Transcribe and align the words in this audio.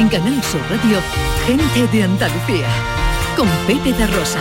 En 0.00 0.08
Canal 0.08 0.42
Sur 0.42 0.62
Radio, 0.70 0.98
gente 1.46 1.86
de 1.94 2.04
Andalucía, 2.04 2.66
con 3.36 3.46
Pepe 3.66 3.92
da 3.92 4.06
Rosa. 4.06 4.40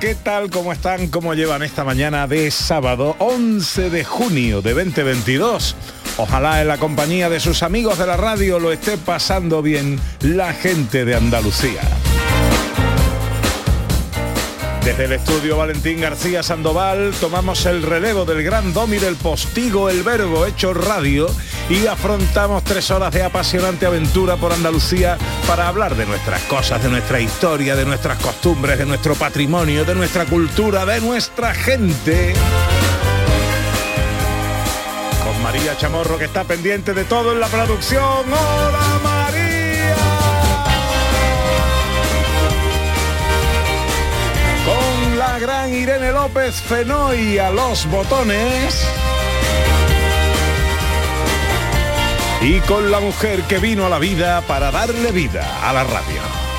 ¿qué 0.00 0.14
tal? 0.14 0.50
¿Cómo 0.50 0.72
están? 0.72 1.08
¿Cómo 1.08 1.34
llevan 1.34 1.62
esta 1.62 1.84
mañana 1.84 2.26
de 2.26 2.50
sábado 2.50 3.16
11 3.18 3.90
de 3.90 4.04
junio 4.04 4.62
de 4.62 4.72
2022? 4.72 5.76
Ojalá 6.16 6.60
en 6.60 6.68
la 6.68 6.78
compañía 6.78 7.28
de 7.28 7.40
sus 7.40 7.62
amigos 7.62 7.98
de 7.98 8.06
la 8.06 8.16
radio 8.16 8.58
lo 8.58 8.72
esté 8.72 8.98
pasando 8.98 9.62
bien 9.62 9.98
la 10.20 10.52
gente 10.52 11.04
de 11.04 11.14
Andalucía. 11.14 11.80
Desde 14.84 15.04
el 15.04 15.12
estudio 15.12 15.58
Valentín 15.58 16.00
García 16.00 16.42
Sandoval 16.42 17.12
tomamos 17.20 17.66
el 17.66 17.82
relevo 17.82 18.24
del 18.24 18.42
gran 18.42 18.72
domi 18.72 18.96
del 18.96 19.14
postigo 19.14 19.90
El 19.90 20.02
Verbo 20.02 20.46
hecho 20.46 20.72
radio 20.72 21.28
y 21.68 21.86
afrontamos 21.86 22.64
tres 22.64 22.90
horas 22.90 23.12
de 23.12 23.22
apasionante 23.22 23.84
aventura 23.84 24.36
por 24.36 24.52
Andalucía 24.52 25.18
para 25.46 25.68
hablar 25.68 25.96
de 25.96 26.06
nuestras 26.06 26.40
cosas, 26.42 26.82
de 26.82 26.88
nuestra 26.88 27.20
historia, 27.20 27.76
de 27.76 27.84
nuestras 27.84 28.18
costumbres, 28.18 28.78
de 28.78 28.86
nuestro 28.86 29.14
patrimonio, 29.14 29.84
de 29.84 29.94
nuestra 29.94 30.24
cultura, 30.24 30.86
de 30.86 31.00
nuestra 31.00 31.54
gente. 31.54 32.34
María 35.42 35.76
Chamorro 35.76 36.18
que 36.18 36.24
está 36.24 36.44
pendiente 36.44 36.94
de 36.94 37.04
todo 37.04 37.32
en 37.32 37.40
la 37.40 37.48
producción. 37.48 38.02
¡Hola 38.02 39.00
María! 39.02 39.96
Con 44.64 45.18
la 45.18 45.38
gran 45.38 45.74
Irene 45.74 46.12
López 46.12 46.56
Fenoy 46.60 47.38
a 47.38 47.50
los 47.50 47.86
botones. 47.90 48.86
Y 52.42 52.60
con 52.60 52.90
la 52.90 53.00
mujer 53.00 53.42
que 53.42 53.58
vino 53.58 53.86
a 53.86 53.88
la 53.88 53.98
vida 53.98 54.40
para 54.42 54.70
darle 54.70 55.12
vida 55.12 55.68
a 55.68 55.72
la 55.72 55.84
radio. 55.84 56.49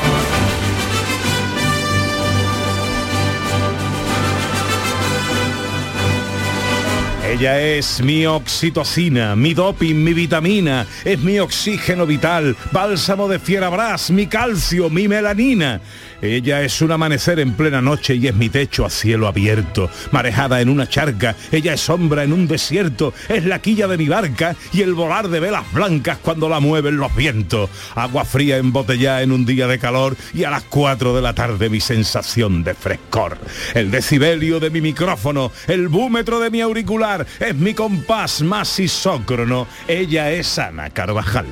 Ella 7.24 7.62
es 7.62 8.02
mi 8.02 8.26
oxitocina, 8.26 9.36
mi 9.36 9.54
doping, 9.54 9.96
mi 9.96 10.12
vitamina, 10.12 10.88
es 11.06 11.20
mi 11.20 11.40
oxígeno 11.40 12.08
vital, 12.08 12.56
bálsamo 12.72 13.28
de 13.28 13.38
fierabras, 13.38 14.10
mi 14.10 14.26
calcio, 14.26 14.90
mi 14.90 15.08
melanina. 15.08 15.82
Ella 16.22 16.62
es 16.62 16.82
un 16.82 16.92
amanecer 16.92 17.40
en 17.40 17.54
plena 17.54 17.82
noche 17.82 18.16
y 18.16 18.28
es 18.28 18.36
mi 18.36 18.50
techo 18.50 18.86
a 18.86 18.90
cielo 18.90 19.28
abierto, 19.28 19.90
marejada 20.12 20.62
en 20.62 20.70
una 20.70 20.88
charca, 20.88 21.36
ella 21.52 21.74
es 21.74 21.82
sombra 21.82 22.24
en 22.24 22.34
un 22.34 22.48
desierto, 22.48 23.14
es 23.28 23.46
la 23.46 23.60
quilla 23.60 23.88
de 23.88 23.98
mi 23.98 24.08
barca 24.08 24.56
y 24.72 24.82
el 24.82 24.94
volar 24.94 25.30
de 25.30 25.40
velas 25.40 25.72
blancas 25.74 26.20
cuando 26.22 26.48
la 26.48 26.60
mueven 26.60 26.98
los 26.98 27.16
vientos, 27.16 27.70
agua 27.96 28.24
fría 28.26 28.58
embotellada 28.58 29.22
en 29.22 29.32
un 29.32 29.46
día 29.46 29.68
de 29.68 29.80
calor 29.80 30.16
y 30.34 30.44
a 30.44 30.52
las 30.52 30.64
4 30.64 31.16
de 31.16 31.22
la 31.22 31.34
tarde 31.34 31.70
mi 31.70 31.80
sensación 31.80 32.64
de 32.64 32.76
frescor. 32.76 33.38
El 33.74 33.90
decibelio 33.92 34.60
de 34.60 34.70
mi 34.70 34.82
micrófono, 34.82 35.52
el 35.68 35.88
búmetro 35.88 36.40
de 36.40 36.52
mi 36.52 36.62
auricular, 36.62 37.26
es 37.40 37.56
mi 37.56 37.74
compás 37.74 38.42
más 38.42 38.80
isócrono, 38.80 39.68
ella 39.88 40.32
es 40.32 40.60
Ana 40.60 40.90
Carvajal. 40.90 41.48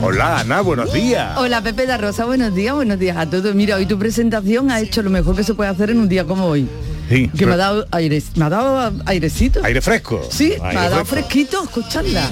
Hola 0.00 0.38
Ana, 0.40 0.60
buenos 0.60 0.92
días. 0.92 1.36
Hola 1.38 1.60
Pepe 1.60 1.84
da 1.84 1.96
Rosa, 1.96 2.24
buenos 2.24 2.54
días, 2.54 2.72
buenos 2.72 3.00
días 3.00 3.16
a 3.16 3.28
todos. 3.28 3.54
Mira, 3.56 3.74
hoy 3.76 3.84
tu 3.84 3.98
presentación 3.98 4.70
ha 4.70 4.80
hecho 4.80 5.02
lo 5.02 5.10
mejor 5.10 5.34
que 5.34 5.42
se 5.42 5.54
puede 5.54 5.70
hacer 5.70 5.90
en 5.90 5.98
un 5.98 6.08
día 6.08 6.24
como 6.24 6.46
hoy. 6.46 6.68
Sí, 7.08 7.30
Que 7.36 7.46
me 7.46 7.54
ha 7.54 7.56
dado 7.56 7.86
aire, 7.90 8.22
me 8.36 8.44
ha 8.44 8.48
dado 8.50 8.92
airecito. 9.06 9.64
Aire 9.64 9.80
fresco. 9.80 10.20
Sí, 10.30 10.52
Aire 10.52 10.60
me 10.62 10.68
ha 10.78 10.90
dado 10.90 11.04
fresco. 11.04 11.28
fresquito 11.28 11.62
escucharla. 11.64 12.28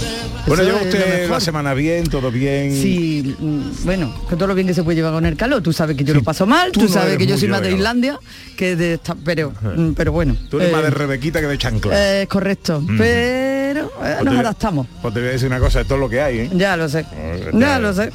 Bueno, 0.46 0.62
lleva 0.62 0.82
usted 0.82 1.28
la 1.30 1.40
semana 1.40 1.74
bien, 1.74 2.06
todo 2.08 2.30
bien. 2.30 2.72
Sí, 2.72 3.34
mm, 3.38 3.84
bueno, 3.84 4.14
que 4.28 4.36
todo 4.36 4.46
lo 4.48 4.54
bien 4.54 4.66
que 4.66 4.74
se 4.74 4.82
puede 4.82 4.96
llevar 4.96 5.12
con 5.14 5.24
el 5.26 5.36
calor. 5.36 5.62
Tú 5.62 5.72
sabes 5.72 5.96
que 5.96 6.04
yo 6.04 6.14
lo 6.14 6.22
paso 6.22 6.46
mal, 6.46 6.72
tú 6.72 6.80
tú, 6.80 6.86
no 6.86 6.92
sabes 6.92 7.16
que 7.18 7.26
yo 7.26 7.36
soy 7.38 7.48
más 7.48 7.62
de. 7.62 7.72
Islandia, 7.72 8.18
que 8.56 8.76
de 8.76 8.94
esta, 8.94 9.14
pero, 9.24 9.52
mm, 9.60 9.92
pero 9.94 10.12
bueno. 10.12 10.36
Tú 10.50 10.58
eres 10.58 10.68
eh, 10.70 10.72
más 10.72 10.82
de 10.82 10.90
Rebequita 10.90 11.40
que 11.40 11.46
de 11.46 11.58
chancla. 11.58 11.92
eh, 11.98 12.22
Es 12.22 12.28
correcto, 12.28 12.82
pero 12.98 13.86
eh, 13.86 13.90
Pues 13.98 14.24
nos 14.24 14.34
te- 14.34 14.40
adaptamos. 14.40 14.86
Pues 15.02 15.14
te 15.14 15.20
voy 15.20 15.28
a 15.28 15.32
decir 15.32 15.48
una 15.48 15.58
cosa, 15.58 15.80
esto 15.80 15.94
es 15.94 16.00
lo 16.00 16.08
que 16.08 16.20
hay, 16.20 16.38
¿eh? 16.40 16.50
Ya 16.54 16.76
lo 16.76 16.88
sé, 16.88 17.04
Eh, 17.14 17.50
ya 17.54 17.78
lo 17.78 17.92
sé. 17.92 18.10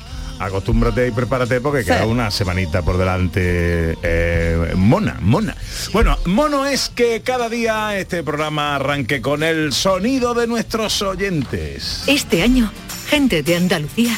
Acostúmbrate 0.45 1.07
y 1.07 1.11
prepárate 1.11 1.61
porque 1.61 1.81
Sí. 1.83 1.87
queda 1.87 2.05
una 2.05 2.31
semanita 2.31 2.81
por 2.81 2.97
delante 2.97 3.97
eh, 4.01 4.73
mona, 4.75 5.17
mona. 5.21 5.55
Bueno, 5.93 6.17
mono 6.25 6.65
es 6.65 6.89
que 6.89 7.21
cada 7.21 7.47
día 7.49 7.97
este 7.97 8.23
programa 8.23 8.75
arranque 8.75 9.21
con 9.21 9.43
el 9.43 9.71
sonido 9.73 10.33
de 10.33 10.47
nuestros 10.47 11.01
oyentes. 11.01 12.03
Este 12.07 12.41
año, 12.41 12.71
gente 13.09 13.43
de 13.43 13.55
Andalucía 13.55 14.17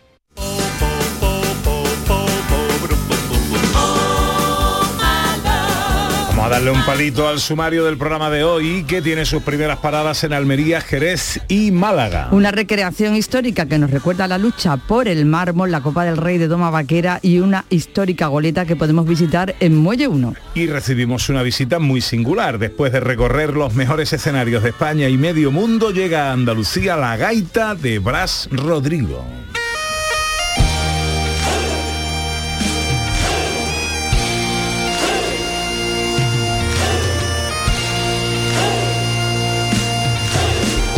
A 6.49 6.53
darle 6.53 6.71
un 6.71 6.83
palito 6.83 7.27
al 7.27 7.39
sumario 7.39 7.85
del 7.85 7.97
programa 7.97 8.29
de 8.29 8.43
hoy 8.43 8.83
que 8.85 9.01
tiene 9.01 9.25
sus 9.25 9.43
primeras 9.43 9.77
paradas 9.79 10.23
en 10.23 10.33
Almería, 10.33 10.81
Jerez 10.81 11.39
y 11.47 11.69
Málaga. 11.69 12.29
Una 12.31 12.49
recreación 12.49 13.15
histórica 13.15 13.67
que 13.67 13.77
nos 13.77 13.91
recuerda 13.91 14.27
la 14.27 14.37
lucha 14.37 14.77
por 14.77 15.07
el 15.07 15.25
mármol, 15.25 15.71
la 15.71 15.81
Copa 15.81 16.05
del 16.05 16.17
Rey 16.17 16.37
de 16.37 16.47
Doma 16.47 16.71
Vaquera 16.71 17.19
y 17.21 17.39
una 17.39 17.65
histórica 17.69 18.27
goleta 18.27 18.65
que 18.65 18.75
podemos 18.75 19.07
visitar 19.07 19.55
en 19.59 19.75
Muelle 19.75 20.07
1. 20.07 20.33
Y 20.55 20.67
recibimos 20.67 21.29
una 21.29 21.43
visita 21.43 21.77
muy 21.77 22.01
singular. 22.01 22.57
Después 22.57 22.93
de 22.93 22.99
recorrer 22.99 23.53
los 23.53 23.75
mejores 23.75 24.11
escenarios 24.13 24.63
de 24.63 24.69
España 24.69 25.07
y 25.07 25.17
medio 25.17 25.51
mundo, 25.51 25.91
llega 25.91 26.29
a 26.29 26.33
Andalucía 26.33 26.95
la 26.95 27.15
gaita 27.17 27.75
de 27.75 27.99
Bras 27.99 28.47
Rodrigo. 28.51 29.23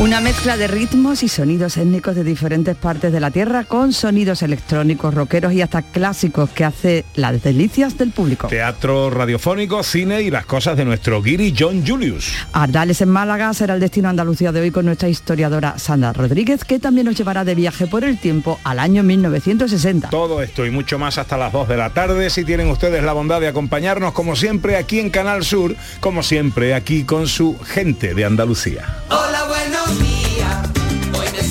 Una 0.02 0.20
mezcla 0.20 0.58
de 0.58 0.68
ritmos 0.68 1.22
y 1.22 1.28
sonidos 1.28 1.78
étnicos 1.78 2.16
de 2.16 2.24
diferentes 2.24 2.76
partes 2.76 3.14
de 3.14 3.20
la 3.20 3.30
Tierra 3.30 3.66
con 3.66 3.94
sonidos 3.94 4.42
electrónicos, 4.42 5.14
rockeros 5.14 5.54
y 5.54 5.62
hasta 5.62 5.84
clásicos 5.84 6.50
que 6.50 6.66
hace 6.66 7.06
las 7.14 7.44
delicias 7.44 8.00
del 8.00 8.10
público. 8.10 8.48
Teatro 8.48 9.12
radiofónico, 9.12 9.84
cine 9.84 10.24
y 10.24 10.32
las 10.32 10.48
cosas 10.48 10.76
de 10.76 10.86
nuestro 10.86 11.22
guiri 11.22 11.54
John 11.56 11.86
Julius. 11.86 12.34
Ardales 12.52 13.00
en 13.02 13.10
Málaga 13.10 13.54
será 13.54 13.76
el 13.76 13.80
destino 13.80 14.10
Andalucía 14.10 14.52
de 14.52 14.62
hoy 14.62 14.72
con 14.72 14.86
nuestra 14.86 15.08
historiadora 15.08 15.78
Sandra 15.78 16.14
Rodríguez, 16.14 16.66
que 16.66 16.80
también 16.80 17.06
nos 17.06 17.16
llevará 17.16 17.46
de 17.46 17.54
viaje 17.54 17.86
por 17.86 18.04
el 18.04 18.18
tiempo 18.18 18.60
al 18.64 18.80
año 18.80 19.04
1960. 19.04 20.10
Todo 20.10 20.42
esto 20.42 20.66
y 20.66 20.72
mucho 20.72 20.98
más 20.98 21.20
hasta 21.20 21.38
las 21.38 21.54
2 21.54 21.68
de 21.68 21.78
la 21.78 21.92
tarde. 21.92 22.32
Si 22.32 22.44
tienen 22.44 22.72
ustedes 22.72 23.04
la 23.04 23.14
bondad 23.14 23.40
de 23.40 23.50
acompañarnos, 23.50 24.14
como 24.14 24.36
siempre, 24.36 24.78
aquí 24.78 25.00
en 25.00 25.12
Canal 25.12 25.46
Sur, 25.46 25.76
como 26.00 26.24
siempre, 26.24 26.74
aquí 26.74 27.04
con 27.04 27.28
su 27.28 27.56
gente 27.60 28.16
de 28.16 28.26
Andalucía. 28.26 28.98
Hola, 29.10 29.46
me 29.70 29.81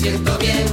siento 0.01 0.35
bien. 0.39 0.65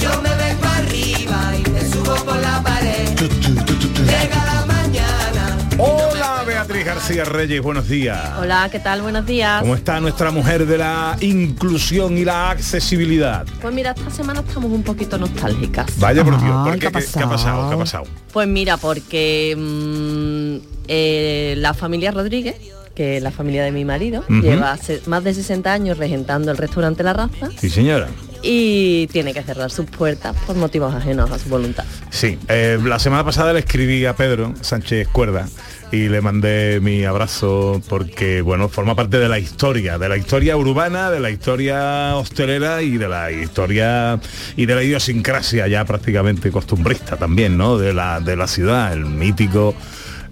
Yo 0.00 0.10
me 0.22 0.28
vengo 0.34 0.64
arriba 0.66 1.52
y 1.56 1.70
me 1.70 1.80
subo 1.88 2.14
por 2.24 2.36
la 2.40 2.60
pared. 2.62 3.08
Llega 3.16 4.44
la 4.44 4.66
mañana. 4.66 5.58
Hola, 5.78 6.42
Beatriz 6.44 6.84
García 6.84 7.24
Reyes, 7.24 7.62
buenos 7.62 7.88
días. 7.88 8.18
Hola, 8.40 8.68
¿qué 8.72 8.80
tal? 8.80 9.02
Buenos 9.02 9.24
días. 9.24 9.60
¿Cómo 9.62 9.76
está 9.76 10.00
nuestra 10.00 10.32
mujer 10.32 10.66
de 10.66 10.78
la 10.78 11.16
inclusión 11.20 12.18
y 12.18 12.24
la 12.24 12.50
accesibilidad? 12.50 13.46
Pues 13.62 13.72
mira, 13.72 13.92
esta 13.96 14.10
semana 14.10 14.40
estamos 14.40 14.70
un 14.72 14.82
poquito 14.82 15.16
nostálgicas. 15.16 15.86
Vaya 16.00 16.24
por 16.24 16.40
Dios, 16.42 16.56
Ay, 16.56 16.64
¿por 16.64 16.72
¿qué 16.74 16.78
qué? 16.80 16.86
ha 16.88 16.90
¿Qué, 16.90 17.06
qué 17.12 17.22
ha 17.22 17.28
pasado? 17.28 17.68
¿Qué 17.68 17.74
ha 17.74 17.78
pasado? 17.78 18.04
pasado? 18.04 18.04
Pues 18.32 18.48
mira, 18.48 18.76
porque 18.78 19.54
mm, 19.56 20.66
eh, 20.88 21.54
la 21.58 21.72
familia 21.72 22.10
Rodríguez, 22.10 22.56
que 22.94 23.20
la 23.20 23.30
familia 23.30 23.64
de 23.64 23.72
mi 23.72 23.84
marido, 23.84 24.24
lleva 24.28 24.78
más 25.06 25.24
de 25.24 25.34
60 25.34 25.72
años 25.72 25.98
regentando 25.98 26.50
el 26.50 26.56
restaurante 26.56 27.02
La 27.02 27.12
Raza 27.12 27.50
Sí, 27.58 27.68
señora. 27.70 28.08
y 28.42 29.06
tiene 29.08 29.32
que 29.34 29.42
cerrar 29.42 29.70
sus 29.70 29.86
puertas 29.86 30.36
por 30.46 30.54
motivos 30.56 30.94
ajenos 30.94 31.30
a 31.30 31.38
su 31.38 31.48
voluntad. 31.48 31.84
Sí, 32.10 32.38
eh, 32.48 32.78
la 32.84 32.98
semana 32.98 33.24
pasada 33.24 33.52
le 33.52 33.60
escribí 33.60 34.04
a 34.06 34.14
Pedro 34.14 34.54
Sánchez 34.60 35.08
Cuerda 35.08 35.48
y 35.92 36.08
le 36.08 36.20
mandé 36.20 36.80
mi 36.80 37.04
abrazo 37.04 37.80
porque, 37.88 38.40
bueno, 38.42 38.68
forma 38.68 38.94
parte 38.94 39.18
de 39.18 39.28
la 39.28 39.38
historia, 39.38 39.96
de 39.98 40.08
la 40.08 40.16
historia 40.16 40.56
urbana, 40.56 41.10
de 41.10 41.20
la 41.20 41.30
historia 41.30 42.16
hostelera 42.16 42.82
y 42.82 42.96
de 42.96 43.08
la 43.08 43.30
historia 43.32 44.18
y 44.56 44.66
de 44.66 44.74
la 44.74 44.82
idiosincrasia 44.82 45.66
ya 45.68 45.84
prácticamente 45.84 46.50
costumbrista 46.50 47.16
también, 47.16 47.56
¿no? 47.56 47.78
De 47.78 47.92
la, 47.94 48.20
de 48.20 48.36
la 48.36 48.46
ciudad, 48.48 48.92
el 48.92 49.04
mítico 49.04 49.74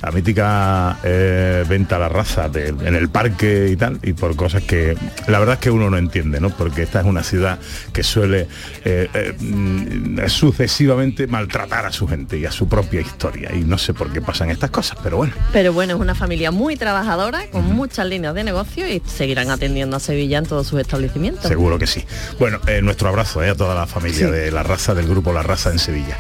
la 0.03 0.11
mítica 0.11 0.99
eh, 1.05 1.65
venta 1.69 1.97
a 1.97 1.99
la 2.01 2.09
raza 2.09 2.49
de- 2.49 2.69
en 2.69 2.95
el 2.95 3.09
parque 3.09 3.69
y 3.71 3.77
tal, 3.77 3.99
y 4.03 4.13
por 4.15 4.35
cosas 4.37 4.63
que 4.65 4.97
la 5.29 5.39
verdad 5.39 5.55
es 5.55 5.61
que 5.61 5.71
uno 5.71 5.89
no 5.91 5.97
entiende, 5.99 6.41
¿no? 6.41 6.51
Porque 6.51 6.83
esta 6.83 7.01
es 7.01 7.07
una 7.07 7.23
ciudad 7.23 7.59
que 7.93 8.03
suele 8.03 8.49
eh, 8.85 9.09
eh, 9.15 9.35
mm, 9.39 10.27
sucesivamente 10.29 11.27
maltratar 11.27 11.87
a 11.87 11.93
su 11.93 12.09
gente 12.09 12.37
y 12.39 12.47
a 12.47 12.51
su 12.53 12.69
propia 12.69 13.01
historia. 13.01 13.51
Y 13.55 13.61
no 13.65 13.79
sé 13.79 13.95
por 13.95 14.13
qué 14.13 14.21
pasan 14.21 14.51
estas 14.51 14.71
cosas, 14.71 14.99
pero 15.03 15.17
bueno. 15.19 15.33
Pero 15.53 15.73
bueno, 15.73 15.95
es 15.95 16.01
una 16.01 16.15
familia 16.15 16.51
muy 16.51 16.77
trabajadora, 16.77 17.47
con 17.51 17.65
muchas 17.67 18.07
líneas 18.07 18.35
de 18.35 18.45
negocio 18.45 18.89
y 18.89 19.01
seguirán 19.07 19.51
atendiendo 19.51 19.97
a 19.97 20.01
Sevilla 20.01 20.39
en 20.39 20.47
todos 20.47 20.67
sus 20.67 20.81
establecimientos. 20.81 21.47
Seguro 21.47 21.79
que 21.79 21.87
sí. 21.87 22.05
Bueno, 22.39 22.59
nuestro 22.83 23.09
abrazo 23.09 23.41
a 23.41 23.55
toda 23.55 23.75
la 23.75 23.87
familia 23.87 24.31
de 24.31 24.51
La 24.51 24.63
Raza, 24.63 24.95
del 24.95 25.07
grupo 25.09 25.33
La 25.33 25.43
Raza 25.43 25.71
en 25.71 25.79
Sevilla. 25.79 26.17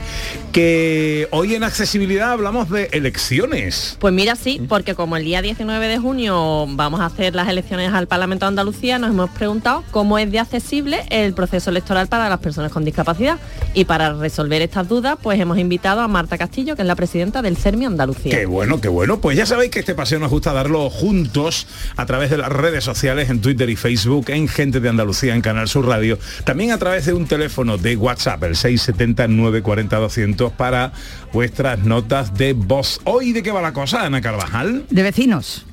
Que 0.52 1.29
hoy 1.31 1.55
en 1.55 1.64
accesibilidad 1.64 2.31
hablamos 2.32 2.69
de 2.70 2.88
elecciones. 2.93 3.71
Pues 3.98 4.12
mira, 4.12 4.36
sí, 4.36 4.60
porque 4.69 4.94
como 4.94 5.16
el 5.16 5.24
día 5.24 5.42
19 5.42 5.88
de 5.88 5.98
junio 5.98 6.66
vamos 6.70 7.00
a 7.00 7.06
hacer 7.06 7.34
las 7.34 7.48
elecciones 7.48 7.92
al 7.92 8.06
Parlamento 8.06 8.46
de 8.46 8.48
Andalucía, 8.48 8.98
nos 8.98 9.10
hemos 9.10 9.30
preguntado 9.30 9.84
cómo 9.90 10.19
es 10.19 10.30
de 10.30 10.38
accesible 10.38 11.04
el 11.10 11.34
proceso 11.34 11.70
electoral 11.70 12.08
para 12.08 12.28
las 12.28 12.40
personas 12.40 12.72
con 12.72 12.84
discapacidad. 12.84 13.38
Y 13.74 13.84
para 13.84 14.12
resolver 14.12 14.62
estas 14.62 14.88
dudas, 14.88 15.16
pues 15.22 15.40
hemos 15.40 15.58
invitado 15.58 16.00
a 16.00 16.08
Marta 16.08 16.36
Castillo, 16.36 16.76
que 16.76 16.82
es 16.82 16.88
la 16.88 16.94
presidenta 16.94 17.42
del 17.42 17.56
CERMI 17.56 17.86
Andalucía. 17.86 18.36
Qué 18.36 18.46
bueno, 18.46 18.80
qué 18.80 18.88
bueno. 18.88 19.20
Pues 19.20 19.36
ya 19.36 19.46
sabéis 19.46 19.70
que 19.70 19.80
este 19.80 19.94
paseo 19.94 20.19
nos 20.19 20.30
gusta 20.30 20.52
darlo 20.52 20.90
juntos 20.90 21.66
a 21.96 22.06
través 22.06 22.30
de 22.30 22.38
las 22.38 22.50
redes 22.50 22.84
sociales, 22.84 23.30
en 23.30 23.40
Twitter 23.40 23.70
y 23.70 23.76
Facebook, 23.76 24.26
en 24.28 24.48
Gente 24.48 24.80
de 24.80 24.88
Andalucía, 24.88 25.34
en 25.34 25.40
Canal 25.40 25.69
Sur 25.69 25.86
Radio. 25.86 26.19
También 26.44 26.72
a 26.72 26.78
través 26.78 27.06
de 27.06 27.14
un 27.14 27.26
teléfono 27.26 27.78
de 27.78 27.96
WhatsApp, 27.96 28.42
el 28.44 28.54
670-940-200, 28.54 30.52
para 30.52 30.92
vuestras 31.32 31.78
notas 31.80 32.34
de 32.34 32.52
voz. 32.52 33.00
¿Hoy 33.04 33.32
de 33.32 33.42
qué 33.42 33.50
va 33.50 33.62
la 33.62 33.73
cosa, 33.73 34.03
Ana 34.05 34.20
Carvajal? 34.20 34.87
De 34.91 35.03
vecinos. 35.03 35.64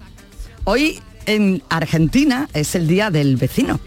Hoy 0.64 1.02
en 1.26 1.62
Argentina 1.70 2.48
es 2.54 2.76
el 2.76 2.88
día 2.88 3.10
del 3.12 3.36
vecino. 3.36 3.80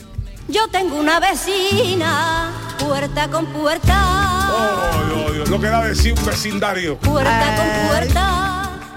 Yo 0.48 0.68
tengo 0.68 0.96
una 0.96 1.20
vecina, 1.20 2.50
puerta 2.78 3.28
con 3.28 3.46
puerta, 3.46 5.02
lo 5.48 5.60
que 5.60 5.66
da 5.68 5.84
de 5.84 5.94
sí 5.94 6.10
un 6.10 6.24
vecindario. 6.26 6.98
puerta 6.98 7.56
con 7.56 7.88
puerta. 7.88 8.51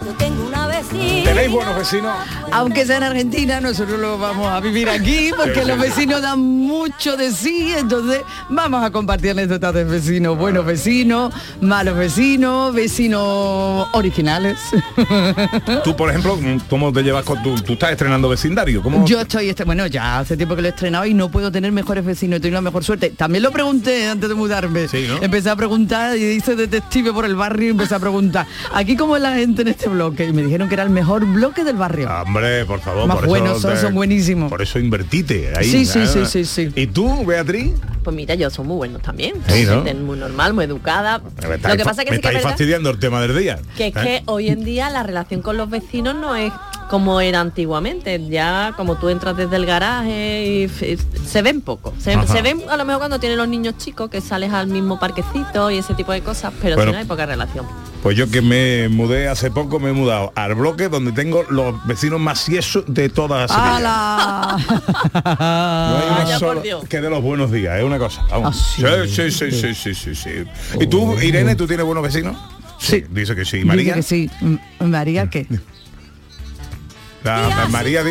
Yo 0.06 0.12
tengo 0.13 0.46
una 0.46 0.68
vecina. 0.68 1.24
¿Tenéis 1.24 1.52
buenos 1.52 1.75
vecinos? 1.75 2.16
Aunque 2.52 2.86
sea 2.86 2.98
en 2.98 3.04
Argentina, 3.04 3.60
nosotros 3.60 4.00
lo 4.00 4.19
vamos 4.19 4.48
a 4.48 4.60
vivir 4.60 4.88
aquí 4.88 5.31
porque 5.36 5.62
Sí, 5.62 5.68
los 5.68 5.80
vecinos 5.80 6.22
dan 6.22 6.40
mucho 6.40 7.18
de 7.18 7.31
sí, 7.31 7.74
entonces 7.75 8.22
vamos 8.50 8.84
a 8.84 8.92
compartir 8.92 9.31
anécdotas 9.31 9.74
de 9.74 9.84
vecinos, 9.84 10.38
buenos 10.38 10.63
vecinos, 10.63 11.34
malos 11.60 11.98
vecinos, 11.98 12.74
vecinos 12.74 13.88
originales. 13.94 14.60
Tú, 15.84 15.96
por 15.96 16.12
ejemplo, 16.12 16.38
¿cómo 16.69 16.94
te 16.94 17.01
llevas 17.01 17.25
con 17.25 17.42
tu... 17.42 17.56
Tú 17.56 17.74
estás 17.74 17.92
estrenando 17.92 18.30
vecindario? 18.30 18.84
¿Cómo? 18.84 19.06
Yo 19.06 19.22
estoy, 19.22 19.50
este, 19.50 19.63
bueno, 19.63 19.88
ya 19.88 20.19
hace 20.19 20.38
tiempo 20.38 20.56
que 20.56 20.62
lo 20.62 20.68
he 20.68 20.72
estrenado 20.72 21.08
y 21.08 21.16
no 21.16 21.30
puedo 21.31 21.51
tener 21.51 21.72
mejores 21.72 22.06
vecinos, 22.06 22.38
he 22.38 22.42
tenido 22.42 22.62
la 22.62 22.69
mejor 22.69 22.84
suerte. 22.84 23.10
También 23.10 23.42
lo 23.42 23.51
pregunté 23.51 24.08
antes 24.08 24.30
de 24.30 24.36
mudarme. 24.36 24.88
Sí, 24.88 25.08
¿no? 25.08 25.19
Empecé 25.24 25.50
a 25.50 25.56
preguntar 25.56 26.16
y 26.16 26.24
hice 26.25 26.56
detective 26.56 27.12
por 27.12 27.25
el 27.25 27.36
barrio 27.36 27.69
y 27.69 27.72
empecé 27.72 27.96
a 27.96 28.00
preguntar, 28.00 28.46
¿aquí 28.72 28.96
cómo 28.96 29.16
es 29.16 29.22
la 29.24 29.34
gente 29.34 29.63
en 29.63 29.69
este 29.69 29.90
bloque? 29.95 30.25
Y 30.25 30.33
me 30.33 30.44
dijeron 30.44 30.68
que 30.68 30.75
era 30.75 30.83
el 30.83 30.89
mejor 30.89 31.25
bloque 31.25 31.63
del 31.63 31.75
barrio. 31.75 32.09
Hombre, 32.25 32.65
por 32.65 32.80
favor. 32.80 33.07
Más 33.07 33.18
por 33.18 33.27
buenos 33.27 33.57
eso 33.59 33.75
son, 33.75 33.95
buenísimos. 33.95 34.50
Por 34.50 34.62
eso 34.62 34.80
invertite 34.80 35.53
ahí. 35.56 35.65
Sí, 35.65 35.86
sí, 35.86 36.00
ah. 36.03 36.07
sí, 36.07 36.25
sí, 36.25 36.45
sí. 36.45 36.71
¿Y 36.75 36.88
tú, 36.88 37.25
Beatriz? 37.25 37.74
Pues 38.03 38.15
mira, 38.15 38.36
yo 38.36 38.50
soy 38.50 38.65
muy 38.65 38.77
buenos 38.77 39.01
también. 39.01 39.33
Sí, 39.47 39.65
¿no? 39.65 39.83
Gente 39.83 39.95
muy 39.95 40.18
normal, 40.18 40.53
muy 40.53 40.65
educada. 40.65 41.21
Lo 41.42 41.77
que 41.77 41.83
pasa 41.83 42.06
que 42.06 42.12
me 42.12 42.18
sí 42.18 42.21
que 42.21 42.27
es 42.27 42.36
estáis 42.36 42.36
verdad 42.36 42.50
fastidiando 42.50 42.89
el 42.92 43.00
tema 43.00 43.19
del 43.21 43.38
día. 43.38 43.59
que 43.75 43.88
es 43.88 43.95
¿eh? 43.95 44.00
que 44.03 44.24
hoy 44.27 44.50
en 44.50 44.63
día 44.63 44.89
la 44.89 45.01
relación 45.01 45.42
con 45.42 45.57
los 45.57 45.69
vecinos 45.69 46.13
no 46.15 46.36
es 46.36 46.53
como 46.89 47.19
era 47.19 47.39
antiguamente. 47.39 48.21
Ya 48.30 48.74
como 48.77 48.95
tú 48.95 49.09
entras 49.09 49.36
desde 49.36 49.56
el 49.56 49.65
garaje 49.65 50.45
y 50.45 50.68
se 50.68 51.41
ven 51.41 51.62
poco. 51.62 51.94
Se, 51.98 52.15
ven 52.41 52.62
a 52.69 52.77
lo 52.77 52.86
mejor 52.86 53.00
cuando 53.00 53.19
tienen 53.19 53.38
los 53.38 53.48
niños 53.48 53.77
chicos 53.77 54.09
que 54.09 54.21
sales 54.21 54.53
al 54.53 54.68
mismo 54.68 55.00
parquecito 55.00 55.71
y 55.71 55.80
ese 55.80 55.94
tipo 55.95 56.12
de 56.12 56.21
cosas, 56.21 56.53
pero 56.62 56.75
Bueno. 56.75 56.91
si 56.91 56.94
no 56.94 57.00
hay 57.00 57.06
poca 57.06 57.25
relación. 57.25 57.65
Pues 58.06 58.16
yo 58.16 58.30
que 58.30 58.44
me 58.44 58.88
mudé 58.88 59.28
hace 59.28 59.50
poco, 59.50 59.80
me 59.80 59.90
he 59.90 59.92
mudado 59.92 60.31
al 60.36 60.54
bloque 60.54 60.90
donde 60.90 61.12
tengo 61.12 61.44
los 61.50 61.84
vecinos 61.88 62.20
más 62.20 62.39
siesos 62.39 62.84
de 62.86 63.10
toda 63.10 63.48
Sevilla. 63.48 63.77
¡Hala! 63.77 64.58
No 66.46 66.62
hay 66.62 66.88
que 66.88 67.01
de 67.01 67.10
los 67.10 67.24
buenos 67.24 67.51
días, 67.51 67.79
es 67.79 67.84
una 67.84 67.98
cosa. 67.98 68.24
Ah, 68.29 68.51
sí, 68.53 68.84
sí. 69.08 69.51
sí, 69.51 69.74
sí, 69.74 69.96
sí, 69.96 70.13
sí. 70.13 70.29
¿Y 70.79 70.86
tú, 70.86 71.20
Irene, 71.20 71.56
tú 71.56 71.65
tienes 71.65 71.84
buenos 71.84 72.03
vecinos? 72.03 72.38
Sí, 72.77 73.03
dice 73.10 73.36
que 73.36 73.44
sí. 73.44 73.58
Dice 73.58 73.68
María. 73.70 73.96
que 73.96 74.03
sí. 74.03 74.29
María, 74.79 75.27
¿qué? 75.27 75.48
La- 77.24 77.68
María 77.72 78.03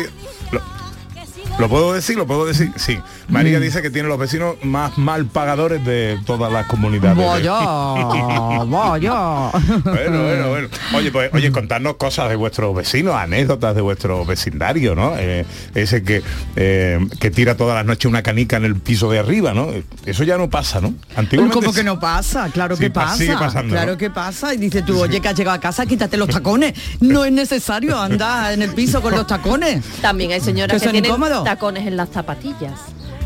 lo, 1.57 1.61
¿lo 1.61 1.69
puedo 1.69 1.93
decir? 1.93 2.15
¿Lo 2.17 2.25
puedo 2.27 2.45
decir? 2.45 2.71
Sí. 2.75 2.99
María 3.29 3.59
dice 3.59 3.81
que 3.81 3.89
tiene 3.89 4.07
los 4.07 4.17
vecinos 4.19 4.55
más 4.63 4.97
mal 4.97 5.25
pagadores 5.25 5.83
de 5.85 6.19
todas 6.25 6.51
las 6.51 6.65
comunidades. 6.67 7.17
Vaya, 7.17 7.53
vaya. 8.65 9.49
Bueno, 9.83 10.23
bueno, 10.23 10.49
bueno. 10.49 10.67
Oye, 10.93 11.11
pues, 11.11 11.29
oye, 11.33 11.51
contarnos 11.51 11.95
cosas 11.95 12.29
de 12.29 12.35
vuestros 12.35 12.75
vecinos, 12.75 13.15
anécdotas 13.15 13.75
de 13.75 13.81
vuestro 13.81 14.25
vecindario, 14.25 14.95
¿no? 14.95 15.13
Eh, 15.17 15.45
ese 15.73 16.03
que, 16.03 16.21
eh, 16.55 16.99
que 17.19 17.31
tira 17.31 17.55
todas 17.55 17.75
las 17.75 17.85
noches 17.85 18.05
una 18.05 18.23
canica 18.23 18.57
en 18.57 18.65
el 18.65 18.75
piso 18.75 19.09
de 19.09 19.19
arriba, 19.19 19.53
¿no? 19.53 19.67
Eso 20.05 20.23
ya 20.23 20.37
no 20.37 20.49
pasa, 20.49 20.81
¿no? 20.81 20.93
Antiguamente 21.15 21.53
¿Cómo 21.59 21.73
que 21.73 21.83
no 21.83 21.99
pasa? 21.99 22.49
Claro 22.53 22.75
Sí, 22.75 22.83
que 22.83 22.89
pa- 22.91 23.05
pasa. 23.05 23.17
sigue 23.17 23.33
pasando, 23.37 23.73
claro 23.73 23.93
¿no? 23.93 23.97
que 23.97 24.09
pasa. 24.09 24.53
Y 24.53 24.57
dice 24.57 24.81
tú, 24.81 24.99
oye, 25.01 25.21
que 25.21 25.27
has 25.29 25.35
llegado 25.35 25.57
a 25.57 25.59
casa, 25.59 25.85
quítate 25.85 26.17
los 26.17 26.29
tacones. 26.29 26.73
No 26.99 27.25
es 27.25 27.31
necesario 27.31 27.99
andar 27.99 28.53
en 28.53 28.61
el 28.61 28.71
piso 28.73 29.01
con 29.01 29.13
los 29.13 29.25
tacones. 29.27 29.83
También 30.01 30.31
hay 30.31 30.41
señoras 30.41 30.73
Que 30.75 30.79
que, 30.79 30.83
son 30.85 30.91
tienen 30.93 31.09
incómodos. 31.09 31.43
Tacones 31.45 31.87
en 31.87 31.95
las 31.95 32.09
zapatillas. 32.09 32.73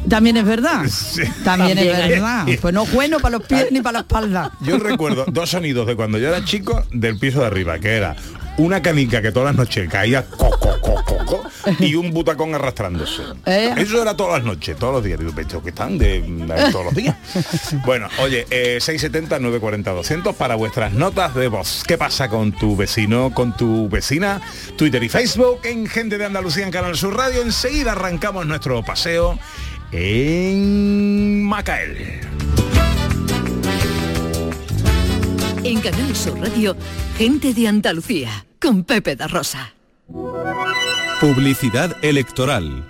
También 0.07 0.37
es 0.37 0.45
verdad. 0.45 0.85
Sí. 0.89 1.23
También, 1.43 1.77
es 1.77 1.95
hay. 1.95 2.09
verdad. 2.11 2.45
Pues 2.61 2.73
no 2.73 2.83
es 2.83 2.93
bueno 2.93 3.19
para 3.19 3.37
los 3.37 3.47
pies 3.47 3.67
ni 3.71 3.81
para 3.81 3.93
la 3.93 3.99
espalda. 4.01 4.51
Yo 4.61 4.77
recuerdo 4.77 5.25
dos 5.27 5.49
sonidos 5.49 5.87
de 5.87 5.95
cuando 5.95 6.17
yo 6.17 6.27
era 6.29 6.43
chico 6.45 6.83
del 6.91 7.17
piso 7.17 7.39
de 7.41 7.47
arriba, 7.47 7.79
que 7.79 7.95
era 7.95 8.15
una 8.57 8.81
canica 8.81 9.21
que 9.21 9.31
todas 9.31 9.47
las 9.47 9.55
noches 9.55 9.89
caía 9.89 10.25
co, 10.25 10.49
y 11.79 11.95
un 11.95 12.11
butacón 12.11 12.53
arrastrándose. 12.55 13.23
¿Eh? 13.45 13.73
Eso 13.77 14.01
era 14.01 14.15
todas 14.15 14.37
las 14.39 14.43
noches, 14.45 14.77
todos 14.77 14.93
los 14.93 15.03
días. 15.03 15.19
Digo, 15.19 15.31
"Pero 15.35 15.61
que 15.63 15.69
están 15.69 15.97
de, 15.97 16.21
de 16.21 16.71
todos 16.71 16.85
los 16.85 16.95
días. 16.95 17.15
Bueno, 17.85 18.07
oye, 18.19 18.45
eh, 18.49 18.77
670-940-200 18.81 20.33
para 20.35 20.55
vuestras 20.55 20.93
notas 20.93 21.35
de 21.35 21.47
voz. 21.47 21.83
¿Qué 21.87 21.97
pasa 21.97 22.29
con 22.29 22.51
tu 22.51 22.75
vecino, 22.75 23.33
con 23.33 23.55
tu 23.55 23.89
vecina? 23.89 24.41
Twitter 24.77 25.03
y 25.03 25.09
Facebook, 25.09 25.59
en 25.63 25.87
Gente 25.87 26.17
de 26.17 26.25
Andalucía 26.25 26.65
en 26.65 26.71
Canal 26.71 26.95
Sur 26.95 27.15
Radio. 27.15 27.41
Enseguida 27.41 27.91
arrancamos 27.93 28.45
nuestro 28.45 28.83
paseo 28.83 29.37
en 29.91 31.43
Macael. 31.43 32.21
En 35.63 35.81
Canal 35.81 36.15
Sur 36.15 36.39
Radio, 36.39 36.75
gente 37.17 37.53
de 37.53 37.67
Andalucía, 37.67 38.45
con 38.61 38.83
Pepe 38.83 39.15
da 39.15 39.27
Rosa. 39.27 39.73
Publicidad 41.19 41.97
electoral. 42.01 42.85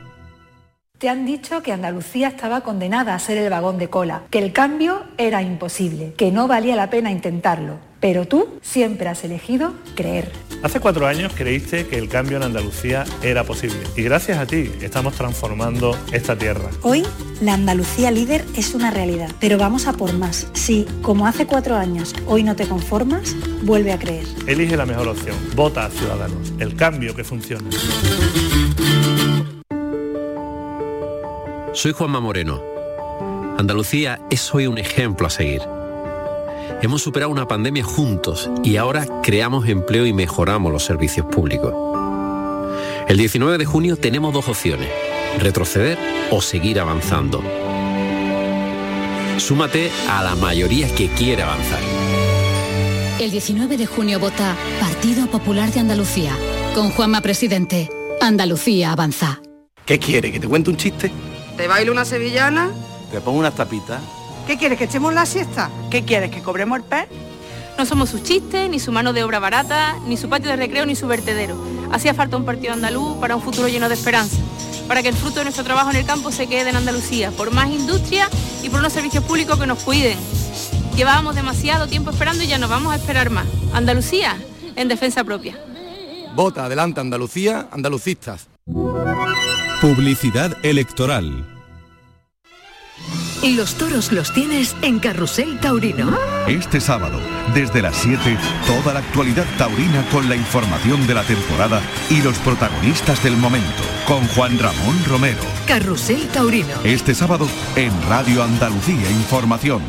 Te 0.99 1.09
han 1.09 1.25
dicho 1.25 1.63
que 1.63 1.71
Andalucía 1.71 2.27
estaba 2.27 2.61
condenada 2.61 3.15
a 3.15 3.19
ser 3.19 3.39
el 3.39 3.49
vagón 3.49 3.79
de 3.79 3.89
cola, 3.89 4.21
que 4.29 4.37
el 4.37 4.53
cambio 4.53 5.01
era 5.17 5.41
imposible, 5.41 6.13
que 6.15 6.31
no 6.31 6.47
valía 6.47 6.75
la 6.75 6.91
pena 6.91 7.09
intentarlo. 7.09 7.79
Pero 7.99 8.27
tú 8.27 8.59
siempre 8.61 9.09
has 9.09 9.23
elegido 9.23 9.73
creer. 9.95 10.31
Hace 10.61 10.81
cuatro 10.81 11.07
años 11.07 11.31
creíste 11.33 11.87
que 11.87 11.97
el 11.97 12.09
cambio 12.09 12.35
en 12.35 12.43
Andalucía 12.43 13.05
era 13.23 13.45
posible 13.45 13.79
y 13.95 14.03
gracias 14.03 14.39
a 14.39 14.45
ti 14.45 14.69
estamos 14.81 15.15
transformando 15.15 15.97
esta 16.11 16.37
tierra. 16.37 16.69
Hoy, 16.81 17.05
la 17.39 17.53
Andalucía 17.53 18.11
líder 18.11 18.43
es 18.57 18.73
una 18.73 18.91
realidad, 18.91 19.31
pero 19.39 19.57
vamos 19.57 19.87
a 19.87 19.93
por 19.93 20.11
más. 20.13 20.47
Si, 20.53 20.85
como 21.01 21.27
hace 21.27 21.45
cuatro 21.45 21.77
años, 21.77 22.13
hoy 22.27 22.43
no 22.43 22.57
te 22.57 22.67
conformas, 22.67 23.37
vuelve 23.63 23.93
a 23.93 23.99
creer. 23.99 24.25
Elige 24.47 24.75
la 24.75 24.85
mejor 24.85 25.07
opción. 25.07 25.37
Vota 25.55 25.85
a 25.85 25.89
Ciudadanos. 25.89 26.51
El 26.59 26.75
cambio 26.75 27.15
que 27.15 27.23
funciona. 27.23 27.69
Soy 31.71 31.93
Juanma 31.93 32.19
Moreno. 32.19 32.61
Andalucía 33.57 34.19
es 34.29 34.53
hoy 34.53 34.67
un 34.67 34.77
ejemplo 34.77 35.27
a 35.27 35.29
seguir. 35.29 35.78
Hemos 36.81 37.01
superado 37.01 37.31
una 37.31 37.47
pandemia 37.47 37.83
juntos 37.83 38.49
y 38.63 38.77
ahora 38.77 39.05
creamos 39.21 39.67
empleo 39.67 40.05
y 40.05 40.13
mejoramos 40.13 40.71
los 40.71 40.83
servicios 40.83 41.25
públicos. 41.25 41.73
El 43.07 43.17
19 43.17 43.57
de 43.57 43.65
junio 43.65 43.97
tenemos 43.97 44.33
dos 44.33 44.47
opciones, 44.47 44.89
retroceder 45.39 45.97
o 46.31 46.41
seguir 46.41 46.79
avanzando. 46.79 47.43
Súmate 49.37 49.91
a 50.09 50.23
la 50.23 50.35
mayoría 50.35 50.93
que 50.95 51.07
quiere 51.07 51.43
avanzar. 51.43 51.79
El 53.19 53.31
19 53.31 53.77
de 53.77 53.85
junio 53.85 54.19
vota 54.19 54.55
Partido 54.79 55.27
Popular 55.27 55.71
de 55.71 55.79
Andalucía. 55.79 56.35
Con 56.75 56.91
Juanma 56.91 57.21
Presidente. 57.21 57.89
Andalucía 58.21 58.91
avanza. 58.91 59.41
¿Qué 59.85 59.99
quiere? 59.99 60.31
¿Que 60.31 60.39
te 60.39 60.47
cuente 60.47 60.69
un 60.69 60.77
chiste? 60.77 61.11
¿Te 61.57 61.67
bailo 61.67 61.91
una 61.91 62.05
sevillana? 62.05 62.69
¿Te 63.11 63.19
pongo 63.21 63.39
unas 63.39 63.55
tapitas? 63.55 64.01
¿Qué 64.49 64.57
quieres? 64.57 64.79
¿Que 64.79 64.85
echemos 64.85 65.13
la 65.13 65.27
siesta? 65.27 65.69
¿Qué 65.91 66.03
quieres? 66.03 66.31
¿Que 66.31 66.41
cobremos 66.41 66.79
el 66.79 66.83
pez? 66.83 67.07
No 67.77 67.85
somos 67.85 68.09
su 68.09 68.17
chiste, 68.17 68.67
ni 68.67 68.79
su 68.79 68.91
mano 68.91 69.13
de 69.13 69.23
obra 69.23 69.37
barata, 69.37 69.95
ni 70.07 70.17
su 70.17 70.27
patio 70.27 70.49
de 70.49 70.55
recreo, 70.55 70.87
ni 70.87 70.95
su 70.95 71.05
vertedero. 71.05 71.55
Hacía 71.91 72.15
falta 72.15 72.35
un 72.35 72.45
partido 72.45 72.73
andaluz 72.73 73.15
para 73.19 73.35
un 73.35 73.43
futuro 73.43 73.67
lleno 73.67 73.89
de 73.89 73.93
esperanza, 73.93 74.37
para 74.87 75.03
que 75.03 75.09
el 75.09 75.13
fruto 75.13 75.35
de 75.35 75.43
nuestro 75.43 75.63
trabajo 75.63 75.91
en 75.91 75.97
el 75.97 76.05
campo 76.07 76.31
se 76.31 76.47
quede 76.47 76.71
en 76.71 76.77
Andalucía, 76.77 77.29
por 77.29 77.51
más 77.51 77.69
industria 77.69 78.27
y 78.63 78.69
por 78.69 78.79
unos 78.79 78.91
servicios 78.91 79.23
públicos 79.23 79.59
que 79.59 79.67
nos 79.67 79.83
cuiden. 79.83 80.17
Llevábamos 80.95 81.35
demasiado 81.35 81.85
tiempo 81.85 82.09
esperando 82.09 82.43
y 82.43 82.47
ya 82.47 82.57
no 82.57 82.67
vamos 82.67 82.91
a 82.91 82.95
esperar 82.95 83.29
más. 83.29 83.45
Andalucía 83.71 84.35
en 84.75 84.87
defensa 84.87 85.23
propia. 85.23 85.59
Vota 86.33 86.65
adelante 86.65 86.99
Andalucía, 86.99 87.67
andalucistas. 87.71 88.47
Publicidad 89.79 90.57
electoral. 90.63 91.58
Y 93.41 93.55
los 93.55 93.75
toros 93.75 94.11
los 94.11 94.33
tienes 94.33 94.75
en 94.81 94.99
Carrusel 94.99 95.59
Taurino. 95.59 96.17
Este 96.47 96.81
sábado, 96.81 97.19
desde 97.53 97.81
las 97.81 97.95
7, 97.95 98.37
toda 98.67 98.93
la 98.93 98.99
actualidad 98.99 99.45
taurina 99.57 100.05
con 100.11 100.27
la 100.27 100.35
información 100.35 101.07
de 101.07 101.13
la 101.13 101.23
temporada 101.23 101.81
y 102.09 102.21
los 102.21 102.37
protagonistas 102.39 103.23
del 103.23 103.37
momento, 103.37 103.83
con 104.05 104.27
Juan 104.29 104.59
Ramón 104.59 104.97
Romero. 105.07 105.39
Carrusel 105.67 106.27
Taurino. 106.29 106.73
Este 106.83 107.15
sábado 107.15 107.47
en 107.77 107.91
Radio 108.09 108.43
Andalucía 108.43 109.09
Información. 109.09 109.81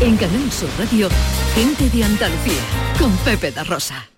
En 0.00 0.16
Canal 0.16 0.50
Sur 0.52 0.70
Radio, 0.78 1.08
gente 1.54 1.90
de 1.90 2.04
Andalucía, 2.04 2.62
con 2.98 3.10
Pepe 3.18 3.50
da 3.50 3.64
Rosa. 3.64 4.10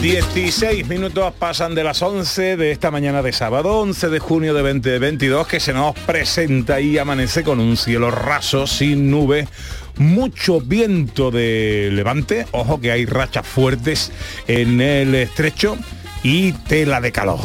16 0.00 0.88
minutos 0.88 1.34
pasan 1.38 1.74
de 1.74 1.84
las 1.84 2.00
11 2.00 2.56
de 2.56 2.70
esta 2.70 2.90
mañana 2.90 3.20
de 3.20 3.34
sábado, 3.34 3.80
11 3.80 4.08
de 4.08 4.18
junio 4.18 4.54
de 4.54 4.62
2022, 4.62 5.46
que 5.46 5.60
se 5.60 5.74
nos 5.74 5.94
presenta 5.94 6.80
y 6.80 6.96
amanece 6.96 7.44
con 7.44 7.60
un 7.60 7.76
cielo 7.76 8.10
raso, 8.10 8.66
sin 8.66 9.10
nubes, 9.10 9.46
mucho 9.98 10.62
viento 10.62 11.30
de 11.30 11.90
levante, 11.92 12.46
ojo 12.52 12.80
que 12.80 12.92
hay 12.92 13.04
rachas 13.04 13.46
fuertes 13.46 14.10
en 14.48 14.80
el 14.80 15.14
estrecho 15.14 15.76
y 16.22 16.52
tela 16.52 17.02
de 17.02 17.12
calor. 17.12 17.40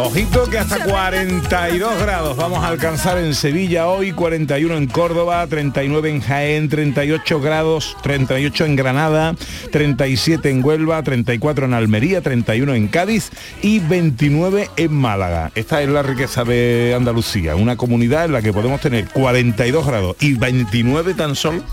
Ojito 0.00 0.48
que 0.48 0.58
hasta 0.58 0.84
42 0.84 2.00
grados 2.00 2.36
vamos 2.36 2.62
a 2.62 2.68
alcanzar 2.68 3.18
en 3.18 3.34
Sevilla 3.34 3.88
hoy, 3.88 4.12
41 4.12 4.76
en 4.76 4.86
Córdoba, 4.86 5.44
39 5.48 6.08
en 6.08 6.20
Jaén, 6.20 6.68
38 6.68 7.40
grados, 7.40 7.96
38 8.04 8.64
en 8.64 8.76
Granada, 8.76 9.34
37 9.72 10.50
en 10.50 10.64
Huelva, 10.64 11.02
34 11.02 11.66
en 11.66 11.74
Almería, 11.74 12.20
31 12.20 12.74
en 12.74 12.86
Cádiz 12.86 13.30
y 13.60 13.80
29 13.80 14.70
en 14.76 14.94
Málaga. 14.94 15.50
Esta 15.56 15.82
es 15.82 15.88
la 15.88 16.04
riqueza 16.04 16.44
de 16.44 16.94
Andalucía, 16.96 17.56
una 17.56 17.76
comunidad 17.76 18.26
en 18.26 18.34
la 18.34 18.40
que 18.40 18.52
podemos 18.52 18.80
tener 18.80 19.08
42 19.08 19.84
grados 19.84 20.16
y 20.20 20.34
29 20.34 21.14
tan 21.14 21.34
solo, 21.34 21.64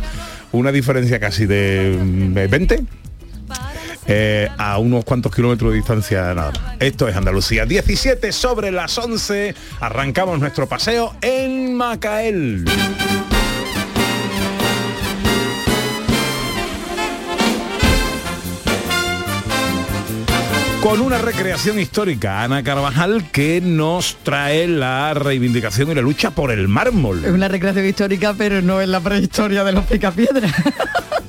una 0.51 0.71
diferencia 0.71 1.19
casi 1.19 1.45
de 1.45 1.95
mm, 2.01 2.33
20 2.49 3.04
eh, 4.07 4.49
a 4.57 4.77
unos 4.77 5.03
cuantos 5.05 5.33
kilómetros 5.33 5.71
de 5.71 5.77
distancia 5.77 6.33
nada. 6.33 6.75
Esto 6.79 7.07
es 7.07 7.15
Andalucía. 7.15 7.65
17 7.65 8.31
sobre 8.31 8.71
las 8.71 8.97
11. 8.97 9.55
Arrancamos 9.79 10.39
nuestro 10.39 10.67
paseo 10.67 11.15
en 11.21 11.75
Macael. 11.75 12.65
Con 20.85 21.01
una 21.01 21.17
recreación 21.17 21.79
histórica, 21.79 22.43
Ana 22.43 22.61
Carvajal, 22.61 23.31
que 23.31 23.59
nos 23.59 24.17
trae 24.21 24.67
la 24.67 25.15
reivindicación 25.15 25.89
y 25.89 25.95
la 25.95 26.01
lucha 26.03 26.29
por 26.29 26.51
el 26.51 26.67
mármol. 26.67 27.25
Es 27.25 27.31
una 27.31 27.47
recreación 27.47 27.87
histórica, 27.87 28.35
pero 28.37 28.61
no 28.61 28.79
es 28.79 28.87
la 28.87 28.99
prehistoria 28.99 29.63
de 29.63 29.71
los 29.71 29.83
picapiedras. 29.85 30.53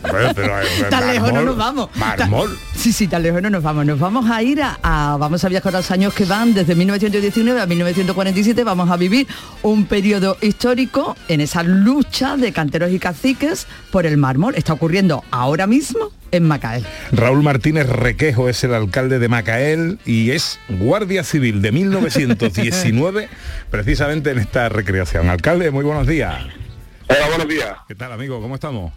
Pero, 0.02 0.60
eh, 0.60 0.64
tan 0.90 1.06
lejos 1.06 1.32
no 1.32 1.40
nos 1.40 1.56
vamos. 1.56 1.88
Mármol. 1.94 2.54
Sí, 2.76 2.92
sí, 2.92 3.08
tan 3.08 3.22
lejos 3.22 3.40
no 3.40 3.48
nos 3.48 3.62
vamos. 3.62 3.86
Nos 3.86 3.98
vamos 3.98 4.30
a 4.30 4.42
ir 4.42 4.60
a, 4.60 4.78
a- 4.82 5.16
vamos 5.16 5.42
a 5.42 5.48
viajar 5.48 5.74
a 5.74 5.78
los 5.78 5.90
años 5.90 6.12
que 6.12 6.26
van 6.26 6.52
desde 6.52 6.74
1919 6.74 7.58
a 7.58 7.64
1947. 7.64 8.62
Vamos 8.62 8.90
a 8.90 8.96
vivir 8.98 9.26
un 9.62 9.86
periodo 9.86 10.36
histórico 10.42 11.16
en 11.28 11.40
esa 11.40 11.62
lucha 11.62 12.36
de 12.36 12.52
canteros 12.52 12.92
y 12.92 12.98
caciques 12.98 13.66
por 13.90 14.04
el 14.04 14.18
mármol. 14.18 14.54
Está 14.54 14.74
ocurriendo 14.74 15.24
ahora 15.30 15.66
mismo 15.66 16.10
en 16.36 16.46
Macael. 16.46 16.86
Raúl 17.12 17.42
Martínez 17.42 17.88
Requejo 17.88 18.48
es 18.48 18.62
el 18.64 18.74
alcalde 18.74 19.18
de 19.18 19.28
Macael 19.28 19.98
y 20.04 20.30
es 20.30 20.60
guardia 20.68 21.24
civil 21.24 21.62
de 21.62 21.72
1919 21.72 23.28
precisamente 23.70 24.30
en 24.30 24.38
esta 24.38 24.68
recreación. 24.68 25.28
Alcalde, 25.28 25.70
muy 25.70 25.84
buenos 25.84 26.06
días. 26.06 26.34
Hola, 27.08 27.28
buenos 27.28 27.48
días. 27.48 27.76
¿Qué 27.88 27.94
tal, 27.94 28.12
amigo? 28.12 28.40
¿Cómo 28.40 28.54
estamos? 28.54 28.92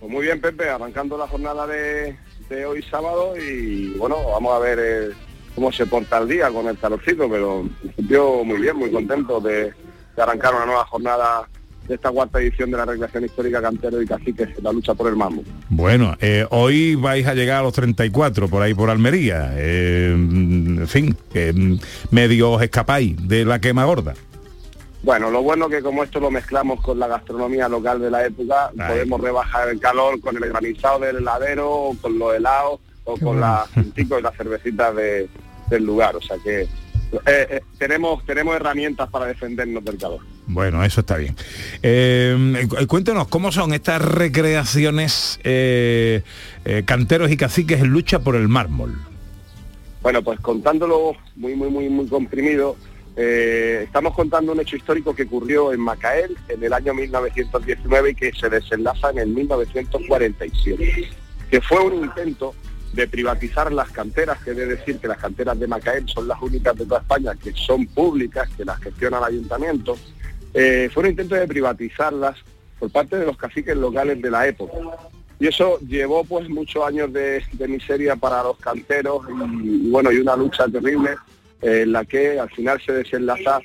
Pues 0.00 0.10
muy 0.10 0.24
bien, 0.24 0.40
Pepe, 0.40 0.68
arrancando 0.68 1.18
la 1.18 1.28
jornada 1.28 1.66
de, 1.66 2.16
de 2.48 2.64
hoy 2.64 2.82
sábado 2.82 3.34
y 3.36 3.90
bueno, 3.98 4.16
vamos 4.30 4.54
a 4.54 4.58
ver 4.58 4.78
eh, 4.80 5.14
cómo 5.54 5.70
se 5.70 5.86
porta 5.86 6.18
el 6.18 6.28
día 6.28 6.50
con 6.50 6.66
el 6.66 6.78
calorcito, 6.78 7.28
pero 7.30 7.68
principio 7.80 8.42
muy 8.44 8.60
bien, 8.60 8.76
muy 8.76 8.90
contento 8.90 9.40
de, 9.40 9.64
de 10.16 10.22
arrancar 10.22 10.54
una 10.54 10.66
nueva 10.66 10.86
jornada 10.86 11.48
de 11.90 11.96
esta 11.96 12.10
cuarta 12.10 12.40
edición 12.40 12.70
de 12.70 12.76
la 12.76 12.84
recreación 12.84 13.24
histórica 13.24 13.60
Cantero 13.60 14.00
y 14.00 14.06
Caciques, 14.06 14.48
la 14.62 14.72
lucha 14.72 14.94
por 14.94 15.08
el 15.08 15.16
mármol. 15.16 15.44
Bueno, 15.68 16.16
eh, 16.20 16.46
hoy 16.50 16.94
vais 16.94 17.26
a 17.26 17.34
llegar 17.34 17.58
a 17.60 17.62
los 17.64 17.72
34 17.74 18.48
por 18.48 18.62
ahí 18.62 18.72
por 18.74 18.88
Almería. 18.90 19.50
Eh, 19.56 20.12
en 20.12 20.86
fin, 20.88 21.16
que 21.32 21.52
mm, 21.52 21.78
medio 22.12 22.52
os 22.52 22.62
escapáis 22.62 23.16
de 23.28 23.44
la 23.44 23.60
quema 23.60 23.84
gorda. 23.84 24.14
Bueno, 25.02 25.30
lo 25.30 25.42
bueno 25.42 25.68
que 25.68 25.82
como 25.82 26.04
esto 26.04 26.20
lo 26.20 26.30
mezclamos 26.30 26.80
con 26.80 26.98
la 26.98 27.08
gastronomía 27.08 27.68
local 27.68 28.00
de 28.00 28.10
la 28.10 28.24
época, 28.24 28.70
podemos 28.86 29.20
rebajar 29.20 29.68
el 29.70 29.80
calor 29.80 30.20
con 30.20 30.36
el 30.36 30.48
granizado 30.48 31.00
del 31.00 31.16
heladero, 31.16 31.70
o 31.70 31.96
con 32.00 32.18
los 32.18 32.34
helados 32.34 32.80
o 33.04 33.16
con 33.16 33.40
las 33.40 33.66
punticos 33.70 34.20
y 34.20 34.22
las 34.22 34.36
cervecitas 34.36 34.94
de- 34.94 35.28
del 35.70 35.84
lugar. 35.84 36.14
O 36.16 36.20
sea 36.20 36.36
que 36.44 36.62
eh, 36.62 36.68
eh, 37.26 37.60
tenemos, 37.78 38.24
tenemos 38.26 38.54
herramientas 38.54 39.08
para 39.08 39.26
defendernos 39.26 39.82
del 39.84 39.96
calor. 39.98 40.20
Bueno, 40.52 40.82
eso 40.84 41.00
está 41.00 41.16
bien. 41.16 41.36
Eh, 41.82 42.66
cu- 42.68 42.86
cuéntenos, 42.88 43.28
¿cómo 43.28 43.52
son 43.52 43.72
estas 43.72 44.02
recreaciones 44.02 45.38
eh, 45.44 46.22
eh, 46.64 46.82
canteros 46.84 47.30
y 47.30 47.36
caciques 47.36 47.80
en 47.80 47.88
lucha 47.88 48.18
por 48.18 48.34
el 48.34 48.48
mármol? 48.48 48.98
Bueno, 50.02 50.22
pues 50.22 50.40
contándolo 50.40 51.12
muy, 51.36 51.54
muy, 51.54 51.70
muy, 51.70 51.88
muy 51.88 52.06
comprimido, 52.08 52.76
Eh, 53.16 53.82
estamos 53.84 54.14
contando 54.14 54.52
un 54.52 54.60
hecho 54.60 54.76
histórico 54.76 55.12
que 55.14 55.24
ocurrió 55.24 55.72
en 55.72 55.80
Macael 55.80 56.36
en 56.48 56.62
el 56.62 56.72
año 56.72 56.94
1919 56.94 58.10
y 58.10 58.14
que 58.14 58.32
se 58.32 58.48
desenlaza 58.48 59.10
en 59.10 59.18
el 59.18 59.28
1947, 59.30 61.10
que 61.50 61.60
fue 61.60 61.80
un 61.84 62.04
intento 62.04 62.54
de 62.94 63.08
privatizar 63.08 63.72
las 63.72 63.90
canteras, 63.90 64.38
que 64.44 64.52
de 64.54 64.64
decir 64.64 64.98
que 64.98 65.08
las 65.08 65.18
canteras 65.18 65.58
de 65.58 65.66
Macael 65.66 66.08
son 66.08 66.28
las 66.28 66.40
únicas 66.40 66.76
de 66.76 66.84
toda 66.86 67.00
España 67.00 67.32
que 67.34 67.52
son 67.52 67.84
públicas, 67.88 68.48
que 68.56 68.64
las 68.64 68.78
gestiona 68.80 69.18
el 69.18 69.24
ayuntamiento. 69.24 69.98
Eh, 70.54 70.90
fue 70.92 71.04
un 71.04 71.10
intento 71.10 71.34
de 71.34 71.46
privatizarlas 71.46 72.36
por 72.78 72.90
parte 72.90 73.16
de 73.16 73.26
los 73.26 73.36
caciques 73.36 73.76
locales 73.76 74.20
de 74.20 74.30
la 74.30 74.46
época. 74.46 74.76
Y 75.38 75.46
eso 75.46 75.78
llevó 75.80 76.24
pues 76.24 76.48
muchos 76.48 76.84
años 76.84 77.12
de, 77.12 77.42
miseria 77.68 78.16
para 78.16 78.42
los 78.42 78.58
canteros 78.58 79.22
y, 79.28 79.86
y, 79.86 79.90
bueno, 79.90 80.12
y 80.12 80.18
una 80.18 80.36
lucha 80.36 80.68
terrible 80.68 81.12
eh, 81.62 81.82
en 81.82 81.92
la 81.92 82.04
que 82.04 82.38
al 82.38 82.50
final 82.50 82.80
se 82.84 82.92
desenlaza 82.92 83.60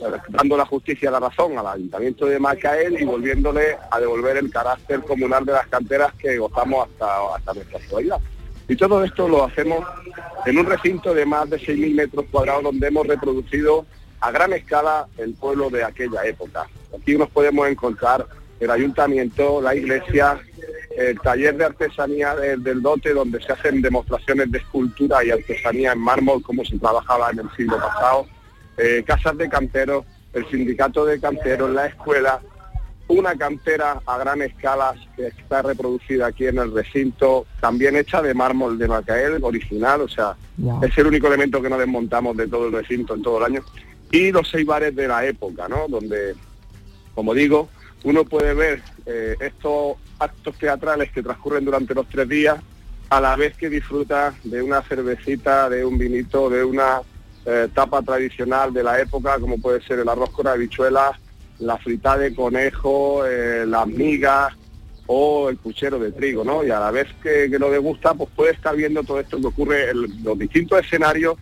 eh, 0.00 0.18
dando 0.30 0.56
la 0.56 0.64
justicia 0.64 1.10
la 1.10 1.20
razón 1.20 1.58
al 1.58 1.66
ayuntamiento 1.66 2.26
de 2.26 2.38
Macael 2.38 3.00
y 3.00 3.04
volviéndole 3.04 3.76
a 3.90 4.00
devolver 4.00 4.38
el 4.38 4.50
carácter 4.50 5.00
comunal 5.02 5.44
de 5.44 5.52
las 5.52 5.66
canteras 5.66 6.12
que 6.14 6.38
gozamos 6.38 6.88
hasta, 6.88 7.36
hasta 7.36 7.54
nuestra 7.54 7.78
actualidad. 7.78 8.18
Y 8.66 8.76
todo 8.76 9.04
esto 9.04 9.28
lo 9.28 9.44
hacemos 9.44 9.84
en 10.46 10.58
un 10.58 10.66
recinto 10.66 11.12
de 11.12 11.26
más 11.26 11.50
de 11.50 11.58
6.000 11.58 11.94
metros 11.94 12.24
cuadrados 12.30 12.62
donde 12.62 12.86
hemos 12.86 13.06
reproducido 13.06 13.84
a 14.20 14.30
gran 14.30 14.52
escala 14.52 15.06
el 15.18 15.34
pueblo 15.34 15.70
de 15.70 15.84
aquella 15.84 16.24
época. 16.24 16.66
Aquí 16.98 17.16
nos 17.16 17.30
podemos 17.30 17.68
encontrar 17.68 18.26
el 18.58 18.70
ayuntamiento, 18.70 19.60
la 19.62 19.74
iglesia, 19.74 20.38
el 20.96 21.18
taller 21.20 21.56
de 21.56 21.64
artesanía 21.64 22.34
del, 22.36 22.62
del 22.62 22.82
dote 22.82 23.14
donde 23.14 23.40
se 23.42 23.52
hacen 23.52 23.80
demostraciones 23.80 24.50
de 24.50 24.58
escultura 24.58 25.24
y 25.24 25.30
artesanía 25.30 25.92
en 25.92 26.00
mármol 26.00 26.42
como 26.42 26.64
se 26.64 26.78
trabajaba 26.78 27.30
en 27.30 27.38
el 27.40 27.50
siglo 27.56 27.78
pasado, 27.78 28.26
eh, 28.76 29.02
casas 29.06 29.38
de 29.38 29.48
canteros, 29.48 30.04
el 30.34 30.46
sindicato 30.50 31.04
de 31.06 31.18
canteros, 31.20 31.70
la 31.70 31.86
escuela, 31.86 32.40
una 33.08 33.34
cantera 33.34 34.00
a 34.06 34.18
gran 34.18 34.40
escala 34.42 34.94
que 35.16 35.28
está 35.28 35.62
reproducida 35.62 36.26
aquí 36.28 36.46
en 36.46 36.58
el 36.58 36.72
recinto, 36.72 37.46
también 37.60 37.96
hecha 37.96 38.22
de 38.22 38.34
mármol 38.34 38.78
de 38.78 38.86
Macael, 38.86 39.42
original, 39.42 40.02
o 40.02 40.08
sea, 40.08 40.36
Wow. 40.58 40.84
es 40.84 40.96
el 40.98 41.06
único 41.06 41.26
elemento 41.26 41.62
que 41.62 41.70
no 41.70 41.78
desmontamos 41.78 42.36
de 42.36 42.46
todo 42.46 42.66
el 42.66 42.72
recinto 42.72 43.14
en 43.14 43.22
todo 43.22 43.38
el 43.38 43.44
año. 43.44 43.62
Y 44.10 44.32
los 44.32 44.48
seis 44.48 44.66
bares 44.66 44.94
de 44.94 45.06
la 45.06 45.24
época, 45.24 45.68
¿no? 45.68 45.86
Donde, 45.88 46.34
como 47.14 47.32
digo, 47.34 47.68
uno 48.04 48.24
puede 48.24 48.54
ver 48.54 48.82
eh, 49.06 49.36
estos 49.40 49.96
actos 50.18 50.56
teatrales 50.58 51.12
que 51.12 51.22
transcurren 51.22 51.64
durante 51.64 51.94
los 51.94 52.08
tres 52.08 52.28
días 52.28 52.58
a 53.08 53.20
la 53.20 53.36
vez 53.36 53.56
que 53.56 53.68
disfruta 53.68 54.34
de 54.44 54.62
una 54.62 54.82
cervecita, 54.82 55.68
de 55.68 55.84
un 55.84 55.98
vinito, 55.98 56.48
de 56.48 56.64
una 56.64 57.02
eh, 57.44 57.68
tapa 57.74 58.02
tradicional 58.02 58.72
de 58.72 58.82
la 58.82 59.00
época, 59.00 59.38
como 59.38 59.58
puede 59.58 59.82
ser 59.82 59.98
el 59.98 60.08
arroz 60.08 60.30
con 60.30 60.46
habichuelas, 60.46 61.18
la 61.58 61.76
frita 61.78 62.16
de 62.16 62.34
conejo, 62.34 63.26
eh, 63.26 63.64
las 63.66 63.86
migas 63.86 64.54
o 65.06 65.48
el 65.48 65.56
puchero 65.56 65.98
de 65.98 66.12
trigo, 66.12 66.44
¿no? 66.44 66.64
Y 66.64 66.70
a 66.70 66.78
la 66.78 66.90
vez 66.90 67.08
que, 67.22 67.50
que 67.50 67.58
lo 67.58 67.70
degusta, 67.70 68.14
pues 68.14 68.30
puede 68.34 68.52
estar 68.52 68.76
viendo 68.76 69.02
todo 69.02 69.20
esto 69.20 69.40
que 69.40 69.46
ocurre 69.46 69.90
en 69.90 70.22
los 70.24 70.38
distintos 70.38 70.78
escenarios 70.80 71.36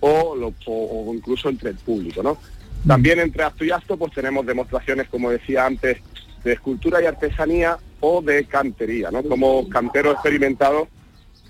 o, 0.00 1.12
incluso 1.14 1.48
entre 1.48 1.70
el 1.70 1.76
público, 1.76 2.22
¿no? 2.22 2.38
También 2.86 3.20
entre 3.20 3.44
acto 3.44 3.64
y 3.64 3.70
acto, 3.70 3.96
pues 3.96 4.12
tenemos 4.12 4.46
demostraciones, 4.46 5.08
como 5.08 5.30
decía 5.30 5.66
antes, 5.66 5.98
de 6.42 6.52
escultura 6.52 7.02
y 7.02 7.06
artesanía 7.06 7.76
o 8.00 8.22
de 8.22 8.44
cantería, 8.44 9.10
¿no? 9.10 9.22
Como 9.22 9.68
canteros 9.68 10.14
experimentados 10.14 10.88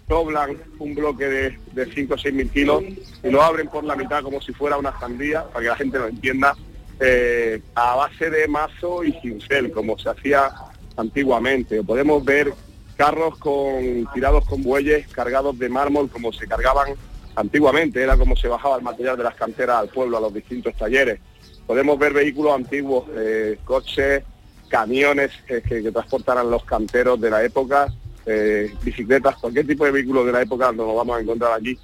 doblan 0.08 0.56
un 0.80 0.94
bloque 0.96 1.24
de, 1.24 1.58
de 1.72 1.92
5 1.94 2.14
o 2.14 2.18
6 2.18 2.34
mil 2.34 2.50
kilos 2.50 2.82
y 3.22 3.30
lo 3.30 3.42
abren 3.42 3.68
por 3.68 3.84
la 3.84 3.94
mitad 3.94 4.24
como 4.24 4.40
si 4.40 4.52
fuera 4.52 4.76
una 4.76 4.98
sandía, 4.98 5.44
para 5.44 5.60
que 5.60 5.68
la 5.68 5.76
gente 5.76 5.98
lo 6.00 6.08
entienda, 6.08 6.56
eh, 6.98 7.62
a 7.76 7.94
base 7.94 8.28
de 8.28 8.48
mazo 8.48 9.04
y 9.04 9.12
cincel, 9.22 9.70
como 9.70 9.96
se 9.98 10.10
hacía 10.10 10.50
antiguamente. 10.96 11.82
Podemos 11.82 12.24
ver 12.24 12.52
carros 12.96 13.38
con 13.38 14.06
tirados 14.12 14.44
con 14.44 14.62
bueyes 14.62 15.08
cargados 15.08 15.58
de 15.58 15.70
mármol 15.70 16.10
como 16.10 16.32
se 16.32 16.46
cargaban 16.46 16.94
antiguamente, 17.40 18.02
era 18.02 18.16
como 18.16 18.36
se 18.36 18.48
bajaba 18.48 18.76
el 18.76 18.82
material 18.82 19.16
de 19.16 19.24
las 19.24 19.34
canteras 19.34 19.78
al 19.78 19.88
pueblo, 19.88 20.16
a 20.16 20.20
los 20.20 20.32
distintos 20.32 20.74
talleres. 20.74 21.20
Podemos 21.66 21.98
ver 21.98 22.12
vehículos 22.12 22.54
antiguos, 22.54 23.04
eh, 23.16 23.58
coches, 23.64 24.22
camiones 24.68 25.30
eh, 25.48 25.62
que, 25.66 25.82
que 25.82 25.92
transportaran 25.92 26.50
los 26.50 26.64
canteros 26.64 27.20
de 27.20 27.30
la 27.30 27.42
época, 27.42 27.92
eh, 28.26 28.72
bicicletas, 28.82 29.36
cualquier 29.36 29.66
tipo 29.66 29.84
de 29.84 29.92
vehículo 29.92 30.24
de 30.24 30.32
la 30.32 30.42
época 30.42 30.66
nos 30.72 30.86
lo 30.86 30.94
vamos 30.94 31.16
a 31.16 31.20
encontrar 31.20 31.52
aquí. 31.52 31.78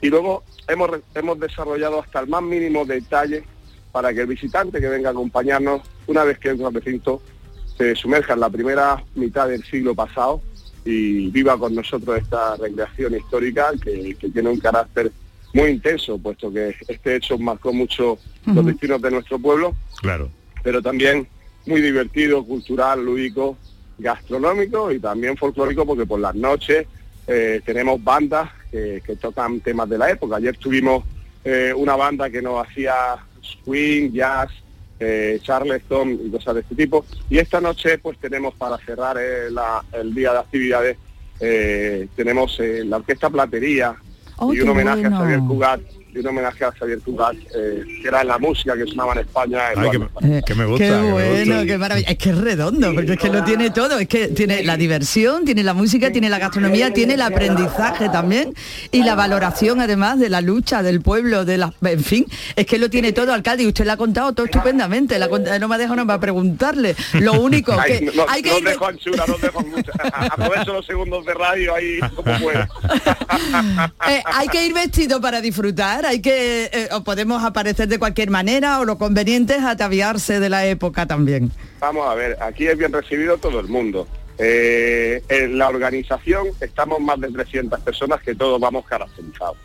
Y 0.00 0.08
luego 0.08 0.42
hemos, 0.66 0.90
hemos 1.14 1.38
desarrollado 1.38 2.00
hasta 2.00 2.20
el 2.20 2.28
más 2.28 2.42
mínimo 2.42 2.84
detalle 2.84 3.44
para 3.92 4.12
que 4.12 4.22
el 4.22 4.26
visitante 4.26 4.80
que 4.80 4.88
venga 4.88 5.10
a 5.10 5.12
acompañarnos, 5.12 5.82
una 6.06 6.24
vez 6.24 6.38
que 6.38 6.48
entra 6.48 6.68
al 6.68 6.74
recinto, 6.74 7.22
se 7.76 7.94
sumerja 7.94 8.34
en 8.34 8.40
la 8.40 8.50
primera 8.50 9.02
mitad 9.14 9.48
del 9.48 9.62
siglo 9.64 9.94
pasado 9.94 10.40
y 10.84 11.28
viva 11.30 11.56
con 11.58 11.74
nosotros 11.74 12.18
esta 12.20 12.56
recreación 12.56 13.14
histórica 13.16 13.70
que, 13.82 14.14
que 14.18 14.28
tiene 14.30 14.48
un 14.50 14.58
carácter 14.58 15.12
muy 15.54 15.70
intenso, 15.70 16.18
puesto 16.18 16.52
que 16.52 16.74
este 16.88 17.16
hecho 17.16 17.38
marcó 17.38 17.72
mucho 17.72 18.18
los 18.46 18.64
destinos 18.66 19.00
de 19.02 19.10
nuestro 19.10 19.38
pueblo, 19.38 19.74
Claro. 20.00 20.30
pero 20.62 20.80
también 20.82 21.28
muy 21.66 21.80
divertido, 21.80 22.44
cultural, 22.44 23.04
lúdico, 23.04 23.56
gastronómico 23.98 24.90
y 24.90 24.98
también 24.98 25.36
folclórico 25.36 25.86
porque 25.86 26.06
por 26.06 26.18
las 26.20 26.34
noches 26.34 26.86
eh, 27.26 27.60
tenemos 27.64 28.02
bandas 28.02 28.50
que, 28.70 29.02
que 29.06 29.16
tocan 29.16 29.60
temas 29.60 29.88
de 29.88 29.98
la 29.98 30.10
época. 30.10 30.36
Ayer 30.36 30.56
tuvimos 30.56 31.04
eh, 31.44 31.72
una 31.76 31.94
banda 31.96 32.28
que 32.30 32.42
nos 32.42 32.66
hacía 32.66 32.94
swing, 33.40 34.10
jazz, 34.12 34.50
eh, 35.04 35.38
charleston 35.42 36.18
y 36.24 36.30
cosas 36.30 36.54
de 36.54 36.60
este 36.60 36.74
tipo. 36.74 37.04
Y 37.28 37.38
esta 37.38 37.60
noche 37.60 37.98
pues 37.98 38.18
tenemos 38.18 38.54
para 38.54 38.78
cerrar 38.78 39.16
eh, 39.20 39.50
la- 39.50 39.82
el 39.92 40.14
día 40.14 40.32
de 40.32 40.38
actividades, 40.38 40.96
eh, 41.40 42.08
tenemos 42.14 42.58
eh, 42.60 42.84
la 42.84 42.96
Orquesta 42.98 43.28
Platería 43.30 43.94
Oh, 44.38 44.52
y 44.52 44.60
un 44.60 44.70
homenaje 44.70 45.02
bueno. 45.02 45.16
a 45.16 45.20
Xavier 45.20 45.38
Cugat 45.40 45.80
y 46.14 46.18
un 46.18 46.26
homenaje 46.26 46.64
a 46.64 46.72
Xavier 46.72 47.00
Cugat, 47.00 47.34
eh, 47.54 47.82
que 48.02 48.08
era 48.08 48.22
la 48.24 48.38
música 48.38 48.74
que 48.76 48.84
sonaba 48.86 49.12
en 49.14 49.20
España. 49.20 49.72
en 49.72 49.78
Ay, 49.80 49.90
que, 49.90 49.98
me 49.98 50.04
gusta. 50.06 50.28
Qué 50.28 50.42
que 50.44 50.54
me 50.54 50.64
bueno, 51.12 51.54
gusta. 51.54 51.66
qué 51.66 51.78
maravilla. 51.78 52.08
Es 52.10 52.18
que 52.18 52.30
es 52.30 52.38
redondo, 52.38 52.94
porque 52.94 53.12
es 53.12 53.18
que 53.18 53.28
lo 53.30 53.44
tiene 53.44 53.70
todo. 53.70 53.98
Es 53.98 54.08
que 54.08 54.28
tiene 54.28 54.62
la 54.62 54.76
diversión, 54.76 55.44
tiene 55.44 55.62
la 55.62 55.72
música, 55.74 56.12
tiene 56.12 56.28
la 56.28 56.38
gastronomía, 56.38 56.92
tiene 56.92 57.14
el 57.14 57.22
aprendizaje 57.22 58.08
también 58.10 58.52
y 58.90 59.02
la 59.04 59.14
valoración 59.14 59.80
además 59.80 60.18
de 60.18 60.28
la 60.28 60.40
lucha 60.42 60.82
del 60.82 61.00
pueblo, 61.00 61.44
de 61.44 61.56
la, 61.58 61.72
en 61.82 62.04
fin, 62.04 62.26
es 62.56 62.66
que 62.66 62.78
lo 62.78 62.90
tiene 62.90 63.12
todo, 63.12 63.32
alcalde, 63.32 63.62
y 63.62 63.66
usted 63.68 63.84
le 63.86 63.92
ha 63.92 63.96
contado 63.96 64.32
todo 64.34 64.46
estupendamente. 64.46 65.18
La 65.18 65.28
no 65.28 65.68
me 65.68 65.74
ha 65.74 65.78
dejado 65.78 65.96
no 65.96 66.06
para 66.06 66.20
preguntarle. 66.20 66.94
Lo 67.14 67.34
único 67.40 67.72
Ay, 67.78 68.00
que 68.00 68.12
no, 68.14 68.24
hay 68.28 68.42
que 68.42 68.50
no 68.50 68.58
ir- 68.58 68.64
dejo 68.64 68.86
anchura, 68.86 69.24
no 69.26 69.38
dejo 69.38 69.60
mucho. 69.62 69.92
A- 70.12 70.26
Aprovecho 70.32 70.72
los 70.74 70.84
segundos 70.86 71.24
de 71.24 71.34
radio 71.34 71.74
ahí 71.74 71.98
como 72.14 72.38
pueda. 72.38 72.68
Eh, 74.08 74.22
hay 74.24 74.48
que 74.48 74.64
ir 74.66 74.74
vestido 74.74 75.20
para 75.20 75.40
disfrutar, 75.40 76.01
hay 76.04 76.20
que 76.20 76.64
eh, 76.72 76.88
o 76.92 77.02
podemos 77.04 77.42
aparecer 77.44 77.88
de 77.88 77.98
cualquier 77.98 78.30
manera 78.30 78.80
o 78.80 78.84
lo 78.84 78.98
conveniente 78.98 79.56
es 79.56 79.64
ataviarse 79.64 80.40
de 80.40 80.48
la 80.48 80.66
época 80.66 81.06
también. 81.06 81.50
Vamos 81.80 82.08
a 82.08 82.14
ver, 82.14 82.36
aquí 82.40 82.66
es 82.66 82.76
bien 82.76 82.92
recibido 82.92 83.38
todo 83.38 83.60
el 83.60 83.68
mundo. 83.68 84.06
Eh, 84.38 85.22
en 85.28 85.58
la 85.58 85.68
organización 85.68 86.48
estamos 86.60 87.00
más 87.00 87.20
de 87.20 87.28
300 87.28 87.80
personas 87.80 88.22
que 88.22 88.34
todos 88.34 88.60
vamos 88.60 88.84
caracterizados. 88.86 89.56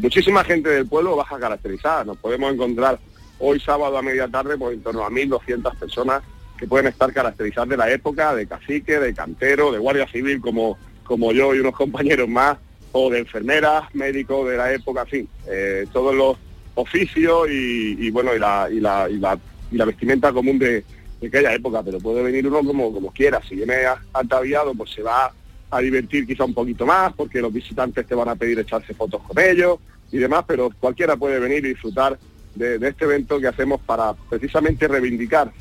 Muchísima 0.00 0.44
gente 0.44 0.68
del 0.68 0.86
pueblo 0.86 1.16
baja 1.16 1.38
caracterizada. 1.38 2.04
Nos 2.04 2.18
podemos 2.18 2.52
encontrar 2.52 2.98
hoy 3.38 3.60
sábado 3.60 3.96
a 3.96 4.02
media 4.02 4.28
tarde 4.28 4.58
pues, 4.58 4.74
en 4.74 4.82
torno 4.82 5.04
a 5.04 5.10
1.200 5.10 5.78
personas 5.78 6.22
que 6.58 6.66
pueden 6.66 6.86
estar 6.86 7.12
caracterizadas 7.12 7.68
de 7.68 7.76
la 7.76 7.90
época, 7.90 8.34
de 8.34 8.46
cacique, 8.46 8.98
de 8.98 9.14
cantero, 9.14 9.72
de 9.72 9.78
guardia 9.78 10.06
civil 10.08 10.40
como, 10.40 10.78
como 11.04 11.32
yo 11.32 11.54
y 11.54 11.60
unos 11.60 11.74
compañeros 11.74 12.28
más, 12.28 12.58
o 12.98 13.10
de 13.10 13.18
enfermeras, 13.18 13.94
médicos 13.94 14.48
de 14.48 14.56
la 14.56 14.72
época, 14.72 15.02
en 15.02 15.06
fin, 15.06 15.28
eh, 15.46 15.86
todos 15.92 16.14
los 16.14 16.38
oficios 16.74 17.48
y, 17.50 18.10
bueno, 18.10 18.34
y 18.34 18.38
la, 18.38 19.38
vestimenta 19.70 20.32
común 20.32 20.58
de, 20.58 20.82
de 21.20 21.28
aquella 21.28 21.52
época, 21.54 21.82
pero 21.82 21.98
puede 21.98 22.22
venir 22.22 22.46
uno 22.46 22.62
como, 22.64 22.92
como 22.92 23.12
quiera. 23.12 23.40
Si 23.46 23.54
viene 23.54 23.74
ataviado, 24.12 24.74
pues 24.74 24.90
se 24.90 25.02
va 25.02 25.32
a 25.70 25.80
divertir 25.80 26.26
quizá 26.26 26.44
un 26.44 26.54
poquito 26.54 26.86
más, 26.86 27.12
porque 27.12 27.40
los 27.40 27.52
visitantes 27.52 28.06
te 28.06 28.14
van 28.14 28.30
a 28.30 28.36
pedir 28.36 28.58
echarse 28.58 28.94
fotos 28.94 29.22
con 29.22 29.38
ellos 29.38 29.78
y 30.10 30.18
demás, 30.18 30.44
pero 30.46 30.70
cualquiera 30.80 31.16
puede 31.16 31.38
venir 31.38 31.64
y 31.66 31.70
disfrutar 31.70 32.18
de, 32.54 32.78
de 32.78 32.88
este 32.88 33.04
evento 33.04 33.38
que 33.38 33.48
hacemos 33.48 33.80
para 33.82 34.14
precisamente 34.30 34.88
reivindicar 34.88 35.52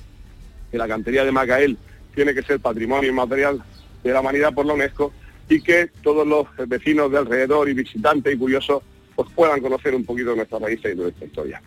que 0.71 0.77
la 0.77 0.87
cantería 0.87 1.25
de 1.25 1.31
Macael 1.33 1.77
tiene 2.13 2.33
que 2.33 2.43
ser 2.43 2.61
patrimonio 2.61 3.09
inmaterial 3.09 3.61
de 4.03 4.13
la 4.13 4.21
humanidad 4.21 4.53
por 4.53 4.65
la 4.65 4.73
UNESCO 4.73 5.11
y 5.49 5.61
que 5.61 5.89
todos 6.01 6.25
los 6.27 6.47
vecinos 6.67 7.11
de 7.11 7.19
alrededor 7.19 7.69
y 7.69 7.73
visitantes 7.73 8.33
y 8.33 8.37
curiosos 8.37 8.83
pues 9.15 9.29
puedan 9.33 9.61
conocer 9.61 9.95
un 9.95 10.03
poquito 10.03 10.31
de 10.31 10.37
nuestra 10.37 10.59
raíces 10.59 10.85
y 10.85 10.95
de 10.95 11.03
nuestra 11.03 11.25
historia. 11.25 11.61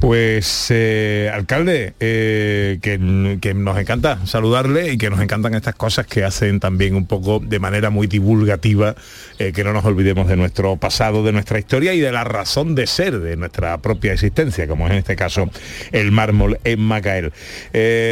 Pues, 0.00 0.66
eh, 0.68 1.30
alcalde, 1.32 1.94
eh, 2.00 2.78
que, 2.82 2.98
nos 2.98 3.78
encanta 3.78 4.26
saludarle 4.26 4.92
y 4.92 4.98
que 4.98 5.08
nos 5.08 5.20
encantan 5.20 5.54
estas 5.54 5.74
cosas 5.74 6.06
que 6.06 6.22
hacen 6.22 6.60
también 6.60 6.94
un 6.94 7.06
poco 7.06 7.40
de 7.40 7.58
manera 7.58 7.88
muy 7.88 8.06
divulgativa, 8.06 8.94
eh, 9.38 9.52
que 9.52 9.64
no 9.64 9.72
nos 9.72 9.86
olvidemos 9.86 10.28
de 10.28 10.36
nuestro 10.36 10.76
pasado, 10.76 11.24
de 11.24 11.32
nuestra 11.32 11.58
historia 11.58 11.94
y 11.94 12.00
de 12.00 12.12
la 12.12 12.24
razón 12.24 12.74
de 12.74 12.86
ser 12.86 13.20
de 13.20 13.36
nuestra 13.36 13.78
propia 13.78 14.12
existencia, 14.12 14.68
como 14.68 14.86
es 14.86 14.92
en 14.92 14.98
este 14.98 15.16
caso 15.16 15.50
el 15.92 16.12
mármol 16.12 16.58
en 16.64 16.80
Macael. 16.80 17.32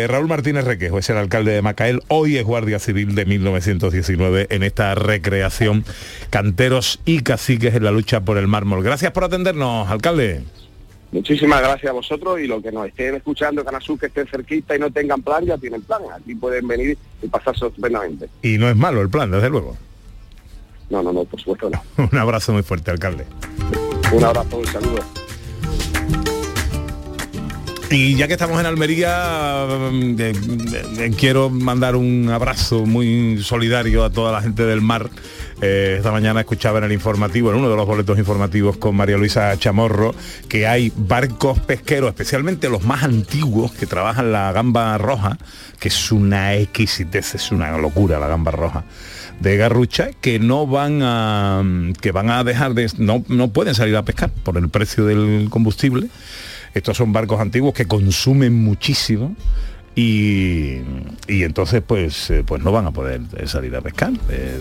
Raúl 0.08 0.26
Martínez 0.26 0.64
Requejo 0.64 0.98
es 0.98 1.10
el 1.10 1.18
alcalde 1.18 1.52
de 1.52 1.60
Macael, 1.60 2.00
hoy 2.08 2.38
es 2.38 2.44
Guardia 2.44 2.78
Civil 2.78 3.14
de 3.14 3.26
1919 3.26 4.46
en 4.48 4.62
esta 4.62 4.94
recreación 4.94 5.84
Canteros 6.30 7.00
y 7.04 7.20
Caciques 7.20 7.74
en 7.74 7.84
la 7.84 7.90
lucha 7.90 8.22
por 8.22 8.38
el 8.38 8.48
mármol. 8.48 8.82
Gracias 8.82 9.12
por 9.12 9.24
atendernos, 9.24 9.90
alcalde. 9.90 10.42
Muchísimas 11.14 11.60
gracias 11.60 11.90
a 11.90 11.92
vosotros 11.92 12.40
y 12.40 12.48
los 12.48 12.60
que 12.60 12.72
nos 12.72 12.88
estén 12.88 13.14
escuchando, 13.14 13.64
Canasur, 13.64 13.96
que 13.96 14.06
estén 14.06 14.26
cerquita 14.26 14.74
y 14.74 14.80
no 14.80 14.90
tengan 14.90 15.22
plan, 15.22 15.44
ya 15.44 15.56
tienen 15.56 15.80
plan. 15.82 16.02
Aquí 16.12 16.34
pueden 16.34 16.66
venir 16.66 16.98
y 17.22 17.28
pasarse 17.28 17.68
estupendamente. 17.68 18.28
Y 18.42 18.58
no 18.58 18.68
es 18.68 18.74
malo 18.74 19.00
el 19.00 19.08
plan, 19.08 19.30
desde 19.30 19.48
luego. 19.48 19.76
No, 20.90 21.04
no, 21.04 21.12
no, 21.12 21.24
por 21.24 21.38
supuesto 21.38 21.70
no. 21.70 21.80
Un 22.12 22.18
abrazo 22.18 22.52
muy 22.52 22.64
fuerte, 22.64 22.90
alcalde. 22.90 23.26
Un 24.12 24.24
abrazo, 24.24 24.56
un 24.56 24.66
saludo. 24.66 25.04
Y 27.96 28.16
ya 28.16 28.26
que 28.26 28.32
estamos 28.32 28.58
en 28.58 28.66
Almería, 28.66 29.68
mm, 29.92 30.16
eh, 30.18 30.32
eh, 30.98 31.10
quiero 31.16 31.48
mandar 31.48 31.94
un 31.94 32.28
abrazo 32.28 32.86
muy 32.86 33.40
solidario 33.40 34.02
a 34.02 34.10
toda 34.10 34.32
la 34.32 34.42
gente 34.42 34.64
del 34.64 34.80
mar. 34.80 35.10
Eh, 35.62 35.94
esta 35.98 36.10
mañana 36.10 36.40
escuchaba 36.40 36.78
en 36.78 36.84
el 36.86 36.92
informativo, 36.92 37.52
en 37.52 37.58
uno 37.58 37.70
de 37.70 37.76
los 37.76 37.86
boletos 37.86 38.18
informativos 38.18 38.78
con 38.78 38.96
María 38.96 39.16
Luisa 39.16 39.56
Chamorro, 39.60 40.12
que 40.48 40.66
hay 40.66 40.92
barcos 40.96 41.60
pesqueros, 41.60 42.08
especialmente 42.08 42.68
los 42.68 42.82
más 42.82 43.04
antiguos, 43.04 43.70
que 43.70 43.86
trabajan 43.86 44.32
la 44.32 44.50
gamba 44.50 44.98
roja, 44.98 45.38
que 45.78 45.86
es 45.86 46.10
una 46.10 46.56
exquisitez, 46.56 47.36
es 47.36 47.52
una 47.52 47.78
locura 47.78 48.18
la 48.18 48.26
gamba 48.26 48.50
roja 48.50 48.84
de 49.38 49.56
Garrucha 49.56 50.10
que 50.20 50.38
no 50.38 50.66
van 50.66 51.00
a 51.02 51.62
que 52.00 52.12
van 52.12 52.30
a 52.30 52.44
dejar 52.44 52.74
de 52.74 52.88
no, 52.98 53.24
no 53.28 53.48
pueden 53.48 53.74
salir 53.74 53.96
a 53.96 54.04
pescar 54.04 54.30
por 54.30 54.56
el 54.56 54.68
precio 54.68 55.06
del 55.06 55.48
combustible 55.50 56.08
estos 56.74 56.96
son 56.96 57.12
barcos 57.12 57.40
antiguos 57.40 57.72
que 57.72 57.86
consumen 57.86 58.52
muchísimo 58.52 59.34
y, 59.94 60.80
y 61.28 61.44
entonces 61.44 61.82
pues 61.86 62.30
eh, 62.30 62.42
pues 62.44 62.62
no 62.62 62.72
van 62.72 62.86
a 62.86 62.90
poder 62.90 63.20
eh, 63.36 63.46
salir 63.46 63.74
a 63.76 63.80
pescar. 63.80 64.12
Eh, 64.28 64.58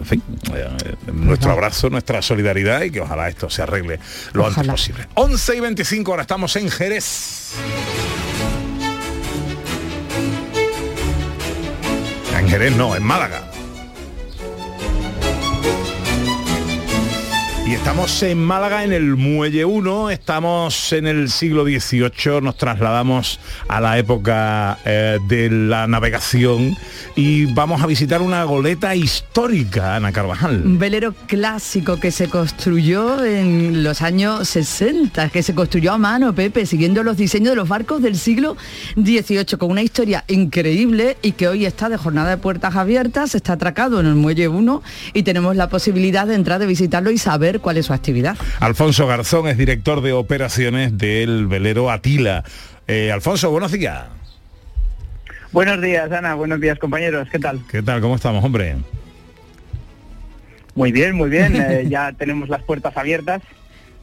en 0.00 0.06
fin 0.06 0.22
eh, 0.54 0.68
nuestro 1.12 1.52
abrazo 1.52 1.88
nuestra 1.88 2.20
solidaridad 2.20 2.82
y 2.82 2.90
que 2.90 3.00
ojalá 3.00 3.28
esto 3.28 3.48
se 3.48 3.62
arregle 3.62 3.98
lo 4.34 4.46
antes 4.46 4.66
posible. 4.66 5.08
11 5.14 5.56
y 5.56 5.60
25 5.60 6.10
ahora 6.10 6.22
estamos 6.22 6.54
en 6.56 6.70
Jerez. 6.70 7.52
En 12.38 12.48
Jerez 12.48 12.76
no 12.76 12.94
en 12.94 13.02
Málaga 13.02 13.53
Estamos 17.74 18.22
en 18.22 18.42
Málaga 18.42 18.84
en 18.84 18.92
el 18.92 19.16
Muelle 19.16 19.64
1, 19.64 20.10
estamos 20.10 20.92
en 20.92 21.08
el 21.08 21.28
siglo 21.28 21.64
XVIII, 21.64 22.40
nos 22.40 22.56
trasladamos 22.56 23.40
a 23.68 23.80
la 23.80 23.98
época 23.98 24.78
eh, 24.84 25.18
de 25.26 25.50
la 25.50 25.88
navegación 25.88 26.76
y 27.16 27.46
vamos 27.46 27.82
a 27.82 27.86
visitar 27.86 28.22
una 28.22 28.44
goleta 28.44 28.94
histórica, 28.94 29.96
Ana 29.96 30.12
Carvajal. 30.12 30.62
Un 30.64 30.78
velero 30.78 31.14
clásico 31.26 31.98
que 31.98 32.12
se 32.12 32.28
construyó 32.28 33.22
en 33.24 33.82
los 33.82 34.02
años 34.02 34.48
60, 34.48 35.28
que 35.30 35.42
se 35.42 35.54
construyó 35.54 35.92
a 35.92 35.98
mano, 35.98 36.32
Pepe, 36.32 36.66
siguiendo 36.66 37.02
los 37.02 37.16
diseños 37.16 37.50
de 37.50 37.56
los 37.56 37.68
barcos 37.68 38.00
del 38.00 38.16
siglo 38.16 38.56
XVIII, 38.94 39.58
con 39.58 39.72
una 39.72 39.82
historia 39.82 40.24
increíble 40.28 41.16
y 41.22 41.32
que 41.32 41.48
hoy 41.48 41.66
está 41.66 41.88
de 41.88 41.96
jornada 41.96 42.30
de 42.30 42.36
puertas 42.38 42.76
abiertas, 42.76 43.34
está 43.34 43.54
atracado 43.54 43.98
en 44.00 44.06
el 44.06 44.14
Muelle 44.14 44.46
1 44.48 44.82
y 45.12 45.24
tenemos 45.24 45.56
la 45.56 45.68
posibilidad 45.68 46.26
de 46.26 46.36
entrar, 46.36 46.60
de 46.60 46.66
visitarlo 46.66 47.10
y 47.10 47.18
saber 47.18 47.60
cuál 47.64 47.78
es 47.78 47.86
su 47.86 47.94
actividad. 47.94 48.36
Alfonso 48.60 49.06
Garzón 49.06 49.48
es 49.48 49.56
director 49.56 50.02
de 50.02 50.12
operaciones 50.12 50.96
del 50.98 51.46
velero 51.46 51.90
Atila. 51.90 52.44
Eh, 52.86 53.10
Alfonso, 53.10 53.50
buenos 53.50 53.72
días. 53.72 54.04
Buenos 55.50 55.80
días, 55.80 56.12
Ana. 56.12 56.34
Buenos 56.34 56.60
días, 56.60 56.78
compañeros. 56.78 57.26
¿Qué 57.32 57.38
tal? 57.38 57.60
¿Qué 57.70 57.82
tal? 57.82 58.02
¿Cómo 58.02 58.16
estamos, 58.16 58.44
hombre? 58.44 58.76
Muy 60.74 60.92
bien, 60.92 61.16
muy 61.16 61.30
bien. 61.30 61.56
Eh, 61.64 61.86
ya 61.88 62.12
tenemos 62.12 62.50
las 62.50 62.62
puertas 62.62 62.96
abiertas. 62.96 63.40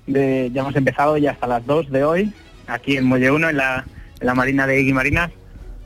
De, 0.07 0.49
ya 0.51 0.61
hemos 0.61 0.75
empezado 0.75 1.15
ya 1.17 1.31
hasta 1.31 1.45
las 1.45 1.63
2 1.67 1.91
de 1.91 2.03
hoy, 2.03 2.33
aquí 2.65 2.97
en 2.97 3.05
Muelle 3.05 3.29
1, 3.29 3.49
en 3.51 3.57
la, 3.57 3.85
en 4.19 4.25
la 4.25 4.33
Marina 4.33 4.65
de 4.65 4.77
Guimarinas. 4.81 5.29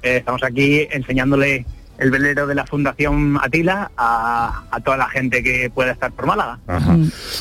Eh, 0.02 0.18
estamos 0.18 0.42
aquí 0.44 0.88
enseñándole 0.92 1.66
el 1.98 2.12
velero 2.12 2.46
de 2.48 2.56
la 2.56 2.66
Fundación 2.66 3.38
Atila 3.42 3.92
a, 3.98 4.64
a 4.72 4.80
toda 4.82 4.98
la 4.98 5.10
gente 5.10 5.42
que 5.44 5.70
pueda 5.74 5.92
estar 5.92 6.12
por 6.12 6.26
Málaga. 6.26 6.60
Ajá. 6.68 6.98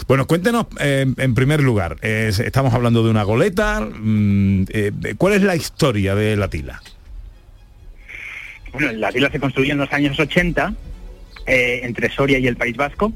Bueno, 0.06 0.26
cuéntenos, 0.26 0.66
eh, 0.80 1.06
en 1.16 1.34
primer 1.34 1.62
lugar, 1.62 1.96
eh, 2.02 2.30
estamos 2.44 2.72
hablando 2.74 3.02
de 3.04 3.10
una 3.10 3.22
goleta. 3.24 3.80
mm, 3.80 4.64
eh, 4.70 4.92
¿Cuál 5.18 5.34
es 5.34 5.42
la 5.42 5.56
historia 5.56 6.14
de 6.14 6.36
la 6.36 6.48
tila? 6.48 6.80
Bueno, 8.72 8.92
la 8.92 9.08
Atila 9.08 9.30
se 9.30 9.38
construyó 9.40 9.72
en 9.72 9.78
los 9.78 9.92
años 9.92 10.18
80 10.18 10.74
eh, 11.46 11.80
entre 11.84 12.10
Soria 12.10 12.38
y 12.38 12.46
el 12.46 12.56
País 12.56 12.76
Vasco, 12.76 13.12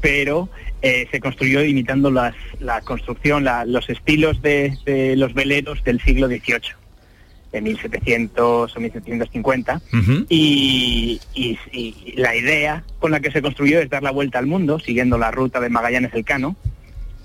pero 0.00 0.48
eh, 0.82 1.06
se 1.10 1.20
construyó 1.20 1.62
imitando 1.64 2.10
las, 2.10 2.34
la 2.60 2.80
construcción, 2.82 3.44
la- 3.44 3.64
los 3.64 3.88
estilos 3.88 4.42
de, 4.42 4.76
de 4.84 5.16
los 5.16 5.32
veleros 5.34 5.82
del 5.84 6.00
siglo 6.00 6.26
XVIII, 6.28 6.74
de 7.52 7.60
1700 7.60 8.76
o 8.76 8.80
1750. 8.80 9.80
y, 10.28 11.20
y- 11.34 11.58
y 11.72 12.14
la 12.16 12.34
idea 12.34 12.82
con 12.98 13.10
la 13.10 13.20
que 13.20 13.30
se 13.30 13.42
construyó 13.42 13.80
es 13.80 13.90
dar 13.90 14.02
la 14.02 14.10
vuelta 14.10 14.38
al 14.38 14.46
mundo 14.46 14.78
siguiendo 14.78 15.18
la 15.18 15.30
ruta 15.30 15.60
de 15.60 15.68
Magallanes 15.68 16.14
Elcano. 16.14 16.56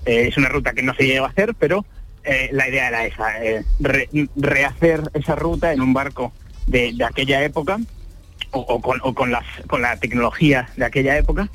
Eh, 0.06 0.26
es 0.28 0.36
una 0.36 0.48
ruta 0.48 0.72
que 0.72 0.82
no 0.82 0.94
se 0.94 1.06
llegó 1.06 1.24
a 1.26 1.28
hacer, 1.30 1.54
pero 1.58 1.84
eh, 2.24 2.50
la 2.52 2.68
idea 2.68 2.88
era 2.88 3.06
esa, 3.06 3.42
eh, 3.44 3.64
re- 3.80 4.08
rehacer 4.36 5.02
esa 5.14 5.34
ruta 5.34 5.72
en 5.72 5.80
un 5.80 5.92
barco 5.94 6.32
de, 6.66 6.92
de 6.94 7.04
aquella 7.04 7.42
época 7.44 7.78
o, 8.50 8.60
o 8.60 8.80
con, 8.80 9.00
o 9.02 9.14
con 9.14 9.30
las, 9.30 9.44
con 9.66 9.80
la 9.82 9.96
tecnología 9.98 10.68
de 10.76 10.84
aquella 10.84 11.16
época. 11.16 11.48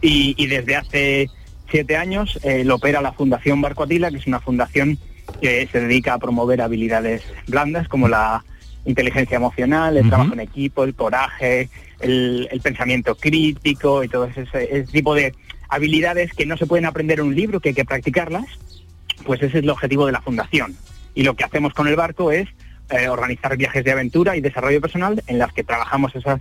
Y, 0.00 0.34
y 0.36 0.46
desde 0.46 0.76
hace 0.76 1.28
siete 1.70 1.96
años 1.96 2.38
eh, 2.42 2.64
lo 2.64 2.76
opera 2.76 3.00
la 3.00 3.12
Fundación 3.12 3.60
Barco 3.60 3.82
Atila, 3.84 4.10
que 4.10 4.18
es 4.18 4.26
una 4.26 4.40
fundación 4.40 4.98
que 5.40 5.68
se 5.70 5.80
dedica 5.80 6.14
a 6.14 6.18
promover 6.18 6.60
habilidades 6.60 7.22
blandas 7.46 7.88
como 7.88 8.08
la 8.08 8.44
inteligencia 8.84 9.36
emocional, 9.36 9.96
el 9.96 10.08
trabajo 10.08 10.32
en 10.32 10.40
equipo, 10.40 10.84
el 10.84 10.94
coraje, 10.94 11.68
el, 12.00 12.48
el 12.50 12.60
pensamiento 12.60 13.14
crítico 13.14 14.02
y 14.02 14.08
todo 14.08 14.24
ese, 14.24 14.42
ese 14.42 14.84
tipo 14.84 15.14
de 15.14 15.34
habilidades 15.68 16.32
que 16.34 16.46
no 16.46 16.56
se 16.56 16.66
pueden 16.66 16.84
aprender 16.84 17.20
en 17.20 17.26
un 17.26 17.34
libro, 17.34 17.60
que 17.60 17.70
hay 17.70 17.74
que 17.74 17.84
practicarlas, 17.84 18.46
pues 19.24 19.40
ese 19.40 19.58
es 19.58 19.64
el 19.64 19.70
objetivo 19.70 20.06
de 20.06 20.12
la 20.12 20.20
fundación. 20.20 20.76
Y 21.14 21.22
lo 21.22 21.34
que 21.34 21.44
hacemos 21.44 21.72
con 21.74 21.88
el 21.88 21.96
barco 21.96 22.32
es 22.32 22.48
eh, 22.90 23.08
organizar 23.08 23.56
viajes 23.56 23.84
de 23.84 23.92
aventura 23.92 24.36
y 24.36 24.40
desarrollo 24.40 24.80
personal 24.80 25.22
en 25.26 25.38
las 25.38 25.52
que 25.52 25.64
trabajamos 25.64 26.14
esas 26.14 26.40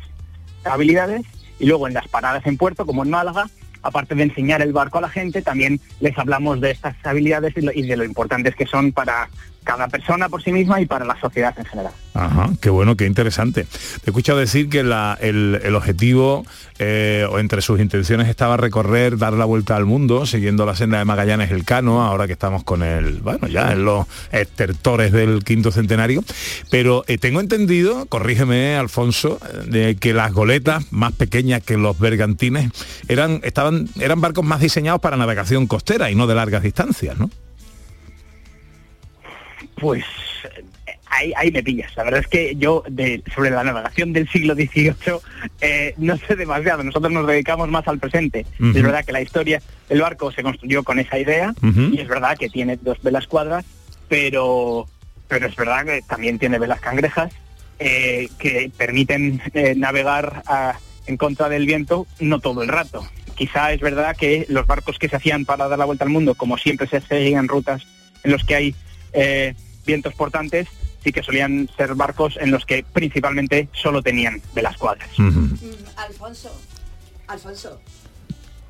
habilidades 0.64 1.22
y 1.60 1.66
luego 1.66 1.88
en 1.88 1.94
las 1.94 2.08
paradas 2.08 2.46
en 2.46 2.58
puerto, 2.58 2.86
como 2.86 3.04
en 3.04 3.10
Málaga, 3.10 3.48
aparte 3.82 4.16
de 4.16 4.24
enseñar 4.24 4.62
el 4.62 4.74
barco 4.74 4.98
a 4.98 5.02
la 5.02 5.10
gente, 5.10 5.42
también 5.42 5.80
les 6.00 6.18
hablamos 6.18 6.62
de 6.62 6.72
estas 6.72 6.96
habilidades 7.04 7.54
y, 7.58 7.82
de 7.82 7.98
lo 7.98 8.04
importantes 8.04 8.56
que 8.56 8.66
son 8.66 8.92
para 8.92 9.30
cada 9.64 9.88
persona 9.88 10.28
por 10.30 10.42
sí 10.44 10.52
misma 10.52 10.82
y 10.82 10.86
para 10.86 11.06
la 11.06 11.20
sociedad 11.20 11.54
en 11.58 11.66
general. 11.66 11.94
Ajá, 12.14 12.50
qué 12.60 12.70
bueno, 12.70 12.98
qué 12.98 13.06
interesante. 13.06 13.64
Te 13.66 13.70
he 14.06 14.10
escuchado 14.10 14.40
decir 14.40 14.70
que 14.70 14.84
la- 14.84 15.18
el, 15.22 15.60
el 15.64 15.76
objetivo 15.76 16.46
eh, 16.80 17.26
o 17.30 17.40
entre 17.40 17.62
sus 17.62 17.80
intenciones 17.80 18.28
estaba 18.28 18.58
recorrer, 18.58 19.18
dar 19.18 19.34
la 19.34 19.46
vuelta 19.46 19.76
al 19.76 19.86
mundo, 19.86 20.26
siguiendo 20.26 20.66
la 20.66 20.76
senda 20.76 20.98
de 20.98 21.06
Magallanes 21.06 21.52
Elcano, 21.52 22.04
ahora 22.04 22.28
que 22.28 22.34
estamos 22.34 22.64
con 22.64 22.82
el, 22.84 23.22
bueno, 23.22 23.48
ya 23.48 23.72
en 23.72 23.86
los 23.86 24.08
estertores 24.32 25.12
del 25.12 25.44
quinto 25.44 25.72
centenario. 25.72 26.24
Pero 26.70 27.04
eh, 27.08 27.18
tengo 27.18 27.40
entendido, 27.40 28.06
corrígeme, 28.08 28.76
Alfonso, 28.76 29.40
de 29.68 29.96
que 29.96 30.14
las 30.14 30.34
goletas 30.34 30.92
más 30.92 31.14
pequeñas 31.14 31.62
que 31.64 31.78
los 31.78 31.98
bergantines 32.00 32.72
eran, 33.08 33.40
estaban, 33.44 33.88
eran 34.00 34.20
barcos 34.22 34.44
más 34.44 34.60
diseñados 34.60 35.00
para 35.02 35.18
navegación 35.18 35.68
costera 35.68 36.10
y 36.12 36.16
no 36.16 36.28
de 36.28 36.36
largas 36.36 36.64
distancias, 36.64 37.18
¿no? 37.18 37.30
Pues 39.82 40.06
ahí, 41.08 41.34
ahí 41.36 41.52
me 41.52 41.64
pillas. 41.64 41.92
La 41.98 42.04
verdad 42.04 42.20
es 42.22 42.28
que 42.28 42.56
yo 42.56 42.84
de, 42.88 43.24
sobre 43.34 43.50
la 43.50 43.64
navegación 43.64 44.14
del 44.14 44.30
siglo 44.30 44.54
XVIII 44.54 44.94
eh, 45.60 45.94
no 45.98 46.16
sé 46.18 46.36
demasiado. 46.36 46.84
Nosotros 46.84 47.12
nos 47.12 47.26
dedicamos 47.26 47.68
más 47.70 47.88
al 47.88 47.98
presente. 48.00 48.46
Es 48.78 48.84
verdad 48.84 49.04
que 49.04 49.12
la 49.12 49.22
historia 49.22 49.60
del 49.90 50.02
barco 50.02 50.32
se 50.32 50.44
construyó 50.44 50.84
con 50.84 51.00
esa 51.00 51.18
idea 51.18 51.54
y 51.96 52.00
es 52.00 52.08
verdad 52.08 52.38
que 52.38 52.48
tiene 52.50 52.78
dos 52.78 53.02
velas 53.02 53.26
cuadras, 53.26 53.66
pero, 54.08 54.88
pero 55.28 55.48
es 55.48 55.56
verdad 55.56 55.84
que 55.86 56.02
también 56.08 56.38
tiene 56.38 56.60
velas 56.60 56.80
cangrejas 56.80 57.34
eh, 57.80 58.30
que 58.38 58.72
permiten 58.78 59.42
eh, 59.56 59.74
navegar 59.76 60.44
a- 60.46 60.78
en 61.08 61.18
contra 61.18 61.50
del 61.50 61.66
viento 61.66 62.06
no 62.20 62.40
todo 62.40 62.62
el 62.62 62.70
rato. 62.70 63.04
Quizá 63.36 63.74
es 63.74 63.82
verdad 63.82 64.16
que 64.16 64.46
los 64.50 64.68
barcos 64.68 65.00
que 65.00 65.10
se 65.10 65.16
hacían 65.16 65.46
para 65.46 65.68
dar 65.68 65.80
la 65.80 65.86
vuelta 65.86 66.04
al 66.04 66.12
mundo, 66.12 66.36
como 66.36 66.60
siempre 66.60 66.86
se 66.88 67.02
seguían 67.02 67.48
rutas 67.48 67.82
en 68.24 68.32
los 68.32 68.44
que 68.44 68.54
hay 68.56 68.76
vientos 69.86 70.14
portantes, 70.14 70.68
sí 71.04 71.12
que 71.12 71.24
solían 71.24 71.70
ser 71.76 71.96
barcos 71.96 72.38
en 72.40 72.52
los 72.52 72.66
que 72.66 72.84
principalmente 72.84 73.70
solo 73.74 74.02
tenían 74.02 74.42
velas 74.54 74.78
cuadras. 74.78 75.10
Alfonso, 75.98 76.52
Alfonso. 77.28 77.80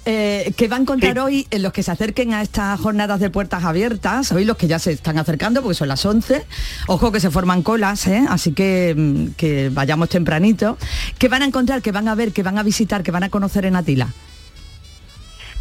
Eh, 0.03 0.51
¿Qué 0.57 0.67
va 0.67 0.77
a 0.77 0.79
encontrar 0.79 1.19
hoy 1.19 1.45
en 1.51 1.61
los 1.61 1.71
que 1.73 1.83
se 1.83 1.91
acerquen 1.91 2.33
a 2.33 2.41
estas 2.41 2.79
jornadas 2.79 3.19
de 3.19 3.29
puertas 3.29 3.63
abiertas? 3.63 4.31
Hoy 4.31 4.45
los 4.45 4.57
que 4.57 4.67
ya 4.67 4.79
se 4.79 4.93
están 4.93 5.19
acercando, 5.19 5.61
porque 5.61 5.75
son 5.75 5.89
las 5.89 6.03
11. 6.03 6.43
Ojo 6.87 7.11
que 7.11 7.19
se 7.19 7.29
forman 7.29 7.61
colas, 7.61 8.07
¿eh? 8.07 8.23
así 8.27 8.53
que, 8.53 8.95
mm, 8.97 9.33
que 9.37 9.69
vayamos 9.69 10.09
tempranito. 10.09 10.77
¿Qué 11.19 11.27
van 11.27 11.43
a 11.43 11.45
encontrar, 11.45 11.83
qué 11.83 11.91
van 11.91 12.07
a 12.07 12.15
ver, 12.15 12.33
qué 12.33 12.41
van 12.41 12.57
a 12.57 12.63
visitar, 12.63 13.03
qué 13.03 13.11
van 13.11 13.23
a 13.23 13.29
conocer 13.29 13.65
en 13.65 13.75
Atila? 13.75 14.07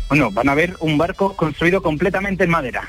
Bueno, 0.09 0.31
van 0.31 0.49
a 0.49 0.55
ver 0.55 0.75
un 0.81 0.97
barco 0.97 1.37
construido 1.37 1.83
completamente 1.83 2.45
en 2.45 2.51
madera, 2.51 2.89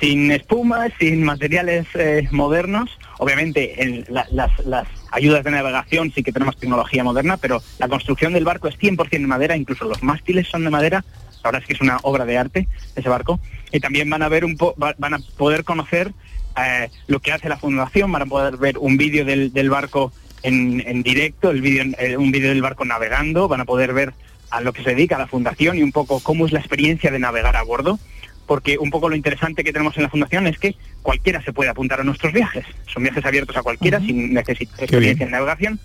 sin 0.00 0.30
espuma, 0.30 0.88
sin 0.98 1.22
materiales 1.24 1.86
eh, 1.94 2.28
modernos. 2.30 2.90
Obviamente 3.18 3.82
en 3.82 4.04
la- 4.08 4.26
las, 4.32 4.86
ayudas 5.10 5.44
de 5.44 5.50
navegación 5.50 6.12
sí 6.14 6.22
que 6.22 6.32
tenemos 6.32 6.56
tecnología 6.56 7.02
moderna, 7.02 7.36
pero 7.36 7.62
la 7.78 7.88
construcción 7.88 8.32
del 8.32 8.44
barco 8.44 8.68
es 8.68 8.78
100% 8.78 9.08
en 9.12 9.26
madera, 9.26 9.56
incluso 9.56 9.84
los 9.86 10.02
mástiles 10.02 10.48
son 10.48 10.64
de 10.64 10.70
madera. 10.70 11.04
La 11.42 11.50
verdad 11.50 11.62
es 11.62 11.66
que 11.68 11.74
es 11.74 11.80
una 11.80 11.98
obra 12.02 12.24
de 12.24 12.36
arte 12.36 12.68
ese 12.96 13.08
barco. 13.08 13.40
Y 13.72 13.80
también 13.80 14.10
van 14.10 14.22
a 14.22 14.28
ver 14.28 14.44
van 14.76 15.14
a 15.14 15.18
poder 15.36 15.64
conocer 15.64 16.12
eh, 16.56 16.88
lo 17.06 17.20
que 17.20 17.32
hace 17.32 17.48
la 17.48 17.56
fundación, 17.56 18.10
van 18.12 18.22
a 18.22 18.26
poder 18.26 18.56
ver 18.56 18.78
un 18.78 18.96
vídeo 18.96 19.24
del, 19.24 19.70
barco 19.70 20.12
en, 20.42 21.02
directo, 21.02 21.52
eh, 21.52 22.16
un 22.16 22.30
vídeo 22.30 22.48
del 22.48 22.62
barco 22.62 22.84
navegando, 22.84 23.48
van 23.48 23.60
a 23.60 23.64
poder 23.64 23.92
ver 23.92 24.14
a 24.50 24.60
lo 24.60 24.72
que 24.72 24.82
se 24.82 24.90
dedica 24.90 25.18
la 25.18 25.26
fundación 25.26 25.76
y 25.76 25.82
un 25.82 25.92
poco 25.92 26.20
cómo 26.20 26.46
es 26.46 26.52
la 26.52 26.60
experiencia 26.60 27.10
de 27.10 27.18
navegar 27.18 27.56
a 27.56 27.62
bordo, 27.62 27.98
porque 28.46 28.78
un 28.78 28.90
poco 28.90 29.08
lo 29.08 29.16
interesante 29.16 29.64
que 29.64 29.72
tenemos 29.72 29.96
en 29.96 30.04
la 30.04 30.08
fundación 30.08 30.46
es 30.46 30.58
que 30.58 30.76
cualquiera 31.02 31.42
se 31.42 31.52
puede 31.52 31.70
apuntar 31.70 32.00
a 32.00 32.04
nuestros 32.04 32.32
viajes, 32.32 32.64
son 32.86 33.02
viajes 33.02 33.24
abiertos 33.24 33.56
a 33.56 33.62
cualquiera 33.62 34.00
sin 34.00 34.32
necesidad 34.32 34.76
de 34.76 34.84
experiencia 34.84 35.24
en 35.24 35.32
navegación. 35.32 35.80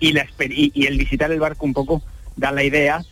Y, 0.00 0.12
la 0.12 0.26
y, 0.40 0.72
y 0.74 0.86
el 0.86 0.98
visitar 0.98 1.30
el 1.30 1.38
barco 1.38 1.64
un 1.64 1.74
poco 1.74 2.02
da 2.36 2.50
la 2.50 2.64
idea 2.64 3.02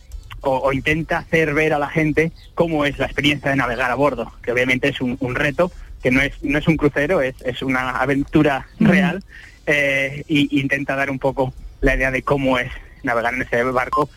o, 0.41 0.57
o 0.57 0.73
intenta 0.73 1.19
hacer 1.19 1.53
ver 1.53 1.73
a 1.73 1.79
la 1.79 1.89
gente 1.89 2.31
cómo 2.53 2.85
es 2.85 2.97
la 2.99 3.05
experiencia 3.05 3.49
de 3.49 3.55
navegar 3.55 3.91
a 3.91 3.95
bordo, 3.95 4.31
que 4.43 4.51
obviamente 4.51 4.89
es 4.89 4.99
un, 4.99 5.15
un 5.19 5.35
reto, 5.35 5.71
que 6.01 6.11
no 6.11 6.21
es, 6.21 6.33
no 6.43 6.57
es 6.57 6.67
un 6.67 6.77
crucero, 6.77 7.21
es, 7.21 7.35
es 7.45 7.61
una 7.61 7.91
aventura 7.91 8.67
real, 8.79 9.23
eh, 9.67 10.23
y 10.27 10.59
intenta 10.59 10.95
dar 10.95 11.11
un 11.11 11.19
poco 11.19 11.53
la 11.79 11.95
idea 11.95 12.11
de 12.11 12.23
cómo 12.23 12.57
es 12.57 12.71
navegar 13.03 13.33
en 13.33 13.43
ese 13.43 13.63
barco, 13.63 14.09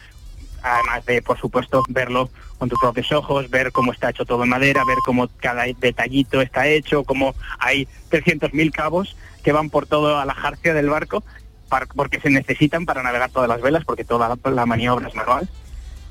además 0.63 1.05
de, 1.05 1.23
por 1.23 1.39
supuesto, 1.39 1.85
verlo 1.89 2.31
con 2.65 2.71
tus 2.71 2.81
propios 2.81 3.13
ojos, 3.13 3.51
ver 3.51 3.73
cómo 3.73 3.93
está 3.93 4.09
hecho 4.09 4.25
todo 4.25 4.43
en 4.45 4.49
madera, 4.49 4.85
ver 4.87 4.97
cómo 5.05 5.29
cada 5.39 5.65
detallito 5.65 6.41
está 6.41 6.67
hecho, 6.67 7.05
cómo 7.05 7.35
hay 7.59 7.87
300.000 8.11 8.73
cabos 8.73 9.17
que 9.43 9.53
van 9.53 9.69
por 9.69 9.87
toda 9.87 10.25
la 10.25 10.33
jarcia 10.33 10.73
del 10.73 10.89
barco, 10.89 11.23
par- 11.69 11.89
porque 11.95 12.21
se 12.21 12.31
necesitan 12.31 12.87
para 12.87 13.03
navegar 13.03 13.31
todas 13.31 13.51
las 13.51 13.61
velas, 13.61 13.85
porque 13.85 14.03
toda 14.05 14.31
la, 14.31 14.51
la 14.51 14.65
maniobra 14.65 15.09
es 15.09 15.15
manual. 15.15 15.47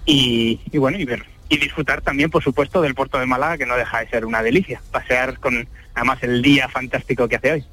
Y, 0.06 0.62
y 0.72 0.78
bueno, 0.78 1.00
y 1.00 1.06
ver 1.06 1.26
y 1.50 1.58
disfrutar 1.58 2.02
también, 2.02 2.30
por 2.30 2.44
supuesto, 2.44 2.82
del 2.82 2.94
puerto 2.94 3.18
de 3.20 3.26
Málaga, 3.26 3.58
que 3.58 3.66
no 3.66 3.76
deja 3.76 4.00
de 4.02 4.10
ser 4.10 4.26
una 4.26 4.44
delicia. 4.44 4.80
Pasear 4.92 5.40
con, 5.40 5.68
además, 5.96 6.20
el 6.22 6.42
día 6.44 6.70
fantástico 6.70 7.28
que 7.28 7.38
hace 7.38 7.52
hoy. 7.52 7.66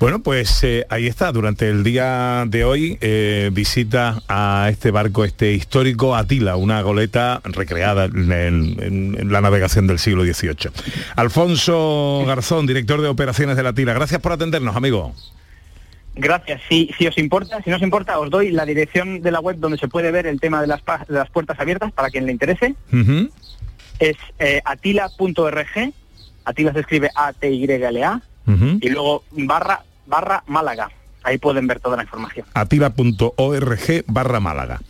Bueno, 0.00 0.20
pues 0.22 0.64
eh, 0.64 0.86
ahí 0.88 1.06
está, 1.06 1.30
durante 1.30 1.68
el 1.68 1.84
día 1.84 2.44
de 2.48 2.64
hoy 2.64 2.96
eh, 3.02 3.50
visita 3.52 4.22
a 4.28 4.68
este 4.70 4.90
barco, 4.90 5.26
este 5.26 5.52
histórico 5.52 6.16
Atila, 6.16 6.56
una 6.56 6.80
goleta 6.80 7.42
recreada 7.44 8.06
en, 8.06 8.32
en- 8.32 9.16
en 9.20 9.30
la 9.32 9.42
navegación 9.42 9.86
del 9.86 9.98
siglo 9.98 10.24
XVIII. 10.24 10.70
Alfonso 11.16 12.24
Garzón, 12.26 12.66
director 12.66 13.02
de 13.02 13.08
operaciones 13.08 13.58
de 13.58 13.62
la 13.62 13.68
Atila, 13.68 13.92
gracias 13.92 14.22
por 14.22 14.32
atendernos, 14.32 14.74
amigo. 14.74 15.14
Gracias. 16.14 16.62
Si, 16.68 16.90
si 16.96 17.06
os 17.06 17.18
importa, 17.18 17.62
si 17.62 17.68
no 17.68 17.76
os 17.76 17.82
importa, 17.82 18.18
os 18.18 18.30
doy 18.30 18.50
la 18.52 18.64
dirección 18.64 19.20
de 19.20 19.30
la 19.30 19.40
web 19.40 19.56
donde 19.58 19.76
se 19.76 19.86
puede 19.86 20.10
ver 20.10 20.26
el 20.26 20.40
tema 20.40 20.62
de 20.62 20.66
las, 20.66 20.80
pa- 20.80 21.04
de 21.06 21.14
las 21.14 21.28
puertas 21.28 21.60
abiertas 21.60 21.92
para 21.92 22.08
quien 22.08 22.24
le 22.24 22.32
interese. 22.32 22.74
Es 23.98 24.16
eh, 24.38 24.62
atila.org, 24.64 25.92
Atila 26.46 26.72
se 26.72 26.80
escribe 26.80 27.10
A-T-Y-L-A, 27.14 28.22
y 28.80 28.88
luego 28.88 29.22
barra, 29.32 29.82
barra 30.10 30.42
Málaga. 30.46 30.90
Ahí 31.22 31.38
pueden 31.38 31.66
ver 31.66 31.80
toda 31.80 31.96
la 31.96 32.02
información. 32.02 32.46
atila.org 32.54 34.04
barra 34.06 34.40
Málaga. 34.40 34.80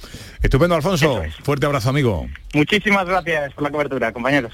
Estupendo, 0.43 0.75
Alfonso. 0.75 1.23
Fuerte 1.43 1.67
abrazo, 1.67 1.91
amigo. 1.91 2.27
Muchísimas 2.55 3.07
gracias 3.07 3.53
por 3.55 3.65
la 3.65 3.71
cobertura, 3.71 4.13
compañeros. 4.13 4.53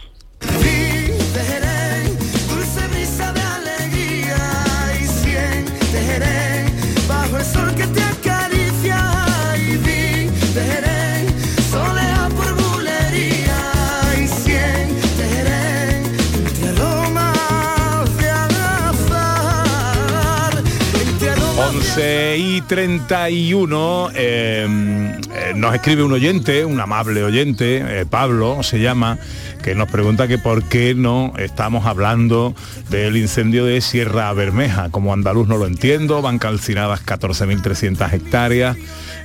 12 21.96 22.36
y 22.36 22.60
31 22.60 24.10
em, 24.14 25.06
eh, 25.06 25.18
nos 25.54 25.74
escribe 25.74 26.02
un 26.02 26.12
oyente, 26.12 26.66
un 26.66 26.78
amable 26.78 27.24
oyente, 27.24 28.00
eh, 28.00 28.04
Pablo 28.04 28.62
se 28.62 28.80
llama, 28.80 29.18
que 29.62 29.74
nos 29.74 29.88
pregunta 29.88 30.28
que 30.28 30.36
por 30.36 30.62
qué 30.64 30.94
no 30.94 31.32
estamos 31.38 31.86
hablando 31.86 32.54
del 32.90 33.16
incendio 33.16 33.64
de 33.64 33.80
Sierra 33.80 34.30
Bermeja. 34.34 34.90
Como 34.90 35.14
andaluz 35.14 35.48
no 35.48 35.56
lo 35.56 35.66
entiendo, 35.66 36.20
van 36.20 36.38
calcinadas 36.38 37.00
14.300 37.06 38.12
hectáreas. 38.12 38.76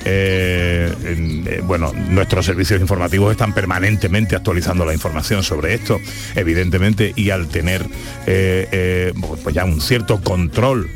Eh, 0.06 1.62
bueno, 1.66 1.92
nuestros 2.08 2.46
servicios 2.46 2.80
informativos 2.80 3.32
están 3.32 3.54
permanentemente 3.54 4.38
actualizando 4.38 4.86
la 4.86 4.94
información 4.94 5.44
sobre 5.44 5.74
esto, 5.74 6.00
evidentemente, 6.36 7.12
y 7.18 7.32
al 7.32 7.50
tener 7.50 7.86
pues 8.24 9.54
ya 9.54 9.66
un 9.66 9.82
cierto 9.82 10.22
control 10.22 10.90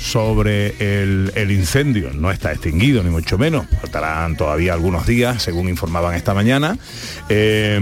sobre 0.00 0.74
el, 0.78 1.50
incendio. 1.50 2.10
No 2.12 2.30
está 2.30 2.52
extinguido, 2.52 3.02
ni 3.02 3.10
mucho 3.10 3.38
menos. 3.38 3.66
Faltarán 3.80 4.36
todavía 4.36 4.72
algunos 4.72 5.06
días, 5.06 5.42
según 5.42 5.68
informaban 5.68 6.14
esta 6.14 6.34
mañana. 6.34 6.78
Eh, 7.28 7.80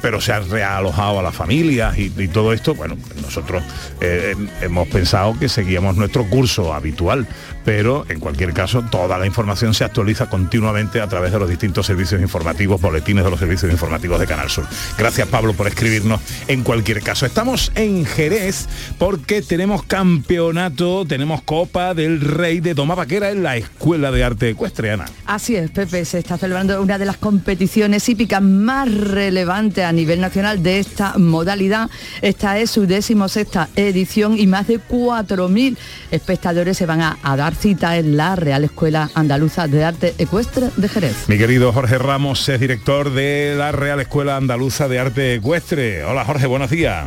pero 0.00 0.20
se 0.20 0.32
ha 0.32 0.40
realojado 0.40 1.20
a 1.20 1.22
las 1.22 1.34
familias 1.34 1.98
y, 1.98 2.10
todo 2.28 2.52
esto. 2.52 2.74
Bueno, 2.74 2.96
nosotros 3.20 3.62
eh, 4.00 4.34
hemos 4.60 4.88
pensado 4.88 5.38
que 5.38 5.48
seguíamos 5.48 5.96
nuestro 5.96 6.24
curso 6.24 6.72
habitual. 6.72 7.26
Pero 7.64 8.04
en 8.08 8.18
cualquier 8.18 8.52
caso, 8.52 8.82
toda 8.90 9.18
la 9.18 9.26
información 9.26 9.74
se 9.74 9.84
actualiza 9.84 10.28
continuamente 10.28 11.00
a 11.00 11.06
través 11.06 11.32
de 11.32 11.38
los 11.38 11.48
distintos 11.48 11.86
servicios 11.86 12.20
informativos, 12.20 12.80
boletines 12.80 13.24
de 13.24 13.30
los 13.30 13.38
servicios 13.38 13.70
informativos 13.70 14.18
de 14.18 14.26
Canal 14.26 14.50
Sur. 14.50 14.66
Gracias 14.98 15.28
Pablo 15.28 15.54
por 15.54 15.68
escribirnos 15.68 16.20
en 16.48 16.62
cualquier 16.62 17.02
caso. 17.02 17.26
Estamos 17.26 17.70
en 17.74 18.04
Jerez 18.04 18.68
porque 18.98 19.42
tenemos 19.42 19.84
campeonato, 19.84 21.04
tenemos 21.06 21.41
Copa 21.44 21.94
del 21.94 22.20
Rey 22.20 22.60
de 22.60 22.74
Toma 22.74 22.94
Vaquera 22.94 23.30
en 23.30 23.42
la 23.42 23.56
Escuela 23.56 24.10
de 24.10 24.24
Arte 24.24 24.50
Ecuestriana. 24.50 25.06
Así 25.26 25.56
es, 25.56 25.70
Pepe, 25.70 26.04
se 26.04 26.18
está 26.18 26.38
celebrando 26.38 26.80
una 26.80 26.98
de 26.98 27.04
las 27.04 27.16
competiciones 27.16 28.08
hípicas 28.08 28.42
más 28.42 28.92
relevantes 28.92 29.84
a 29.84 29.92
nivel 29.92 30.20
nacional 30.20 30.62
de 30.62 30.78
esta 30.78 31.18
modalidad. 31.18 31.90
Esta 32.20 32.58
es 32.58 32.70
su 32.70 32.86
decimosexta 32.86 33.68
edición 33.76 34.38
y 34.38 34.46
más 34.46 34.66
de 34.66 34.80
4.000 34.80 35.76
espectadores 36.10 36.76
se 36.76 36.86
van 36.86 37.00
a, 37.00 37.18
a 37.22 37.36
dar 37.36 37.54
cita 37.54 37.96
en 37.96 38.16
la 38.16 38.36
Real 38.36 38.64
Escuela 38.64 39.10
Andaluza 39.14 39.68
de 39.68 39.84
Arte 39.84 40.14
Ecuestre 40.18 40.70
de 40.76 40.88
Jerez. 40.88 41.28
Mi 41.28 41.38
querido 41.38 41.72
Jorge 41.72 41.98
Ramos 41.98 42.48
es 42.48 42.60
director 42.60 43.12
de 43.12 43.54
la 43.56 43.72
Real 43.72 44.00
Escuela 44.00 44.36
Andaluza 44.36 44.88
de 44.88 44.98
Arte 44.98 45.34
Ecuestre. 45.34 46.04
Hola 46.04 46.24
Jorge, 46.24 46.46
buenos 46.46 46.70
días. 46.70 47.06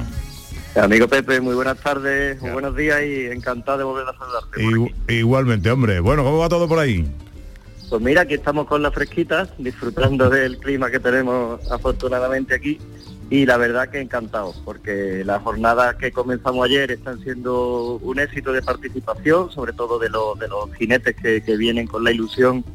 Amigo 0.82 1.08
Pepe, 1.08 1.40
muy 1.40 1.56
buenas 1.56 1.78
tardes, 1.80 2.42
muy 2.42 2.52
buenos 2.52 2.76
días 2.76 3.02
y 3.04 3.28
encantado 3.28 3.78
de 3.78 3.84
volver 3.86 4.06
a 4.10 4.18
saludarte. 4.18 4.62
Igu- 4.62 4.94
igualmente, 5.08 5.72
hombre. 5.72 6.00
Bueno, 6.02 6.24
¿cómo 6.24 6.40
va 6.40 6.50
todo 6.50 6.68
por 6.68 6.80
ahí? 6.80 7.06
Pues 7.90 8.02
mira, 8.02 8.22
aquí 8.22 8.34
estamos 8.34 8.68
con 8.68 8.82
las 8.82 8.94
fresquitas, 8.94 9.50
disfrutando 9.58 10.30
del 10.30 10.58
clima 10.58 10.92
que 10.92 11.00
tenemos 11.00 11.72
afortunadamente 11.72 12.56
aquí 12.56 12.80
y 13.30 13.46
la 13.46 13.58
verdad 13.58 13.90
que 13.90 14.02
encantado, 14.02 14.54
porque 14.66 15.24
las 15.26 15.42
jornadas 15.44 15.96
que 15.96 16.12
comenzamos 16.12 16.66
ayer 16.66 16.92
están 16.92 17.22
siendo 17.24 17.96
un 18.02 18.20
éxito 18.20 18.52
de 18.52 18.62
participación, 18.62 19.52
sobre 19.52 19.72
todo 19.72 19.98
de, 19.98 20.10
los 20.10 20.38
de 20.40 20.48
los 20.50 20.74
jinetes 20.76 21.16
que, 21.16 21.42
que 21.42 21.56
vienen 21.56 21.88
con 21.88 22.04
la 22.04 22.12
ilusión 22.12 22.66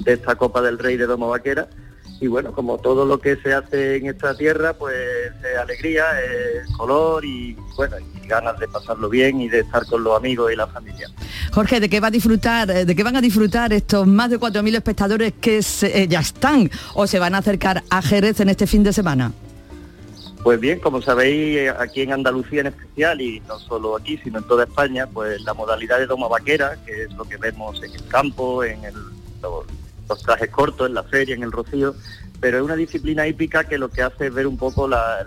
de 0.00 0.14
esta 0.14 0.36
Copa 0.36 0.62
del 0.62 0.78
Rey 0.78 0.96
de 0.96 1.06
Domo 1.06 1.28
Vaquera. 1.28 1.68
Y 2.22 2.28
bueno, 2.28 2.52
como 2.52 2.78
todo 2.78 3.04
lo 3.04 3.18
que 3.18 3.34
se 3.34 3.52
hace 3.52 3.96
en 3.96 4.06
esta 4.06 4.36
tierra, 4.36 4.74
pues 4.74 4.94
es 5.42 5.58
alegría, 5.58 6.04
es 6.20 6.70
color 6.76 7.24
y 7.24 7.56
bueno, 7.76 7.96
y 7.98 8.28
ganas 8.28 8.56
de 8.60 8.68
pasarlo 8.68 9.08
bien 9.08 9.40
y 9.40 9.48
de 9.48 9.58
estar 9.58 9.84
con 9.86 10.04
los 10.04 10.16
amigos 10.16 10.52
y 10.52 10.54
la 10.54 10.68
familia. 10.68 11.08
Jorge, 11.52 11.80
¿de 11.80 11.88
qué 11.88 11.98
va 11.98 12.06
a 12.06 12.10
disfrutar? 12.12 12.70
eh, 12.70 12.84
¿De 12.84 12.94
qué 12.94 13.02
van 13.02 13.16
a 13.16 13.20
disfrutar 13.20 13.72
estos 13.72 14.06
más 14.06 14.30
de 14.30 14.38
4.000 14.38 14.72
espectadores 14.76 15.32
que 15.40 15.62
se- 15.64 16.02
eh, 16.04 16.06
ya 16.06 16.20
están 16.20 16.70
o 16.94 17.08
se 17.08 17.18
van 17.18 17.34
a 17.34 17.38
acercar 17.38 17.82
a 17.90 18.00
Jerez 18.00 18.38
en 18.38 18.50
este 18.50 18.68
fin 18.68 18.84
de 18.84 18.92
semana? 18.92 19.32
Pues 20.44 20.60
bien, 20.60 20.78
como 20.78 21.02
sabéis, 21.02 21.56
eh, 21.58 21.70
aquí 21.76 22.02
en 22.02 22.12
Andalucía 22.12 22.60
en 22.60 22.66
especial, 22.68 23.20
y 23.20 23.40
no 23.48 23.58
solo 23.58 23.96
aquí, 23.96 24.16
sino 24.22 24.38
en 24.38 24.44
toda 24.46 24.62
España, 24.62 25.08
pues 25.12 25.40
la 25.42 25.54
modalidad 25.54 25.98
de 25.98 26.06
doma 26.06 26.28
vaquera, 26.28 26.76
que 26.86 27.02
es 27.02 27.12
lo 27.14 27.24
que 27.24 27.36
vemos 27.36 27.82
en 27.82 27.92
el 27.92 28.06
campo, 28.06 28.62
en 28.62 28.84
el- 28.84 28.94
los 30.12 30.22
trajes 30.22 30.50
cortos, 30.50 30.88
en 30.88 30.94
la 30.94 31.02
feria, 31.02 31.34
en 31.34 31.42
el 31.42 31.52
rocío, 31.52 31.94
pero 32.40 32.58
es 32.58 32.62
una 32.64 32.76
disciplina 32.76 33.26
hípica 33.26 33.64
que 33.64 33.78
lo 33.78 33.88
que 33.88 34.02
hace 34.02 34.26
es 34.26 34.34
ver 34.34 34.46
un 34.46 34.58
poco 34.58 34.86
la, 34.88 35.24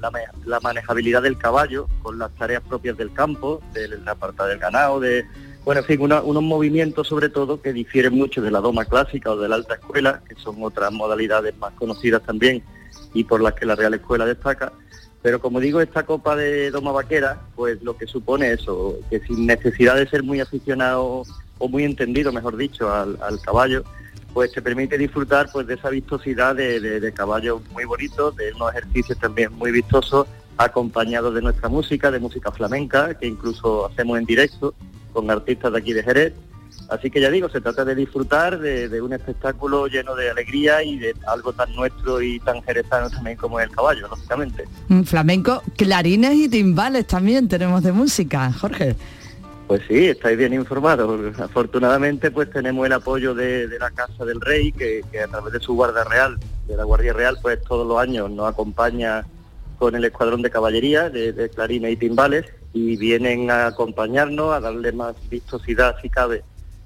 manejabilidad 0.62 1.24
del 1.24 1.38
caballo 1.38 1.88
con 2.04 2.20
las 2.20 2.32
tareas 2.36 2.62
propias 2.62 2.98
del 2.98 3.12
campo, 3.14 3.62
de 3.74 3.88
la 3.88 4.12
apartada 4.12 4.50
del 4.50 4.60
ganado, 4.60 5.00
de, 5.00 5.26
bueno, 5.64 5.82
en 5.82 5.88
fin, 5.88 6.02
unos 6.02 6.44
movimientos 6.44 7.08
sobre 7.08 7.30
todo 7.30 7.62
que 7.62 7.74
difieren 7.74 8.14
mucho 8.14 8.42
de 8.42 8.52
la 8.52 8.60
doma 8.60 8.86
clásica 8.86 9.32
o 9.32 9.38
de 9.38 9.50
la 9.50 9.56
alta 9.56 9.76
escuela, 9.76 10.22
que 10.28 10.36
son 10.36 10.58
otras 10.62 10.92
modalidades 10.92 11.58
más 11.58 11.74
conocidas 11.74 12.22
también 12.22 12.64
y 13.14 13.24
por 13.24 13.42
las 13.42 13.54
que 13.54 13.66
la 13.66 13.76
Real 13.76 13.94
Escuela 13.96 14.26
destaca. 14.26 14.74
Pero 15.24 15.40
como 15.40 15.60
digo, 15.60 15.82
esta 15.82 16.06
copa 16.06 16.36
de 16.36 16.70
doma 16.70 16.92
vaquera, 16.92 17.42
pues 17.56 17.82
lo 17.82 17.98
que 17.98 18.06
supone 18.06 18.52
eso, 18.52 19.00
que 19.10 19.22
sin 19.22 19.48
necesidad 19.48 19.96
de 19.96 20.08
ser 20.08 20.22
muy 20.22 20.42
aficionado 20.42 21.24
o 21.58 21.68
muy 21.68 21.86
entendido, 21.86 22.32
mejor 22.32 22.58
dicho, 22.58 22.94
al 22.94 23.42
caballo, 23.42 23.84
pues 24.36 24.52
te 24.52 24.62
permite 24.62 24.98
disfrutar 24.98 25.48
pues 25.50 25.66
de 25.66 25.76
esa 25.76 25.90
vistosidad 25.90 26.54
de, 26.58 26.82
de- 26.82 27.14
caballos 27.14 27.62
muy 27.72 27.86
bonitos, 27.86 28.36
de 28.36 28.52
unos 28.54 28.70
ejercicios 28.72 29.18
también 29.18 29.54
muy 29.54 29.72
vistosos, 29.72 30.28
acompañados 30.58 31.34
de 31.34 31.42
nuestra 31.42 31.70
música, 31.70 32.12
de 32.12 32.20
música 32.20 32.52
flamenca, 32.52 33.14
que 33.18 33.28
incluso 33.28 33.86
hacemos 33.86 34.20
en 34.20 34.26
directo 34.26 34.74
con 35.14 35.32
artistas 35.32 35.72
de 35.72 35.78
aquí 35.80 35.94
de 35.94 36.04
Jerez. 36.04 36.34
Así 36.90 37.10
que 37.10 37.22
ya 37.22 37.32
digo, 37.32 37.48
se 37.48 37.62
trata 37.62 37.86
de 37.86 37.96
disfrutar 37.96 38.60
de, 38.60 38.90
de 38.90 39.02
un 39.02 39.14
espectáculo 39.14 39.88
lleno 39.88 40.16
de 40.16 40.30
alegría 40.30 40.84
y 40.84 41.00
de 41.00 41.16
algo 41.28 41.54
tan 41.54 41.74
nuestro 41.74 42.22
y 42.22 42.38
tan 42.42 42.62
jerezano 42.62 43.10
también 43.10 43.38
como 43.38 43.62
es 43.62 43.70
el 43.70 43.74
caballo, 43.74 44.10
lógicamente. 44.10 44.66
Mm, 44.90 45.04
Flamenco, 45.04 45.64
clarines 45.78 46.36
y 46.36 46.50
timbales 46.50 47.08
también 47.08 47.48
tenemos 47.48 47.82
de 47.84 47.94
música, 47.94 48.52
Jorge. 48.52 48.98
Pues 49.68 49.82
sí, 49.88 50.08
estáis 50.08 50.38
bien 50.38 50.54
informados. 50.54 51.40
Afortunadamente, 51.40 52.30
pues 52.30 52.52
tenemos 52.52 52.86
el 52.86 52.94
apoyo 52.94 53.34
de, 53.34 53.68
la 53.80 53.90
Casa 53.90 54.24
del 54.24 54.40
Rey, 54.40 54.72
que, 54.72 55.04
a 55.24 55.28
través 55.28 55.54
de 55.54 55.60
su 55.60 55.74
Guardia 55.74 56.04
Real, 56.04 56.38
de 56.68 56.78
la 56.78 56.84
Guardia 56.84 57.14
Real, 57.14 57.38
pues 57.42 57.62
todos 57.64 57.88
los 57.88 57.98
años 58.00 58.30
nos 58.30 58.48
acompaña 58.48 59.26
con 59.80 59.96
el 59.96 60.06
escuadrón 60.06 60.44
de 60.44 60.52
caballería, 60.52 61.10
de, 61.10 61.50
clarines 61.50 61.94
y 61.94 61.98
timbales, 61.98 62.46
y 62.74 62.96
vienen 62.98 63.50
a 63.50 63.68
acompañarnos, 63.68 64.54
a 64.54 64.60
darle 64.60 64.92
más 64.92 65.16
vistosidad, 65.30 65.96
si 66.02 66.10
cabe, 66.10 66.44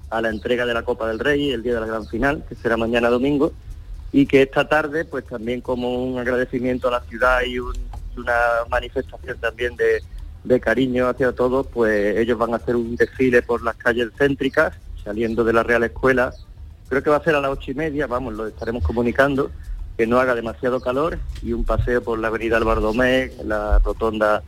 a 0.08 0.22
la 0.22 0.30
entrega 0.30 0.64
de 0.64 0.74
la 0.74 0.82
Copa 0.82 1.06
del 1.06 1.18
Rey, 1.18 1.50
el 1.50 1.62
día 1.62 1.74
de 1.74 1.80
la 1.80 1.86
gran 1.86 2.06
final, 2.06 2.44
que 2.48 2.54
será 2.54 2.78
mañana 2.78 3.10
domingo, 3.10 3.52
y 4.10 4.24
que 4.26 4.42
esta 4.42 4.66
tarde, 4.68 5.04
pues 5.04 5.26
también 5.26 5.60
como 5.60 6.02
un 6.02 6.18
agradecimiento 6.18 6.88
a 6.88 6.92
la 6.92 7.00
ciudad 7.02 7.42
y 7.42 7.58
un- 7.58 7.76
y 8.16 8.20
una 8.20 8.34
manifestación 8.70 9.38
también 9.38 9.76
de, 9.76 10.02
de 10.44 10.60
cariño 10.60 11.08
hacia 11.08 11.32
todos, 11.32 11.66
pues 11.66 12.16
ellos 12.16 12.38
van 12.38 12.52
a 12.52 12.56
hacer 12.56 12.76
un 12.76 12.96
desfile 12.96 13.42
por 13.42 13.62
las 13.62 13.76
calles 13.76 14.08
céntricas, 14.16 14.74
saliendo 15.04 15.44
de 15.44 15.52
la 15.52 15.62
Real 15.62 15.82
Escuela. 15.84 16.32
Creo 16.88 17.02
que 17.02 17.10
va 17.10 17.16
a 17.16 17.24
ser 17.24 17.34
a 17.34 17.40
las 17.40 17.50
ocho 17.50 17.70
y 17.70 17.74
media, 17.74 18.06
vamos, 18.06 18.34
lo 18.34 18.46
estaremos 18.46 18.82
comunicando, 18.82 19.50
que 19.96 20.06
no 20.06 20.18
haga 20.18 20.34
demasiado 20.34 20.80
calor 20.80 21.18
y 21.42 21.52
un 21.52 21.64
paseo 21.64 22.02
por 22.02 22.18
la 22.18 22.28
avenida 22.28 22.56
Albardomé, 22.56 23.32
la 23.44 23.78
rotonda 23.80 24.42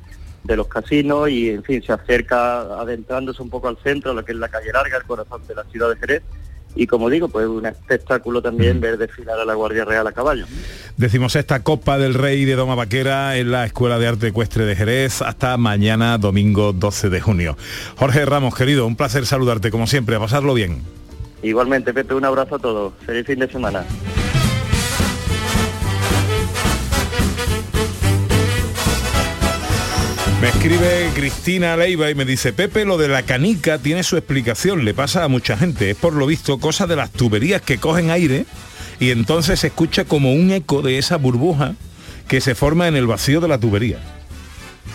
de 0.45 0.57
los 0.57 0.67
casinos 0.67 1.29
y, 1.29 1.51
en 1.51 1.63
fin, 1.63 1.83
se 1.83 1.93
acerca 1.93 2.63
adentrándose 2.81 3.43
un 3.43 3.51
poco 3.51 3.69
al 3.69 3.77
centro, 3.79 4.13
lo 4.15 4.25
que 4.25 4.33
es 4.33 4.39
la 4.39 4.49
calle 4.49 4.73
larga, 4.73 4.97
el 4.97 5.05
corazón 5.05 5.47
de 5.47 5.55
la 5.55 5.65
ciudad 5.65 5.91
de 5.91 5.97
Jerez. 5.97 6.23
Y 6.75 6.87
como 6.87 7.11
digo, 7.11 7.29
pues 7.29 7.47
un 7.47 7.67
espectáculo 7.67 8.41
también 8.41 8.81
ver 8.81 8.97
desfilar 8.97 9.39
a 9.39 9.45
la 9.45 9.55
Guardia 9.55 9.85
Real 9.85 10.07
a 10.07 10.13
caballo. 10.13 10.47
Decimos 10.97 11.37
esta 11.37 11.63
Copa 11.63 11.99
del 11.99 12.15
Rey 12.15 12.45
de 12.45 12.55
Doma 12.55 12.75
Vaquera 12.75 13.37
en 13.37 13.51
la 13.51 13.65
Escuela 13.65 13.99
de 13.99 14.07
Arte 14.07 14.29
Ecuestre 14.29 14.65
de 14.65 14.77
Jerez 14.77 15.23
hasta 15.23 15.57
mañana 15.57 16.17
domingo 16.19 16.73
12 16.73 17.11
de 17.11 17.21
junio. 17.21 17.57
Jorge 17.97 18.25
Ramos, 18.25 18.55
querido, 18.55 18.87
un 18.87 18.97
placer 18.97 19.27
saludarte 19.27 19.71
como 19.71 19.87
siempre, 19.87 20.17
a 20.17 20.21
pasarlo 20.21 20.55
bien. 20.55 20.83
Igualmente, 21.43 21.93
Pepe, 21.93 22.15
un 22.15 22.25
abrazo 22.25 22.57
a 22.57 22.59
todos. 22.59 22.93
Feliz 23.05 23.27
fin 23.27 23.39
de 23.39 23.49
semana. 23.49 23.85
Escribe 30.55 31.11
Cristina 31.15 31.77
Leiva 31.77 32.11
y 32.11 32.15
me 32.15 32.25
dice, 32.25 32.53
Pepe, 32.53 32.85
lo 32.85 32.97
de 32.99 33.09
la 33.09 33.23
canica 33.25 33.79
tiene 33.79 34.03
su 34.03 34.17
explicación, 34.17 34.85
le 34.85 34.95
pasa 34.95 35.25
a 35.25 35.29
mucha 35.29 35.57
gente, 35.57 35.91
es 35.91 35.97
por 35.97 36.13
lo 36.15 36.27
visto 36.27 36.59
cosa 36.59 36.87
de 36.87 36.97
las 36.97 37.11
tuberías 37.11 37.63
que 37.63 37.79
cogen 37.79 38.11
aire 38.11 38.47
y 39.01 39.11
entonces 39.11 39.61
se 39.61 39.69
escucha 39.69 40.05
como 40.05 40.33
un 40.33 40.51
eco 40.51 40.83
de 40.83 40.99
esa 40.99 41.17
burbuja 41.17 41.75
que 42.29 42.41
se 42.41 42.55
forma 42.55 42.87
en 42.89 42.97
el 42.97 43.07
vacío 43.07 43.41
de 43.41 43.49
la 43.49 43.59
tubería. 43.59 43.99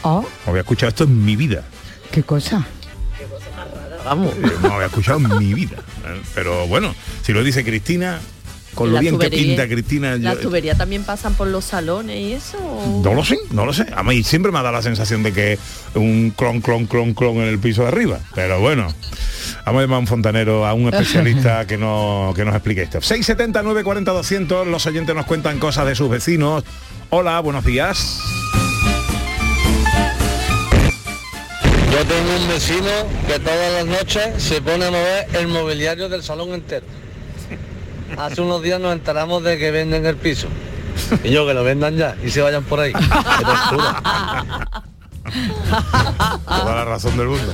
Oh, 0.04 0.22
No 0.46 0.52
había 0.52 0.62
escuchado 0.62 0.90
esto 0.90 1.04
en 1.04 1.26
mi 1.26 1.36
vida. 1.36 1.64
qué 2.12 2.24
cosa. 2.24 2.66
Vamos. 4.06 4.34
No 4.62 4.74
había 4.74 4.88
escuchado 4.88 5.18
en 5.20 5.38
mi 5.38 5.54
vida. 5.54 5.76
¿eh? 6.06 6.22
Pero 6.34 6.66
bueno, 6.68 6.96
si 7.24 7.34
lo 7.34 7.44
dice 7.44 7.66
Cristina, 7.66 8.22
con 8.78 8.92
lo 8.94 9.00
bien 9.00 9.18
que 9.20 9.30
pinta 9.30 9.68
Cristina, 9.68 10.16
yo- 10.16 10.24
¿Las 10.24 10.40
tuberías 10.40 10.78
también 10.78 11.04
pasan 11.04 11.34
por 11.34 11.48
los 11.48 11.66
salones 11.66 12.18
y 12.18 12.34
eso? 12.34 12.58
o- 12.60 13.02
no 13.04 13.14
lo 13.14 13.26
sé, 13.26 13.38
no 13.52 13.66
lo 13.66 13.74
sé. 13.74 13.86
A 13.96 14.04
mí 14.04 14.24
siempre 14.24 14.52
me 14.52 14.60
ha 14.60 14.62
dado 14.62 14.76
la 14.76 14.82
sensación 14.82 15.24
de 15.24 15.34
que 15.34 15.58
un 15.96 16.32
clon, 16.36 16.62
clon, 16.62 16.86
clon, 16.86 17.14
clon 17.14 17.38
en 17.38 17.48
el 17.48 17.60
piso 17.60 17.82
de 17.82 17.90
arriba. 17.90 18.20
Pero 18.36 18.60
bueno, 18.60 18.84
vamos 19.66 19.80
a 19.80 19.82
llamar 19.82 19.96
a 19.98 20.00
un 20.00 20.08
fontanero, 20.08 20.66
a 20.66 20.74
un 20.74 20.88
especialista 20.94 21.66
que, 21.68 21.78
no, 21.78 22.32
que 22.36 22.46
nos 22.46 22.54
explique 22.56 22.84
esto. 22.84 23.02
670 23.02 23.64
940 23.64 24.12
200, 24.12 24.68
los 24.68 24.86
oyentes 24.86 25.16
nos 25.16 25.26
cuentan 25.26 25.60
cosas 25.60 25.86
de 25.88 25.96
sus 25.96 26.10
vecinos. 26.10 26.64
Hola, 27.10 27.40
buenos 27.40 27.66
días. 27.66 28.20
Yo 31.92 32.06
tengo 32.06 32.36
un 32.44 32.48
vecino 32.48 32.90
que 33.28 33.40
todas 33.40 33.74
las 33.74 33.86
noches 33.88 34.44
se 34.44 34.62
pone 34.62 34.86
a 34.86 34.92
mover 34.92 35.28
el 35.34 35.48
mobiliario 35.48 36.10
del 36.10 36.22
salón 36.22 36.54
entero. 36.54 36.86
Hace 38.16 38.42
unos 38.42 38.62
días 38.62 38.80
nos 38.80 38.94
enteramos 38.94 39.44
de 39.44 39.58
que 39.58 39.72
venden 39.72 40.06
el 40.06 40.16
piso. 40.16 40.48
Y 41.24 41.32
yo 41.32 41.46
que 41.46 41.54
lo 41.54 41.64
vendan 41.64 41.96
ya 41.98 42.16
y 42.24 42.30
se 42.30 42.42
vayan 42.42 42.64
por 42.64 42.80
ahí. 42.80 42.94
Qué 42.94 43.46
tortura. 43.46 44.02
Toda 46.46 46.76
la 46.76 46.86
razón 46.86 47.18
del 47.18 47.28
mundo. 47.28 47.54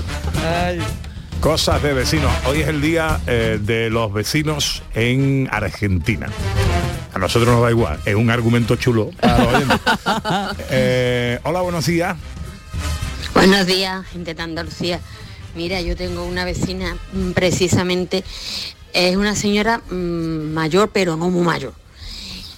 Cosas 1.39 1.81
de 1.83 1.93
vecinos. 1.93 2.31
Hoy 2.45 2.61
es 2.61 2.67
el 2.67 2.81
día 2.81 3.19
eh, 3.27 3.59
de 3.61 3.89
los 3.89 4.13
vecinos 4.13 4.81
en 4.93 5.49
Argentina. 5.51 6.27
A 7.13 7.19
nosotros 7.19 7.53
nos 7.53 7.63
da 7.63 7.69
igual, 7.69 7.99
es 8.05 8.15
un 8.15 8.29
argumento 8.29 8.75
chulo. 8.75 9.11
para 9.19 9.37
los 9.39 9.53
oyentes. 9.53 9.79
Eh, 10.69 11.39
hola, 11.43 11.61
buenos 11.61 11.85
días. 11.85 12.15
Buenos 13.33 13.67
días, 13.67 14.05
gente 14.07 14.33
de 14.33 14.41
Andalucía. 14.41 14.99
Mira, 15.55 15.81
yo 15.81 15.95
tengo 15.95 16.23
una 16.23 16.45
vecina 16.45 16.97
mm, 17.13 17.31
precisamente, 17.31 18.23
es 18.93 19.15
una 19.15 19.35
señora 19.35 19.81
mayor, 19.89 20.91
pero 20.91 21.17
no 21.17 21.29
muy 21.29 21.43
mayor. 21.43 21.73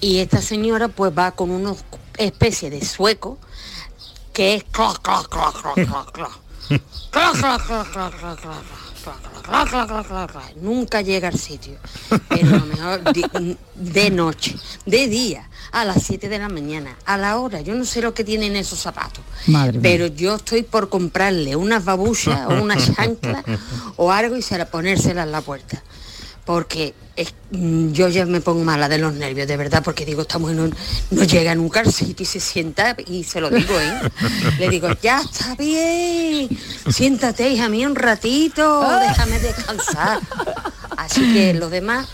Y 0.02 0.20
esta 0.20 0.42
señora 0.42 0.90
pues 0.90 1.12
va 1.18 1.32
con 1.32 1.50
una 1.50 1.74
especie 2.18 2.70
de 2.70 2.84
sueco 2.86 3.40
que 4.34 4.56
es 4.56 4.64
cloc. 4.66 5.00
Nunca 10.62 11.02
llega 11.02 11.28
al 11.28 11.40
sitio. 11.40 11.78
Pero 12.30 12.48
a 12.50 12.60
lo 12.60 12.66
mejor 12.66 13.04
de, 13.14 13.58
de, 13.76 14.10
noche, 14.10 14.56
de 14.86 15.08
día, 15.08 15.50
a 15.72 15.86
las 15.86 16.04
7 16.04 16.28
de 16.28 16.40
la 16.40 16.50
mañana, 16.50 16.98
a 17.06 17.18
la 17.18 17.38
hora. 17.38 17.62
Yo 17.62 17.76
no 17.76 17.86
sé 17.86 18.02
lo 18.02 18.14
que 18.14 18.24
tienen 18.24 18.56
esos 18.56 18.80
zapatos. 18.80 19.24
Madre 19.48 19.80
pero 19.82 20.06
mía. 20.06 20.16
yo 20.16 20.36
estoy 20.36 20.64
por 20.64 20.90
comprarle 20.90 21.56
unas 21.56 21.86
babuchas 21.86 22.48
o 22.48 22.62
una 22.62 22.76
chancla 22.78 23.44
o 23.96 24.12
algo 24.12 24.36
y 24.36 24.42
será 24.42 24.66
ponérsela 24.66 25.24
en 25.24 25.32
la 25.32 25.42
puerta. 25.42 25.84
Porque 26.46 26.94
es- 27.16 27.34
mm, 27.52 27.92
yo 27.92 28.08
ya 28.10 28.26
me 28.26 28.40
pongo 28.42 28.64
mala 28.64 28.88
de 28.88 28.98
los 29.00 29.14
nervios, 29.14 29.48
de 29.48 29.58
verdad, 29.58 29.82
porque 29.84 30.06
digo, 30.06 30.22
esta 30.22 30.38
mujer 30.38 30.56
no, 30.58 30.70
no 31.12 31.24
llega 31.24 31.56
nunca 31.56 31.80
al 31.80 31.92
sitio 31.92 32.24
y 32.24 32.26
se 32.26 32.40
sienta, 32.40 32.96
y 33.08 33.24
se 33.24 33.42
lo 33.42 33.50
digo, 33.50 33.74
¿eh? 33.80 33.94
Le 34.60 34.70
digo, 34.70 34.90
ya 35.02 35.22
está 35.22 35.56
bien, 35.56 36.50
siéntate, 36.92 37.50
hija 37.50 37.68
mía, 37.70 37.88
un 37.88 37.96
ratito, 37.96 38.82
déjame 39.00 39.40
descansar. 39.40 40.20
Así 40.98 41.34
que 41.34 41.54
los 41.56 41.72
demás, 41.72 42.08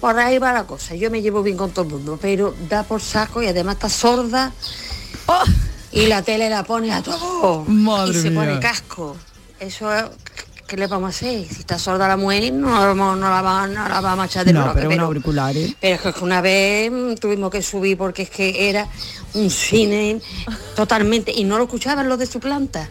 por 0.00 0.18
ahí 0.18 0.38
va 0.38 0.52
la 0.52 0.64
cosa. 0.64 0.94
Yo 0.94 1.10
me 1.10 1.20
llevo 1.22 1.42
bien 1.42 1.56
con 1.56 1.70
todo 1.72 1.84
el 1.86 1.90
mundo, 1.92 2.18
pero 2.20 2.54
da 2.68 2.84
por 2.84 3.00
saco 3.02 3.42
y 3.42 3.46
además 3.48 3.74
está 3.74 3.88
sorda. 3.88 4.52
Y 5.90 6.06
la 6.06 6.22
tele 6.22 6.48
la 6.48 6.62
pone 6.64 6.92
a 6.92 7.02
todo. 7.02 7.64
Madre 7.66 8.18
y 8.18 8.22
se 8.22 8.30
pone 8.30 8.58
casco. 8.60 9.16
Eso 9.60 9.92
es- 9.94 10.04
¿Qué 10.72 10.78
le 10.78 10.86
vamos 10.86 11.08
a 11.08 11.10
hacer? 11.10 11.46
Si 11.48 11.60
está 11.60 11.78
sorda 11.78 12.08
la 12.08 12.16
mujer, 12.16 12.50
no, 12.50 12.70
la 12.70 12.86
vamos- 12.86 13.18
no 13.18 13.28
la, 13.28 13.42
va- 13.42 13.66
no 13.66 13.86
la 13.90 14.00
vamos 14.00 14.22
a 14.22 14.26
echar 14.26 14.46
de 14.46 14.54
No, 14.54 14.62
bloque, 14.64 14.78
pero 14.78 14.88
pero, 14.88 15.04
auricular, 15.04 15.54
¿eh? 15.54 15.76
pero 15.78 15.96
es 16.08 16.14
que 16.14 16.24
una 16.24 16.40
vez 16.40 16.90
tuvimos 17.20 17.50
que 17.50 17.60
subir 17.60 17.98
porque 17.98 18.22
es 18.22 18.30
que 18.30 18.70
era 18.70 18.88
un 19.34 19.50
cine 19.50 20.22
totalmente 20.74 21.30
y 21.30 21.44
no 21.44 21.58
lo 21.58 21.64
escuchaban 21.64 22.08
los 22.08 22.18
de 22.18 22.24
su 22.24 22.40
planta. 22.40 22.88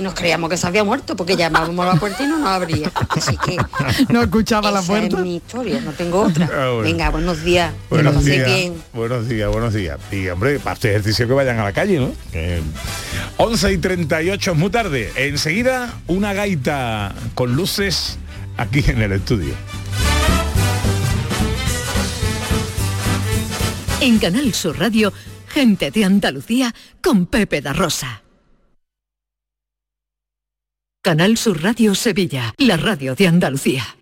Y 0.00 0.02
nos 0.02 0.14
creíamos 0.14 0.48
que 0.48 0.56
se 0.56 0.66
había 0.66 0.82
muerto 0.82 1.14
porque 1.14 1.36
llamábamos 1.36 1.86
a 1.86 1.92
la 1.92 2.00
puerta 2.00 2.24
y 2.24 2.26
no 2.26 2.38
nos 2.38 2.48
abría. 2.48 2.90
Así 3.10 3.36
que 3.36 3.58
no 4.08 4.22
escuchaba 4.22 4.70
la 4.70 4.80
puerta. 4.80 5.18
es 5.18 5.22
mi 5.22 5.36
historia, 5.36 5.78
no 5.82 5.92
tengo 5.92 6.22
otra. 6.22 6.46
Ah, 6.46 6.70
bueno. 6.70 6.80
Venga, 6.84 7.10
buenos 7.10 7.44
días. 7.44 7.74
Buenos 7.90 8.24
días, 8.24 8.46
bien. 8.46 8.82
buenos 8.94 9.28
días, 9.28 9.50
buenos 9.50 9.74
días. 9.74 9.98
Y 10.10 10.26
hombre, 10.28 10.58
para 10.58 10.72
este 10.72 10.88
ejercicio 10.88 11.28
que 11.28 11.34
vayan 11.34 11.58
a 11.58 11.64
la 11.64 11.74
calle, 11.74 11.98
¿no? 11.98 12.12
Que 12.32 12.62
11 13.36 13.72
y 13.74 13.76
38 13.76 14.52
es 14.52 14.56
muy 14.56 14.70
tarde. 14.70 15.12
Enseguida 15.16 15.92
una 16.06 16.32
gaita 16.32 17.14
con 17.34 17.54
luces 17.54 18.16
aquí 18.56 18.82
en 18.86 19.02
el 19.02 19.12
estudio. 19.12 19.52
En 24.00 24.18
Canal 24.18 24.54
Sur 24.54 24.78
Radio, 24.78 25.12
gente 25.46 25.90
de 25.90 26.06
Andalucía 26.06 26.74
con 27.02 27.26
Pepe 27.26 27.60
da 27.60 27.74
Rosa. 27.74 28.22
Canal 31.02 31.38
Sur 31.38 31.62
Radio 31.62 31.94
Sevilla, 31.94 32.52
la 32.58 32.76
radio 32.76 33.14
de 33.14 33.26
Andalucía. 33.26 33.99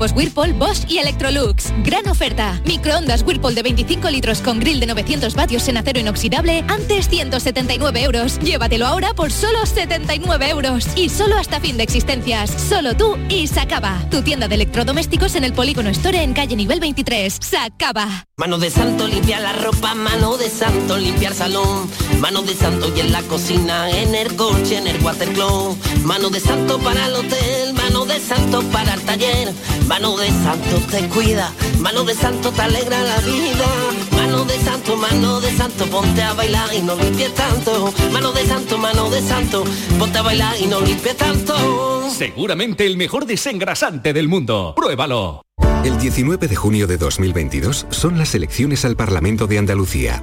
Grupos 0.00 0.16
Whirlpool, 0.16 0.54
Bosch 0.54 0.90
y 0.90 0.96
Electrolux. 0.96 1.74
Gran 1.84 2.08
oferta. 2.08 2.58
Microondas 2.64 3.22
Whirlpool 3.22 3.54
de 3.54 3.62
25 3.62 4.08
litros 4.08 4.40
con 4.40 4.58
grill 4.58 4.80
de 4.80 4.86
900 4.86 5.34
vatios 5.34 5.68
en 5.68 5.76
acero 5.76 6.00
inoxidable. 6.00 6.64
Antes 6.68 7.06
179 7.10 8.02
euros. 8.04 8.38
Llévatelo 8.38 8.86
ahora 8.86 9.12
por 9.12 9.30
solo 9.30 9.66
79 9.66 10.48
euros. 10.48 10.86
Y 10.96 11.10
solo 11.10 11.36
hasta 11.36 11.60
fin 11.60 11.76
de 11.76 11.82
existencias. 11.82 12.50
Solo 12.50 12.96
tú 12.96 13.18
y 13.28 13.46
Sacaba. 13.46 14.02
Tu 14.10 14.22
tienda 14.22 14.48
de 14.48 14.54
electrodomésticos 14.54 15.34
en 15.34 15.44
el 15.44 15.52
Polígono 15.52 15.90
Store 15.90 16.22
en 16.22 16.32
calle 16.32 16.56
nivel 16.56 16.80
23. 16.80 17.36
Sacaba. 17.38 18.24
Mano 18.40 18.56
de 18.56 18.70
santo 18.70 19.06
limpiar 19.06 19.42
la 19.42 19.52
ropa, 19.52 19.94
mano 19.94 20.38
de 20.38 20.48
santo 20.48 20.96
limpiar 20.96 21.34
salón, 21.34 21.90
mano 22.20 22.40
de 22.40 22.54
santo 22.54 22.90
y 22.96 23.00
en 23.00 23.12
la 23.12 23.20
cocina, 23.24 23.90
en 23.90 24.14
el 24.14 24.34
coche, 24.34 24.78
en 24.78 24.86
el 24.86 24.98
watercloak, 25.04 25.76
mano 26.04 26.30
de 26.30 26.40
santo 26.40 26.78
para 26.78 27.04
el 27.04 27.16
hotel, 27.16 27.74
mano 27.74 28.06
de 28.06 28.18
santo 28.18 28.62
para 28.72 28.94
el 28.94 29.02
taller, 29.02 29.52
mano 29.90 30.16
de 30.16 30.28
santo 30.28 30.76
te 30.88 31.08
cuida, 31.08 31.52
mano 31.80 32.04
de 32.04 32.14
santo 32.14 32.52
te 32.52 32.62
alegra 32.62 33.02
la 33.02 33.18
vida, 33.22 33.66
mano 34.12 34.44
de 34.44 34.56
santo, 34.60 34.96
mano 34.96 35.40
de 35.40 35.50
santo, 35.50 35.84
ponte 35.86 36.22
a 36.22 36.32
bailar 36.32 36.72
y 36.72 36.80
no 36.80 36.94
limpies 36.94 37.34
tanto, 37.34 37.92
mano 38.12 38.30
de 38.30 38.46
santo, 38.46 38.78
mano 38.78 39.10
de 39.10 39.20
santo, 39.20 39.64
ponte 39.98 40.18
a 40.18 40.22
bailar 40.22 40.54
y 40.60 40.68
no 40.68 40.80
limpies 40.80 41.16
tanto. 41.16 42.08
Seguramente 42.08 42.86
el 42.86 42.96
mejor 42.96 43.26
desengrasante 43.26 44.12
del 44.12 44.28
mundo. 44.28 44.74
Pruébalo. 44.76 45.42
El 45.82 45.98
19 45.98 46.46
de 46.46 46.54
junio 46.54 46.86
de 46.86 46.96
2022 46.96 47.88
son 47.90 48.16
las 48.16 48.32
elecciones 48.36 48.84
al 48.84 48.94
Parlamento 48.94 49.48
de 49.48 49.58
Andalucía. 49.58 50.22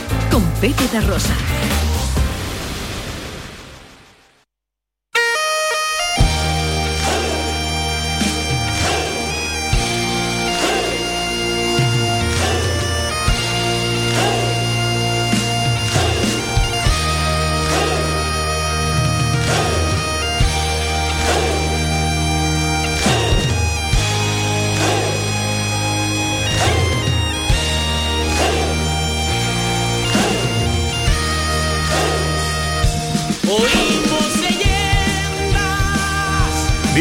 con 0.31 0.41
Pepe 0.61 1.01
Rosa. 1.01 1.80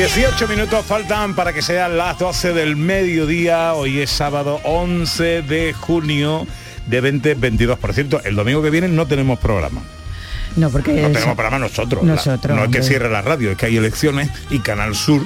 18 0.05 0.49
minutos 0.49 0.87
faltan 0.87 1.35
para 1.35 1.53
que 1.53 1.61
sean 1.61 1.99
las 1.99 2.19
12 2.19 2.55
del 2.55 2.75
mediodía. 2.75 3.75
Hoy 3.75 4.01
es 4.01 4.09
sábado 4.09 4.59
11 4.65 5.43
de 5.43 5.75
junio 5.75 6.47
de 6.87 7.03
20-22%. 7.03 8.23
El 8.25 8.35
domingo 8.35 8.63
que 8.63 8.71
viene 8.71 8.89
no 8.89 9.07
tenemos 9.07 9.39
programa. 9.39 9.83
No, 10.57 10.71
porque 10.71 10.93
No 10.95 11.09
tenemos 11.11 11.35
programa 11.37 11.59
nosotros. 11.59 12.03
La- 12.03 12.15
Nosotros, 12.15 12.57
no 12.57 12.65
es 12.65 12.71
que 12.71 12.83
cierre 12.83 13.11
la 13.11 13.21
radio, 13.21 13.51
es 13.51 13.59
que 13.59 13.67
hay 13.67 13.77
elecciones 13.77 14.31
y 14.49 14.61
Canal 14.61 14.95
Sur 14.95 15.21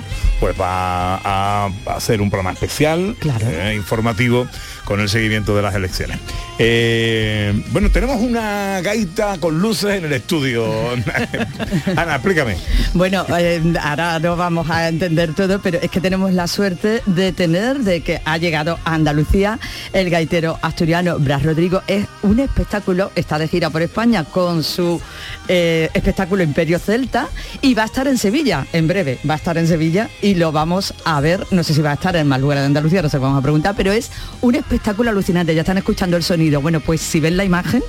pues 0.45 0.61
va 0.61 1.17
a, 1.25 1.71
hacer 1.87 2.21
un 2.21 2.29
programa 2.29 2.53
especial, 2.53 3.17
eh, 3.25 3.73
informativo, 3.75 4.47
con 4.85 5.01
el 5.01 5.09
seguimiento 5.09 5.57
de 5.57 5.63
las 5.63 5.75
elecciones. 5.75 6.19
Eh, 6.59 7.65
bueno, 7.71 7.91
tenemos 7.91 8.21
una 8.21 8.83
gaita 8.83 9.39
con 9.39 9.59
luces 9.59 9.97
en 9.97 10.05
el 10.05 10.13
estudio. 10.13 10.67
Ana, 11.97 12.17
explícame. 12.17 12.59
Bueno, 12.93 13.25
eh, 13.39 13.63
ahora 13.81 14.19
no 14.19 14.37
vamos 14.37 14.69
a 14.69 14.87
entender 14.87 15.33
todo, 15.33 15.63
pero 15.63 15.79
es 15.81 15.91
que 15.91 16.03
tenemos 16.03 16.31
la 16.35 16.47
suerte 16.47 17.01
de 17.07 17.33
tener, 17.33 17.79
de 17.79 18.03
que 18.03 18.21
ha 18.27 18.37
llegado 18.37 18.79
a 18.85 18.93
Andalucía 18.93 19.59
el 19.95 20.11
gaitero 20.11 20.59
asturiano 20.61 21.19
Bras 21.19 21.43
Rodrigo. 21.43 21.81
Es 21.87 22.05
un 22.21 22.39
espectáculo, 22.39 23.13
está 23.15 23.39
de 23.39 23.49
gira 23.49 23.71
por 23.71 23.81
España 23.81 24.25
con 24.25 24.63
su 24.63 25.01
espectáculo 25.49 26.43
Imperio 26.43 26.79
Celta 26.79 27.29
y 27.63 27.73
va 27.73 27.85
a 27.85 27.87
estar 27.87 28.07
en 28.09 28.19
Sevilla, 28.19 28.67
en 28.75 28.87
breve, 28.87 29.19
va 29.29 29.35
a 29.35 29.37
estar 29.39 29.57
en 29.57 29.67
Sevilla 29.67 30.11
y 30.21 30.34
lo 30.35 30.53
vamos 30.53 30.95
a 31.05 31.21
ver, 31.21 31.47
no 31.51 31.63
sé 31.63 31.75
si 31.75 31.83
va 31.83 31.93
a 31.93 31.95
estar 31.95 32.15
en 32.17 32.27
más 32.27 32.41
lugares 32.41 32.63
de 32.63 32.67
Andalucía, 32.67 33.03
no 33.03 33.09
sé, 33.09 33.19
vamos 33.19 33.39
a 33.39 33.43
preguntar, 33.43 33.75
pero 33.77 33.93
es 33.93 34.11
un 34.41 34.55
espectáculo 34.55 35.11
alucinante, 35.11 35.55
ya 35.55 35.63
están 35.63 35.79
escuchando 35.79 36.17
el 36.17 36.23
sonido. 36.23 36.61
Bueno, 36.61 36.81
pues 36.81 37.01
si 37.01 37.21
ven 37.21 37.37
la 37.37 37.45
imagen, 37.45 37.83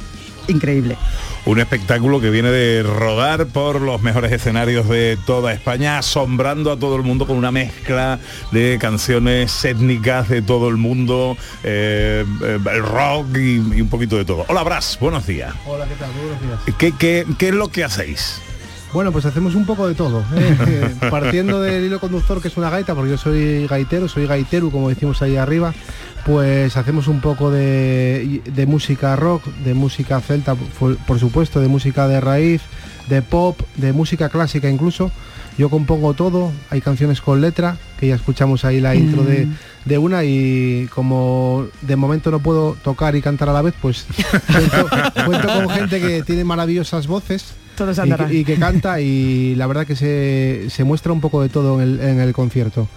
increíble. 0.47 0.97
Un 1.45 1.59
espectáculo 1.59 2.19
que 2.21 2.29
viene 2.29 2.49
de 2.49 2.83
rodar 2.83 3.47
por 3.47 3.81
los 3.81 4.01
mejores 4.01 4.31
escenarios 4.31 4.87
de 4.89 5.17
toda 5.25 5.53
España, 5.53 5.97
asombrando 5.97 6.71
a 6.71 6.77
todo 6.77 6.95
el 6.95 7.03
mundo 7.03 7.27
con 7.27 7.37
una 7.37 7.51
mezcla 7.51 8.19
de 8.51 8.77
canciones 8.79 9.63
étnicas 9.65 10.29
de 10.29 10.41
todo 10.41 10.69
el 10.69 10.77
mundo, 10.77 11.37
eh, 11.63 12.25
eh, 12.43 12.59
el 12.73 12.83
rock 12.83 13.37
y, 13.37 13.55
y 13.55 13.81
un 13.81 13.89
poquito 13.89 14.17
de 14.17 14.25
todo. 14.25 14.45
Hola 14.47 14.63
Bras, 14.63 14.97
buenos 14.99 15.27
días. 15.27 15.53
Hola, 15.65 15.85
¿qué 15.85 15.95
tal? 15.95 16.09
Buenos 16.11 16.41
días. 16.41 16.77
¿Qué, 16.77 16.91
qué, 16.97 17.25
qué 17.37 17.49
es 17.49 17.53
lo 17.53 17.69
que 17.69 17.83
hacéis? 17.83 18.41
Bueno, 18.95 19.11
pues 19.11 19.25
hacemos 19.25 19.55
un 19.55 19.65
poco 19.65 19.89
de 19.89 19.93
todo. 19.93 20.21
¿eh? 20.33 20.55
Eh, 20.67 20.95
Partiendo 21.11 21.61
del 21.61 21.83
hilo 21.83 21.99
conductor, 21.99 22.41
que 22.41 22.47
es 22.47 22.55
una 22.55 22.69
gaita, 22.69 22.95
porque 22.95 23.11
yo 23.11 23.17
soy 23.17 23.67
gaitero, 23.67 24.07
soy 24.07 24.25
gaitero, 24.25 24.71
como 24.71 24.87
decimos 24.87 25.21
ahí 25.21 25.35
arriba, 25.35 25.73
pues 26.25 26.77
hacemos 26.77 27.09
un 27.09 27.19
poco 27.19 27.51
de, 27.51 28.41
de 28.45 28.65
música 28.65 29.17
rock, 29.17 29.45
de 29.65 29.73
música 29.73 30.21
celta, 30.21 30.55
por, 30.55 30.95
por 30.95 31.19
supuesto, 31.19 31.59
de 31.59 31.67
música 31.67 32.07
de 32.07 32.21
raíz, 32.21 32.61
de 33.09 33.21
pop, 33.21 33.59
de 33.75 33.91
música 33.91 34.29
clásica 34.29 34.69
incluso. 34.69 35.11
Yo 35.57 35.69
compongo 35.69 36.13
todo, 36.13 36.53
hay 36.69 36.79
canciones 36.79 37.19
con 37.19 37.41
letra, 37.41 37.77
que 37.99 38.07
ya 38.07 38.15
escuchamos 38.15 38.63
ahí 38.63 38.79
la 38.79 38.95
intro 38.95 39.23
de, 39.23 39.49
de 39.85 39.97
una 39.97 40.23
y 40.23 40.87
como 40.93 41.67
de 41.81 41.95
momento 41.95 42.31
no 42.31 42.39
puedo 42.39 42.75
tocar 42.83 43.15
y 43.15 43.21
cantar 43.21 43.49
a 43.49 43.53
la 43.53 43.61
vez, 43.61 43.75
pues 43.81 44.05
cuento, 44.51 44.89
cuento 45.25 45.47
con 45.47 45.69
gente 45.69 46.01
que 46.01 46.23
tiene 46.23 46.43
maravillosas 46.43 47.07
voces 47.07 47.53
Todos 47.75 47.99
y, 48.03 48.11
que, 48.11 48.33
y 48.33 48.45
que 48.45 48.55
canta 48.55 48.99
y 48.99 49.55
la 49.55 49.67
verdad 49.67 49.85
que 49.85 49.95
se, 49.95 50.69
se 50.69 50.83
muestra 50.83 51.11
un 51.11 51.21
poco 51.21 51.41
de 51.41 51.49
todo 51.49 51.81
en 51.81 51.87
el, 51.87 51.99
en 51.99 52.19
el 52.19 52.33
concierto. 52.33 52.87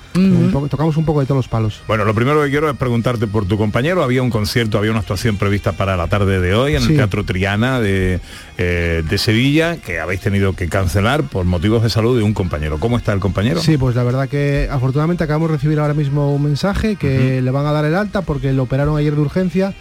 Tocamos 0.71 0.97
un 0.97 1.05
poco 1.05 1.21
de 1.21 1.27
todos 1.27 1.39
los 1.39 1.49
palos. 1.49 1.83
Bueno, 1.87 2.05
lo 2.05 2.15
primero 2.15 2.43
que 2.43 2.51
quiero 2.51 2.71
es 2.71 2.77
preguntarte 2.77 3.27
por 3.27 3.47
tu 3.47 3.57
compañero. 3.57 4.03
Había 4.03 4.23
un 4.23 4.31
concierto, 4.31 4.79
había 4.79 4.91
una 4.91 5.01
actuación 5.01 5.37
prevista 5.37 5.73
para 5.73 5.97
la 5.97 6.09
tarde 6.09 6.41
de 6.41 6.55
hoy 6.55 6.75
en 6.77 6.83
el. 6.83 6.97
Teatro 6.99 7.25
Triana 7.25 7.81
de, 7.81 8.21
eh, 8.57 9.05
de 9.09 9.19
Sevilla, 9.19 9.77
que 9.77 10.01
habéis 10.01 10.21
tenido 10.21 10.55
que 10.55 10.69
cancelar 10.69 11.23
por 11.25 11.45
motivos 11.45 11.83
de 11.83 11.91
salud 11.91 12.17
de 12.17 12.25
un 12.25 12.35
compañero. 12.35 12.79
¿Cómo 12.79 12.97
está 12.97 13.13
el 13.13 13.21
compañero? 13.21 13.61
Sí, 13.61 13.77
pues 13.77 13.95
la 13.95 14.03
verdad 14.03 14.29
que 14.29 14.69
afortunadamente 14.71 15.23
acabamos 15.23 15.51
de 15.51 15.57
recibir 15.57 15.79
ahora 15.79 15.95
mismo 15.95 16.35
un 16.35 16.43
mensaje 16.43 16.78
que 16.99 17.41
le 17.43 17.51
van 17.51 17.67
a 17.67 17.73
dar 17.73 17.85
el 17.85 17.95
alta 17.95 18.23
porque 18.23 18.53
lo 18.53 18.65
operaron 18.65 18.97
ayer 18.97 19.15
de 19.15 19.21
urgencia 19.21 19.75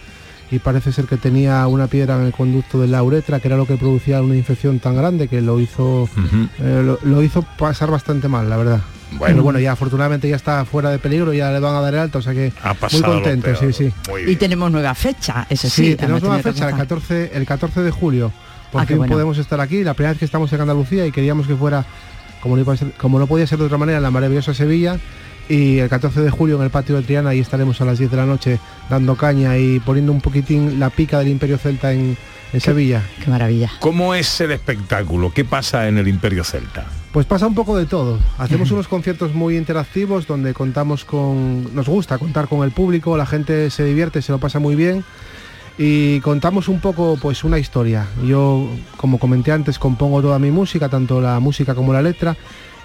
y 0.50 0.58
parece 0.60 0.92
ser 0.92 1.04
que 1.04 1.16
tenía 1.18 1.66
una 1.66 1.88
piedra 1.88 2.16
en 2.16 2.22
el 2.26 2.32
conducto 2.32 2.80
de 2.80 2.86
la 2.88 3.02
uretra, 3.02 3.38
que 3.40 3.48
era 3.48 3.56
lo 3.56 3.66
que 3.66 3.76
producía 3.76 4.22
una 4.22 4.34
infección 4.36 4.78
tan 4.78 4.96
grande 4.96 5.28
que 5.28 5.40
lo 5.42 5.60
hizo 5.60 6.08
eh, 6.60 6.82
lo, 6.84 6.98
lo 7.02 7.22
hizo 7.22 7.42
pasar 7.58 7.90
bastante 7.90 8.28
mal, 8.28 8.48
la 8.48 8.56
verdad. 8.56 8.80
Bueno. 9.10 9.26
Pero 9.26 9.42
bueno, 9.42 9.58
ya 9.58 9.72
afortunadamente 9.72 10.28
ya 10.28 10.36
está 10.36 10.64
fuera 10.64 10.90
de 10.90 10.98
peligro, 10.98 11.32
ya 11.32 11.50
le 11.50 11.60
van 11.60 11.74
a 11.74 11.80
dar 11.80 11.94
el 11.94 12.00
alta, 12.00 12.18
o 12.18 12.22
sea 12.22 12.32
que 12.34 12.52
muy 12.92 13.02
contento, 13.02 13.54
sí, 13.56 13.72
sí. 13.72 13.92
Y 14.26 14.36
tenemos 14.36 14.70
nueva 14.70 14.94
fecha, 14.94 15.46
eso 15.48 15.68
sí. 15.68 15.90
Sí, 15.90 15.94
tenemos 15.96 16.22
nueva 16.22 16.38
fecha, 16.38 16.68
el 16.68 16.74
avanzar. 16.74 16.88
14, 16.98 17.30
el 17.34 17.46
14 17.46 17.82
de 17.82 17.90
julio. 17.90 18.32
Por 18.72 18.82
Ah, 18.82 18.84
qué 18.84 18.88
fin 18.94 18.98
bueno. 18.98 19.12
podemos 19.14 19.38
estar 19.38 19.60
aquí, 19.60 19.82
la 19.82 19.94
primera 19.94 20.12
vez 20.12 20.18
que 20.18 20.26
estamos 20.26 20.52
en 20.52 20.60
Andalucía 20.60 21.06
y 21.06 21.12
queríamos 21.12 21.46
que 21.46 21.56
fuera, 21.56 21.86
como 22.42 22.54
no, 22.56 22.60
iba 22.60 22.74
a 22.74 22.76
ser- 22.76 22.92
como 22.98 23.18
no 23.18 23.26
podía 23.26 23.46
ser 23.46 23.58
de 23.58 23.64
otra 23.64 23.78
manera, 23.78 23.96
en 23.96 24.02
la 24.02 24.10
maravillosa 24.10 24.52
Sevilla. 24.52 24.98
Y 25.48 25.78
el 25.78 25.88
14 25.88 26.20
de 26.20 26.30
julio 26.30 26.56
en 26.56 26.62
el 26.62 26.70
patio 26.70 26.96
de 26.96 27.02
Triana, 27.02 27.30
ahí 27.30 27.40
estaremos 27.40 27.80
a 27.80 27.84
las 27.84 27.98
10 27.98 28.10
de 28.10 28.16
la 28.16 28.26
noche 28.26 28.60
dando 28.90 29.16
caña 29.16 29.56
y 29.56 29.80
poniendo 29.80 30.12
un 30.12 30.20
poquitín 30.20 30.78
la 30.78 30.90
pica 30.90 31.18
del 31.18 31.28
Imperio 31.28 31.56
Celta 31.56 31.92
en, 31.92 32.16
en 32.52 32.60
Sevilla. 32.60 33.02
Qué 33.24 33.30
maravilla. 33.30 33.70
¿Cómo 33.80 34.14
es 34.14 34.40
el 34.42 34.50
espectáculo? 34.50 35.32
¿Qué 35.32 35.44
pasa 35.46 35.88
en 35.88 35.96
el 35.96 36.06
Imperio 36.06 36.44
Celta? 36.44 36.86
Pues 37.12 37.24
pasa 37.24 37.46
un 37.46 37.54
poco 37.54 37.78
de 37.78 37.86
todo. 37.86 38.18
Hacemos 38.36 38.70
unos 38.70 38.88
conciertos 38.88 39.34
muy 39.34 39.56
interactivos 39.56 40.26
donde 40.26 40.52
contamos 40.52 41.06
con... 41.06 41.74
Nos 41.74 41.88
gusta 41.88 42.18
contar 42.18 42.46
con 42.48 42.62
el 42.62 42.70
público, 42.70 43.16
la 43.16 43.24
gente 43.24 43.70
se 43.70 43.84
divierte, 43.84 44.20
se 44.20 44.32
lo 44.32 44.38
pasa 44.38 44.58
muy 44.58 44.76
bien 44.76 45.02
y 45.78 46.20
contamos 46.20 46.68
un 46.68 46.80
poco 46.80 47.16
pues 47.22 47.44
una 47.44 47.58
historia. 47.58 48.06
Yo, 48.24 48.68
como 48.96 49.18
comenté 49.18 49.52
antes, 49.52 49.78
compongo 49.78 50.20
toda 50.20 50.38
mi 50.38 50.50
música, 50.50 50.88
tanto 50.88 51.20
la 51.20 51.40
música 51.40 51.74
como 51.74 51.92
la 51.92 52.02
letra 52.02 52.36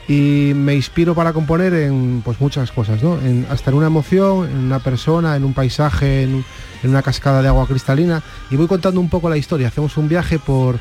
y 0.08 0.52
me 0.56 0.76
inspiro 0.76 1.16
para 1.16 1.32
componer 1.32 1.74
en 1.74 2.22
pues 2.24 2.42
muchas 2.42 2.72
cosas, 2.72 3.02
¿no? 3.02 3.20
En, 3.22 3.46
hasta 3.50 3.72
en 3.72 3.78
una 3.78 3.88
emoción, 3.88 4.50
en 4.50 4.58
una 4.58 4.80
persona, 4.80 5.36
en 5.36 5.44
un 5.44 5.54
paisaje, 5.54 6.24
en, 6.24 6.44
en 6.84 6.90
una 6.90 7.02
cascada 7.02 7.42
de 7.42 7.48
agua 7.48 7.68
cristalina 7.68 8.22
y 8.52 8.56
voy 8.56 8.68
contando 8.68 9.00
un 9.00 9.10
poco 9.10 9.30
la 9.30 9.38
historia. 9.38 9.68
Hacemos 9.70 9.96
un 9.98 10.10
viaje 10.10 10.40
por 10.40 10.80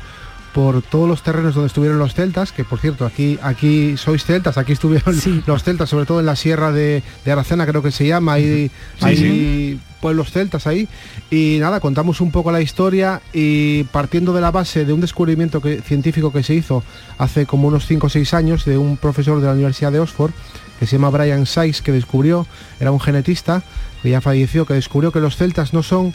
por 0.53 0.81
todos 0.81 1.07
los 1.07 1.23
terrenos 1.23 1.55
donde 1.55 1.67
estuvieron 1.67 1.97
los 1.99 2.13
celtas, 2.13 2.51
que 2.51 2.63
por 2.63 2.79
cierto, 2.79 3.05
aquí 3.05 3.39
aquí 3.41 3.97
sois 3.97 4.23
celtas, 4.23 4.57
aquí 4.57 4.73
estuvieron 4.73 5.15
los 5.47 5.63
celtas, 5.63 5.89
sobre 5.89 6.05
todo 6.05 6.19
en 6.19 6.25
la 6.25 6.35
sierra 6.35 6.71
de, 6.71 7.03
de 7.25 7.31
Aracena, 7.31 7.65
creo 7.65 7.81
que 7.81 7.91
se 7.91 8.05
llama, 8.07 8.37
Sí, 8.37 8.71
hay 9.01 9.17
sí. 9.17 9.79
pueblos 10.01 10.31
celtas 10.31 10.67
ahí. 10.67 10.87
Y 11.31 11.57
nada, 11.59 11.79
contamos 11.79 12.21
un 12.21 12.31
poco 12.31 12.51
la 12.51 12.61
historia 12.61 13.21
y 13.33 13.83
partiendo 13.85 14.33
de 14.33 14.41
la 14.41 14.51
base 14.51 14.85
de 14.85 14.93
un 14.93 15.01
descubrimiento 15.01 15.61
que, 15.61 15.81
científico 15.81 16.31
que 16.31 16.43
se 16.43 16.53
hizo 16.53 16.83
hace 17.17 17.45
como 17.45 17.67
unos 17.67 17.87
5 17.87 18.07
o 18.07 18.09
6 18.09 18.33
años 18.33 18.65
de 18.65 18.77
un 18.77 18.97
profesor 18.97 19.39
de 19.39 19.47
la 19.47 19.53
Universidad 19.53 19.91
de 19.91 19.99
Oxford, 19.99 20.31
que 20.79 20.85
se 20.85 20.97
llama 20.97 21.09
Brian 21.09 21.45
Sykes, 21.45 21.81
que 21.81 21.91
descubrió, 21.91 22.45
era 22.79 22.91
un 22.91 22.99
genetista, 22.99 23.63
que 24.01 24.09
ya 24.09 24.21
falleció, 24.21 24.65
que 24.65 24.73
descubrió 24.73 25.11
que 25.11 25.19
los 25.19 25.37
celtas 25.37 25.73
no 25.73 25.81
son 25.81 26.13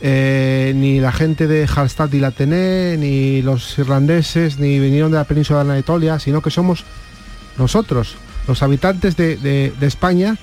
eh, 0.00 0.72
ni 0.76 1.00
la 1.00 1.12
gente 1.12 1.46
de 1.46 1.66
Hallstatt 1.66 2.12
y 2.14 2.20
Latené, 2.20 2.96
ni 2.98 3.42
los 3.42 3.78
irlandeses, 3.78 4.58
ni 4.58 4.78
vinieron 4.78 5.10
de 5.10 5.18
la 5.18 5.24
península 5.24 5.64
de 5.64 5.72
Anatolia, 5.72 6.18
sino 6.18 6.40
que 6.42 6.50
somos 6.50 6.84
nosotros, 7.56 8.16
los 8.46 8.62
habitantes 8.62 9.16
de, 9.16 9.36
de- 9.36 9.72
de 9.78 9.86
España, 9.86 10.36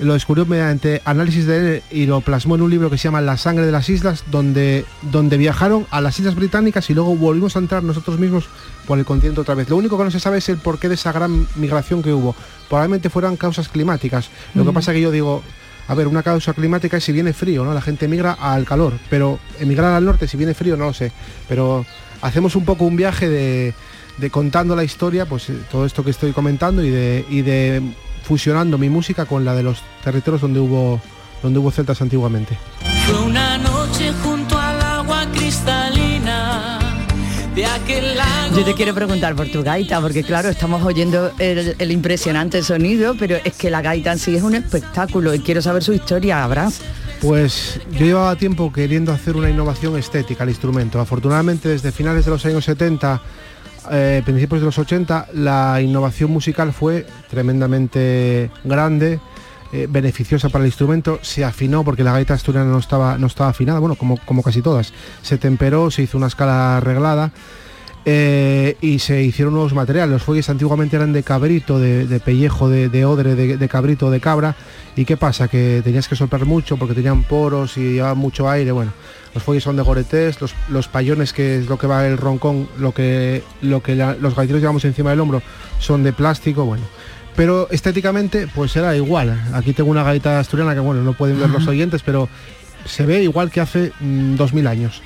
lo 0.00 0.12
descubrió 0.14 0.46
mediante 0.46 1.02
análisis 1.04 1.44
de 1.46 1.56
ADN 1.56 1.82
y 1.90 2.06
lo 2.06 2.20
plasmó 2.20 2.54
en 2.54 2.62
un 2.62 2.70
libro 2.70 2.88
que 2.88 2.96
se 2.98 3.04
llama 3.04 3.20
La 3.20 3.36
sangre 3.36 3.66
de 3.66 3.72
las 3.72 3.88
islas, 3.88 4.22
donde, 4.30 4.84
donde 5.02 5.36
viajaron 5.36 5.86
a 5.90 6.00
las 6.00 6.18
islas 6.20 6.36
británicas 6.36 6.88
y 6.90 6.94
luego 6.94 7.16
volvimos 7.16 7.56
a 7.56 7.58
entrar 7.58 7.82
nosotros 7.82 8.16
mismos 8.18 8.44
por 8.86 8.98
el 9.00 9.04
continente 9.04 9.40
otra 9.40 9.56
vez. 9.56 9.68
Lo 9.68 9.76
único 9.76 9.98
que 9.98 10.04
no 10.04 10.10
se 10.12 10.20
sabe 10.20 10.38
es 10.38 10.48
el 10.50 10.58
porqué 10.58 10.88
de 10.88 10.94
esa 10.94 11.10
gran 11.10 11.48
migración 11.56 12.00
que 12.02 12.12
hubo. 12.12 12.36
Probablemente 12.68 13.10
fueran 13.10 13.36
causas 13.36 13.68
climáticas. 13.68 14.30
Lo 14.54 14.64
que 14.64 14.72
pasa 14.72 14.92
que 14.92 15.00
yo 15.00 15.10
digo, 15.10 15.42
a 15.88 15.94
ver, 15.94 16.06
una 16.06 16.22
causa 16.22 16.52
climática 16.52 16.98
es 16.98 17.04
si 17.04 17.12
viene 17.12 17.32
frío, 17.32 17.64
¿no? 17.64 17.72
La 17.72 17.80
gente 17.80 18.08
migra 18.08 18.32
al 18.34 18.66
calor, 18.66 18.92
pero 19.08 19.38
emigrar 19.58 19.94
al 19.94 20.04
norte 20.04 20.28
si 20.28 20.36
viene 20.36 20.52
frío 20.52 20.76
no 20.76 20.84
lo 20.84 20.92
sé. 20.92 21.10
Pero 21.48 21.86
hacemos 22.20 22.54
un 22.56 22.66
poco 22.66 22.84
un 22.84 22.94
viaje 22.94 23.28
de, 23.28 23.74
contando 24.30 24.76
la 24.76 24.84
historia, 24.84 25.24
pues 25.24 25.48
eh, 25.48 25.56
todo 25.70 25.86
esto 25.86 26.04
que 26.04 26.10
estoy 26.10 26.32
comentando 26.32 26.84
y 26.84 26.90
de, 26.90 27.82
fusionando 28.22 28.76
mi 28.76 28.90
música 28.90 29.24
con 29.24 29.46
la 29.46 29.54
de 29.54 29.62
los 29.62 29.82
territorios 30.04 30.42
donde 30.42 30.60
hubo 30.60 31.00
donde 31.42 31.58
hubo 31.58 31.70
celtas 31.70 32.02
antiguamente. 32.02 32.58
Yo 38.54 38.64
te 38.64 38.74
quiero 38.74 38.94
preguntar 38.94 39.34
por 39.34 39.48
tu 39.48 39.64
gaita, 39.64 40.00
porque 40.00 40.22
claro, 40.22 40.48
estamos 40.48 40.80
oyendo 40.84 41.32
el, 41.38 41.74
el 41.76 41.90
impresionante 41.90 42.62
sonido, 42.62 43.16
pero 43.18 43.36
es 43.42 43.54
que 43.54 43.68
la 43.68 43.82
gaita 43.82 44.12
en 44.12 44.18
sí 44.20 44.36
es 44.36 44.42
un 44.42 44.54
espectáculo 44.54 45.34
y 45.34 45.40
quiero 45.40 45.60
saber 45.60 45.82
su 45.82 45.92
historia, 45.92 46.44
Abrams. 46.44 46.80
Pues 47.20 47.80
yo 47.90 48.06
llevaba 48.06 48.36
tiempo 48.36 48.72
queriendo 48.72 49.10
hacer 49.10 49.34
una 49.36 49.50
innovación 49.50 49.98
estética 49.98 50.44
al 50.44 50.50
instrumento. 50.50 51.00
Afortunadamente 51.00 51.68
desde 51.68 51.90
finales 51.90 52.24
de 52.24 52.30
los 52.30 52.46
años 52.46 52.64
70, 52.64 53.20
eh, 53.90 54.22
principios 54.24 54.60
de 54.60 54.66
los 54.66 54.78
80, 54.78 55.28
la 55.34 55.80
innovación 55.82 56.30
musical 56.30 56.72
fue 56.72 57.06
tremendamente 57.28 58.52
grande, 58.62 59.18
eh, 59.72 59.86
beneficiosa 59.88 60.48
para 60.48 60.64
el 60.64 60.68
instrumento. 60.68 61.18
Se 61.22 61.44
afinó 61.44 61.84
porque 61.84 62.04
la 62.04 62.12
gaita 62.12 62.34
asturiana 62.34 62.70
no 62.70 62.78
estaba, 62.78 63.18
no 63.18 63.26
estaba 63.26 63.50
afinada, 63.50 63.78
bueno, 63.78 63.94
como, 63.96 64.18
como 64.24 64.42
casi 64.42 64.62
todas. 64.62 64.92
Se 65.22 65.38
temperó, 65.38 65.90
se 65.90 66.02
hizo 66.02 66.16
una 66.18 66.28
escala 66.28 66.78
arreglada. 66.78 67.32
eh, 68.10 68.76
y 68.80 69.00
se 69.00 69.22
hicieron 69.22 69.52
nuevos 69.52 69.74
materiales. 69.74 70.10
Los 70.10 70.22
fuelles 70.22 70.48
antiguamente 70.48 70.96
eran 70.96 71.12
de 71.12 71.22
cabrito, 71.22 71.78
de, 71.78 72.20
pellejo, 72.24 72.70
de, 72.70 72.88
de 72.88 73.04
odre, 73.04 73.34
de, 73.34 73.68
cabrito, 73.68 74.10
de 74.10 74.18
cabra. 74.18 74.56
¿Y 74.96 75.04
qué 75.04 75.18
pasa? 75.18 75.48
Que 75.48 75.82
tenías 75.84 76.08
que 76.08 76.16
soplar 76.16 76.46
mucho 76.46 76.78
porque 76.78 76.94
tenían 76.94 77.22
poros 77.24 77.76
y 77.76 77.94
llevaban 77.94 78.16
mucho 78.16 78.48
aire. 78.48 78.72
Bueno, 78.72 78.92
los 79.34 79.42
fuelles 79.42 79.62
son 79.62 79.76
de 79.76 79.82
goretés, 79.82 80.40
los, 80.40 80.54
los 80.68 80.88
payones, 80.88 81.34
que 81.34 81.58
es 81.58 81.68
lo 81.68 81.78
que 81.78 81.86
va 81.86 82.06
el 82.06 82.16
roncón, 82.16 82.68
lo 82.78 82.92
que, 82.92 83.42
lo 83.60 83.82
que 83.82 83.94
los 83.94 84.34
gaiteros 84.34 84.62
llevamos 84.62 84.86
encima 84.86 85.10
del 85.10 85.20
hombro, 85.20 85.42
son 85.78 86.02
de 86.02 86.14
plástico, 86.14 86.64
bueno. 86.64 86.84
Pero 87.38 87.68
estéticamente, 87.70 88.48
pues 88.52 88.74
era 88.74 88.96
igual. 88.96 89.40
Aquí 89.54 89.72
tengo 89.72 89.92
una 89.92 90.02
gaita 90.02 90.40
asturiana 90.40 90.74
que, 90.74 90.80
bueno, 90.80 91.04
no 91.04 91.12
pueden 91.12 91.38
ver 91.38 91.48
los 91.50 91.68
oyentes, 91.68 92.02
pero 92.02 92.28
se 92.84 93.06
ve 93.06 93.22
igual 93.22 93.52
que 93.52 93.60
hace 93.60 93.92
mm, 94.00 94.34
2000 94.34 94.66
años. 94.66 95.02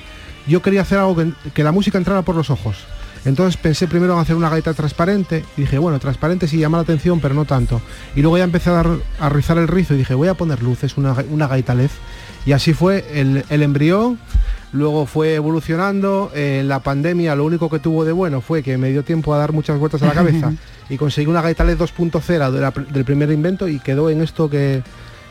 Yo 0.47 0.59
quería 0.63 0.81
hacer 0.81 0.97
algo 0.97 1.15
que, 1.15 1.31
que 1.53 1.63
la 1.63 1.71
música 1.71 1.99
entrara 1.99 2.23
por 2.23 2.35
los 2.35 2.49
ojos. 2.49 2.77
Entonces 3.23 3.55
pensé 3.61 3.87
primero 3.87 4.13
en 4.13 4.19
hacer 4.19 4.35
una 4.35 4.49
gaita 4.49 4.73
transparente 4.73 5.45
y 5.55 5.61
dije, 5.61 5.77
bueno, 5.77 5.99
transparente 5.99 6.47
sí 6.47 6.57
llama 6.57 6.79
la 6.79 6.81
atención, 6.81 7.19
pero 7.19 7.35
no 7.35 7.45
tanto. 7.45 7.83
Y 8.15 8.23
luego 8.23 8.39
ya 8.39 8.45
empecé 8.45 8.71
a, 8.71 8.73
dar, 8.73 8.87
a 9.19 9.29
rizar 9.29 9.59
el 9.59 9.67
rizo 9.67 9.93
y 9.93 9.97
dije, 9.97 10.15
voy 10.15 10.27
a 10.27 10.33
poner 10.33 10.63
luces, 10.63 10.97
una, 10.97 11.15
una 11.29 11.47
gaita 11.47 11.75
LED. 11.75 11.91
Y 12.47 12.53
así 12.53 12.73
fue 12.73 13.05
el, 13.13 13.45
el 13.49 13.61
embrión, 13.61 14.17
luego 14.73 15.05
fue 15.05 15.35
evolucionando. 15.35 16.31
eh, 16.35 16.59
En 16.61 16.67
la 16.67 16.79
pandemia 16.79 17.35
lo 17.35 17.45
único 17.45 17.69
que 17.69 17.79
tuvo 17.79 18.03
de 18.05 18.11
bueno 18.11 18.41
fue 18.41 18.61
que 18.63 18.77
me 18.77 18.89
dio 18.89 19.03
tiempo 19.03 19.33
a 19.33 19.37
dar 19.37 19.53
muchas 19.53 19.77
vueltas 19.79 20.01
a 20.03 20.07
la 20.07 20.13
cabeza 20.13 20.53
y 20.89 20.97
conseguí 20.97 21.27
una 21.27 21.41
gaita 21.41 21.63
LED 21.63 21.77
2.0 21.79 22.51
de 22.51 22.85
del 22.91 23.05
primer 23.05 23.31
invento 23.31 23.67
y 23.67 23.79
quedó 23.79 24.09
en 24.09 24.21
esto 24.21 24.49
que, 24.49 24.83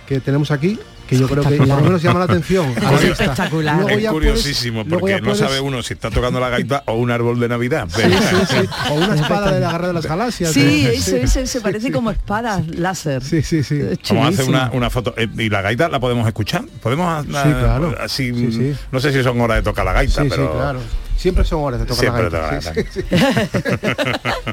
que 0.06 0.20
tenemos 0.20 0.50
aquí 0.50 0.78
que 1.08 1.18
yo 1.18 1.28
creo 1.28 1.42
que 1.42 1.56
por 1.56 1.66
lo 1.68 1.76
menos 1.80 2.02
llama 2.02 2.20
la 2.20 2.24
atención. 2.26 2.72
a 2.76 2.80
la 2.92 2.96
Es 2.98 3.04
espectacular. 3.04 3.76
Luego 3.80 3.88
es 3.98 4.06
curiosísimo 4.08 4.84
puedes- 4.84 5.00
porque 5.00 5.20
no 5.20 5.34
sabe 5.34 5.60
uno 5.60 5.82
si 5.82 5.94
está 5.94 6.10
tocando 6.10 6.40
la 6.40 6.48
gaita 6.48 6.84
o 6.86 6.94
un 6.94 7.10
árbol 7.10 7.38
de 7.40 7.48
Navidad. 7.48 7.88
Sí, 7.94 8.02
sí, 8.02 8.36
sí. 8.48 8.68
O 8.90 8.94
una 8.94 9.14
espada 9.14 9.52
de 9.52 9.60
la 9.60 9.72
guerra 9.72 9.88
de 9.88 9.92
las 9.94 10.06
galaxias. 10.06 10.52
Sí, 10.52 10.86
eso, 10.86 11.16
eso, 11.16 11.46
se 11.46 11.60
parece 11.60 11.90
como 11.92 12.10
espadas 12.10 12.66
láser. 12.68 13.22
Sí, 13.22 13.42
sí, 13.42 13.62
sí. 13.62 13.80
Vamos 14.10 14.26
a 14.26 14.28
hacer 14.28 14.48
una, 14.48 14.70
una 14.72 14.90
foto. 14.90 15.14
Eh, 15.16 15.28
¿Y 15.38 15.48
la 15.48 15.62
gaita 15.62 15.88
la 15.88 16.00
podemos 16.00 16.26
escuchar? 16.26 16.64
¿Podemos? 16.82 17.24
Sí, 17.24 17.30
claro. 17.32 17.94
Así, 18.00 18.32
Sí, 18.34 18.52
sí. 18.52 18.74
No 18.90 19.00
sé 19.00 19.12
si 19.12 19.22
son 19.22 19.40
horas 19.40 19.58
de 19.58 19.62
tocar 19.62 19.84
la 19.84 19.92
gaita, 19.92 20.22
Sí, 20.22 20.28
pero... 20.30 20.46
sí, 20.46 20.52
claro. 20.56 20.80
Siempre 21.16 21.44
son 21.44 21.62
horas 21.62 21.80
de 21.80 21.86
tocar 21.86 22.00
Siempre 22.00 22.30
la 22.30 22.50
gaita. 22.50 22.72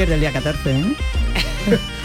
Pierdo 0.00 0.14
el 0.14 0.20
día 0.20 0.32
14, 0.32 0.70
¿eh? 0.70 0.84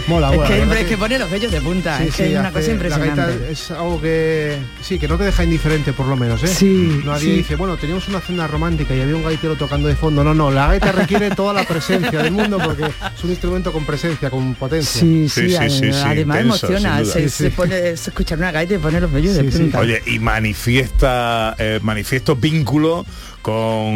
Mola, 0.07 0.29
es 0.29 0.35
mola, 0.35 0.47
que, 0.47 0.65
la 0.67 0.79
es 0.81 0.85
que 0.87 0.97
pone 0.97 1.17
los 1.17 1.31
vellos 1.31 1.51
de 1.51 1.61
punta, 1.61 1.97
Sí, 1.97 2.03
es 2.09 2.15
que 2.15 2.27
sí, 2.27 2.33
es 2.33 2.39
una 2.39 2.51
cosa 2.51 2.67
La 2.67 2.73
impresionante. 2.73 3.21
gaita 3.21 3.49
es 3.49 3.71
algo 3.71 3.99
que 3.99 4.57
sí, 4.81 4.99
que 4.99 5.07
no 5.07 5.17
te 5.17 5.23
deja 5.23 5.43
indiferente 5.43 5.93
por 5.93 6.05
lo 6.05 6.15
menos, 6.15 6.43
¿eh? 6.43 6.47
Sí, 6.47 7.01
Nadie 7.03 7.21
sí. 7.21 7.31
dice, 7.37 7.55
bueno, 7.55 7.75
teníamos 7.77 8.07
una 8.07 8.19
cena 8.21 8.45
romántica 8.45 8.93
y 8.95 9.01
había 9.01 9.15
un 9.15 9.23
gaitero 9.23 9.55
tocando 9.55 9.87
de 9.87 9.95
fondo. 9.95 10.23
No, 10.23 10.35
no, 10.35 10.51
la 10.51 10.67
gaita 10.67 10.91
requiere 10.91 11.31
toda 11.31 11.53
la 11.53 11.63
presencia 11.63 12.21
del 12.21 12.31
mundo 12.33 12.59
porque 12.63 12.83
es 12.83 13.23
un 13.23 13.31
instrumento 13.31 13.71
con 13.73 13.83
presencia, 13.85 14.29
con 14.29 14.53
potencia. 14.53 15.01
Sí, 15.01 15.27
sí, 15.27 15.55
ad- 15.55 16.05
además 16.05 16.39
emociona, 16.39 17.03
se, 17.03 17.27
se 17.27 17.49
pone, 17.49 17.97
se 17.97 18.09
escucha 18.11 18.35
una 18.35 18.51
gaita 18.51 18.75
y 18.75 18.77
pone 18.77 19.01
los 19.01 19.11
vellos 19.11 19.33
de 19.33 19.43
punta. 19.45 19.79
Oye, 19.79 20.03
y 20.05 20.19
manifiesta, 20.19 21.55
eh, 21.57 21.79
manifiesto 21.81 22.35
vínculo 22.35 23.05
con 23.41 23.95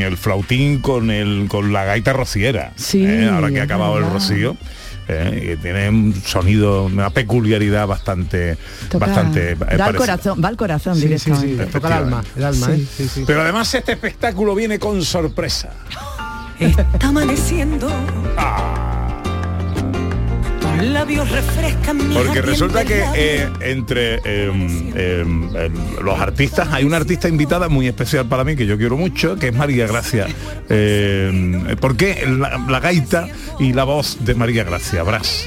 el 0.00 0.16
flautín, 0.16 0.78
con 0.80 1.10
el 1.10 1.46
con 1.48 1.72
la 1.72 1.84
gaita 1.84 2.12
rociera. 2.12 2.72
Sí, 2.76 3.04
¿eh? 3.04 3.28
Ahora 3.28 3.50
que 3.50 3.60
ha 3.60 3.64
acabado 3.64 3.98
el 3.98 4.04
rocío. 4.04 4.56
¿Eh? 5.08 5.40
que 5.42 5.56
tiene 5.56 5.88
un 5.88 6.14
sonido, 6.14 6.84
una 6.84 7.10
peculiaridad 7.10 7.86
bastante, 7.86 8.56
Toca- 8.90 9.06
bastante 9.06 9.52
eh, 9.52 9.76
da 9.76 9.86
al 9.86 9.96
corazón, 9.96 10.40
va 10.44 10.48
al 10.48 10.56
corazón 10.56 10.94
Sí, 10.96 11.02
directamente. 11.02 11.64
sí, 11.64 11.70
toca 11.70 11.86
el 11.88 11.92
alma, 11.94 12.24
el 12.36 12.44
alma, 12.44 12.66
Sí. 12.66 12.72
¿eh? 12.72 12.86
Sí, 12.96 13.08
sí. 13.08 13.24
Pero 13.26 13.42
además 13.42 13.72
este 13.74 13.92
espectáculo 13.92 14.54
viene 14.54 14.78
con 14.78 15.02
sorpresa. 15.02 15.70
Está 16.60 17.08
amaneciendo. 17.08 17.86
Tus 17.88 17.96
labios 20.82 21.30
refrescan 21.30 21.98
Porque 22.12 22.42
resulta 22.42 22.84
que 22.84 23.04
eh, 23.14 23.48
entre 23.60 24.16
em, 24.24 24.92
em, 24.94 25.56
em, 25.56 25.72
los 26.02 26.18
artistas 26.18 26.68
hay 26.72 26.84
una 26.84 26.96
artista 26.96 27.28
invitada 27.28 27.68
muy 27.68 27.86
especial 27.86 28.26
para 28.26 28.44
mí 28.44 28.56
que 28.56 28.66
yo 28.66 28.76
quiero 28.76 28.96
mucho, 28.96 29.36
que 29.36 29.48
es 29.48 29.54
María 29.54 29.86
Gracia. 29.86 30.26
Em, 30.68 31.76
¿Por 31.76 31.96
qué 31.96 32.26
la, 32.26 32.58
la 32.68 32.80
gaita 32.80 33.28
y 33.58 33.72
la 33.72 33.84
voz 33.84 34.18
de 34.24 34.34
María 34.34 34.64
Gracia? 34.64 35.02
Brás. 35.02 35.44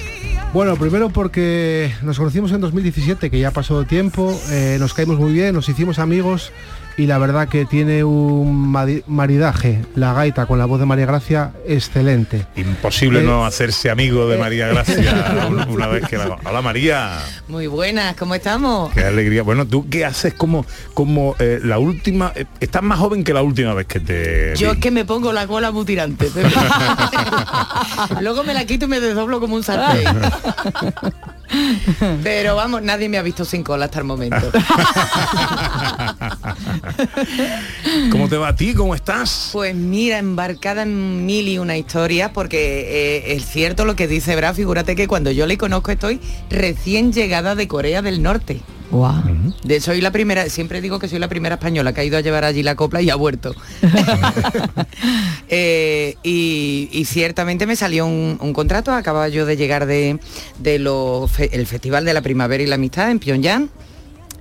Bueno, 0.53 0.75
primero 0.75 1.09
porque 1.09 1.93
nos 2.01 2.17
conocimos 2.17 2.51
en 2.51 2.59
2017, 2.59 3.29
que 3.29 3.39
ya 3.39 3.51
pasó 3.51 3.85
tiempo, 3.85 4.37
eh, 4.49 4.75
nos 4.81 4.93
caímos 4.93 5.17
muy 5.17 5.31
bien, 5.31 5.55
nos 5.55 5.69
hicimos 5.69 5.97
amigos 5.97 6.51
y 7.01 7.07
la 7.07 7.17
verdad 7.17 7.47
que 7.49 7.65
tiene 7.65 8.03
un 8.03 8.71
maridaje, 9.07 9.83
la 9.95 10.13
gaita 10.13 10.45
con 10.45 10.59
la 10.59 10.65
voz 10.65 10.79
de 10.79 10.85
María 10.85 11.07
Gracia, 11.07 11.51
excelente. 11.67 12.45
Imposible 12.55 13.21
Eh, 13.21 13.23
no 13.23 13.43
hacerse 13.43 13.89
amigo 13.89 14.29
de 14.29 14.37
María 14.37 14.67
Gracia 14.67 15.47
una- 15.49 15.65
una 15.69 15.87
vez 15.87 16.07
que 16.07 16.17
la... 16.19 16.37
Hola 16.45 16.61
María. 16.61 17.17
Muy 17.47 17.65
buenas, 17.65 18.15
¿cómo 18.17 18.35
estamos? 18.35 18.93
Qué 18.93 19.03
alegría. 19.03 19.41
Bueno, 19.41 19.65
¿tú 19.65 19.89
qué 19.89 20.05
haces 20.05 20.35
como, 20.35 20.63
como 20.93 21.35
eh, 21.39 21.59
la 21.63 21.79
última... 21.79 22.33
eh, 22.35 22.45
estás 22.59 22.83
más 22.83 22.99
joven 22.99 23.23
que 23.23 23.33
la 23.33 23.41
última 23.41 23.73
vez 23.73 23.87
que 23.87 23.99
te... 23.99 24.53
Yo 24.55 24.71
es 24.73 24.77
que 24.77 24.91
me 24.91 25.03
pongo 25.03 25.33
la 25.33 25.47
cola 25.47 25.71
muy 25.71 25.85
tirante. 25.85 26.29
pero- 26.31 26.49
Luego 28.21 28.43
me 28.43 28.53
la 28.53 28.63
quito 28.65 28.85
y 28.85 28.89
me 28.89 28.99
desdoblo 28.99 29.39
como 29.39 29.55
un 29.55 29.63
sartén. 29.63 30.03
Pero 32.23 32.55
vamos, 32.55 32.81
nadie 32.81 33.09
me 33.09 33.17
ha 33.17 33.21
visto 33.21 33.45
sin 33.45 33.63
cola 33.63 33.85
hasta 33.85 33.99
el 33.99 34.05
momento. 34.05 34.51
¿Cómo 38.11 38.27
te 38.29 38.37
va 38.37 38.49
a 38.49 38.55
ti? 38.55 38.73
¿Cómo 38.73 38.95
estás? 38.95 39.49
Pues 39.51 39.75
mira, 39.75 40.17
embarcada 40.17 40.83
en 40.83 41.25
mil 41.25 41.47
y 41.47 41.57
una 41.57 41.77
historias, 41.77 42.31
porque 42.31 43.27
eh, 43.27 43.33
es 43.35 43.45
cierto 43.45 43.85
lo 43.85 43.95
que 43.95 44.07
dice 44.07 44.35
Bra, 44.35 44.53
figúrate 44.53 44.95
que 44.95 45.07
cuando 45.07 45.31
yo 45.31 45.45
le 45.45 45.57
conozco 45.57 45.91
estoy 45.91 46.19
recién 46.49 47.13
llegada 47.13 47.55
de 47.55 47.67
Corea 47.67 48.01
del 48.01 48.21
Norte. 48.23 48.61
Guau. 48.91 49.23
De 49.63 49.79
soy 49.79 50.01
la 50.01 50.11
primera, 50.11 50.49
siempre 50.49 50.81
digo 50.81 50.99
que 50.99 51.07
soy 51.07 51.17
la 51.19 51.27
primera 51.29 51.55
española 51.55 51.93
que 51.93 52.01
ha 52.01 52.03
ido 52.03 52.17
a 52.17 52.21
llevar 52.21 52.43
allí 52.43 52.61
la 52.61 52.75
copla 52.75 53.01
y 53.01 53.09
ha 53.09 53.15
vuelto. 53.15 53.55
Eh, 55.53 56.15
y, 56.23 56.87
y 56.93 57.03
ciertamente 57.03 57.65
me 57.67 57.75
salió 57.75 58.05
un, 58.05 58.37
un 58.39 58.53
contrato, 58.53 58.93
acababa 58.93 59.27
yo 59.27 59.45
de 59.45 59.57
llegar 59.57 59.85
de, 59.85 60.17
de 60.59 60.79
lo 60.79 61.27
fe- 61.27 61.49
el 61.51 61.67
Festival 61.67 62.05
de 62.05 62.13
la 62.13 62.21
Primavera 62.21 62.63
y 62.63 62.67
la 62.67 62.75
Amistad 62.75 63.11
en 63.11 63.19
Pyongyang 63.19 63.69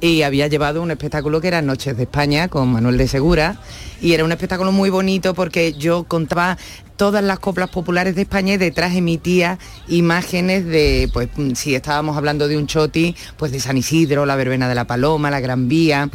y 0.00 0.22
había 0.22 0.46
llevado 0.46 0.80
un 0.82 0.92
espectáculo 0.92 1.40
que 1.40 1.48
era 1.48 1.62
Noches 1.62 1.96
de 1.96 2.04
España 2.04 2.46
con 2.46 2.68
Manuel 2.70 2.96
de 2.96 3.08
Segura 3.08 3.60
y 4.00 4.12
era 4.12 4.24
un 4.24 4.30
espectáculo 4.30 4.70
muy 4.70 4.88
bonito 4.88 5.34
porque 5.34 5.72
yo 5.72 6.04
contaba 6.04 6.56
todas 7.00 7.24
las 7.24 7.38
coplas 7.38 7.70
populares 7.70 8.14
de 8.14 8.20
España 8.20 8.52
y 8.52 8.56
detrás 8.58 8.94
emitía 8.94 9.58
imágenes 9.88 10.66
de, 10.66 11.08
pues 11.14 11.30
mm, 11.34 11.52
si 11.54 11.74
estábamos 11.74 12.14
hablando 12.14 12.46
de 12.46 12.58
un 12.58 12.66
choti, 12.66 13.16
pues 13.38 13.52
de 13.52 13.58
San 13.58 13.78
Isidro, 13.78 14.26
la 14.26 14.36
verbena 14.36 14.68
de 14.68 14.74
la 14.74 14.86
Paloma, 14.86 15.30
la 15.30 15.40
Gran 15.40 15.66
Vía, 15.66 16.10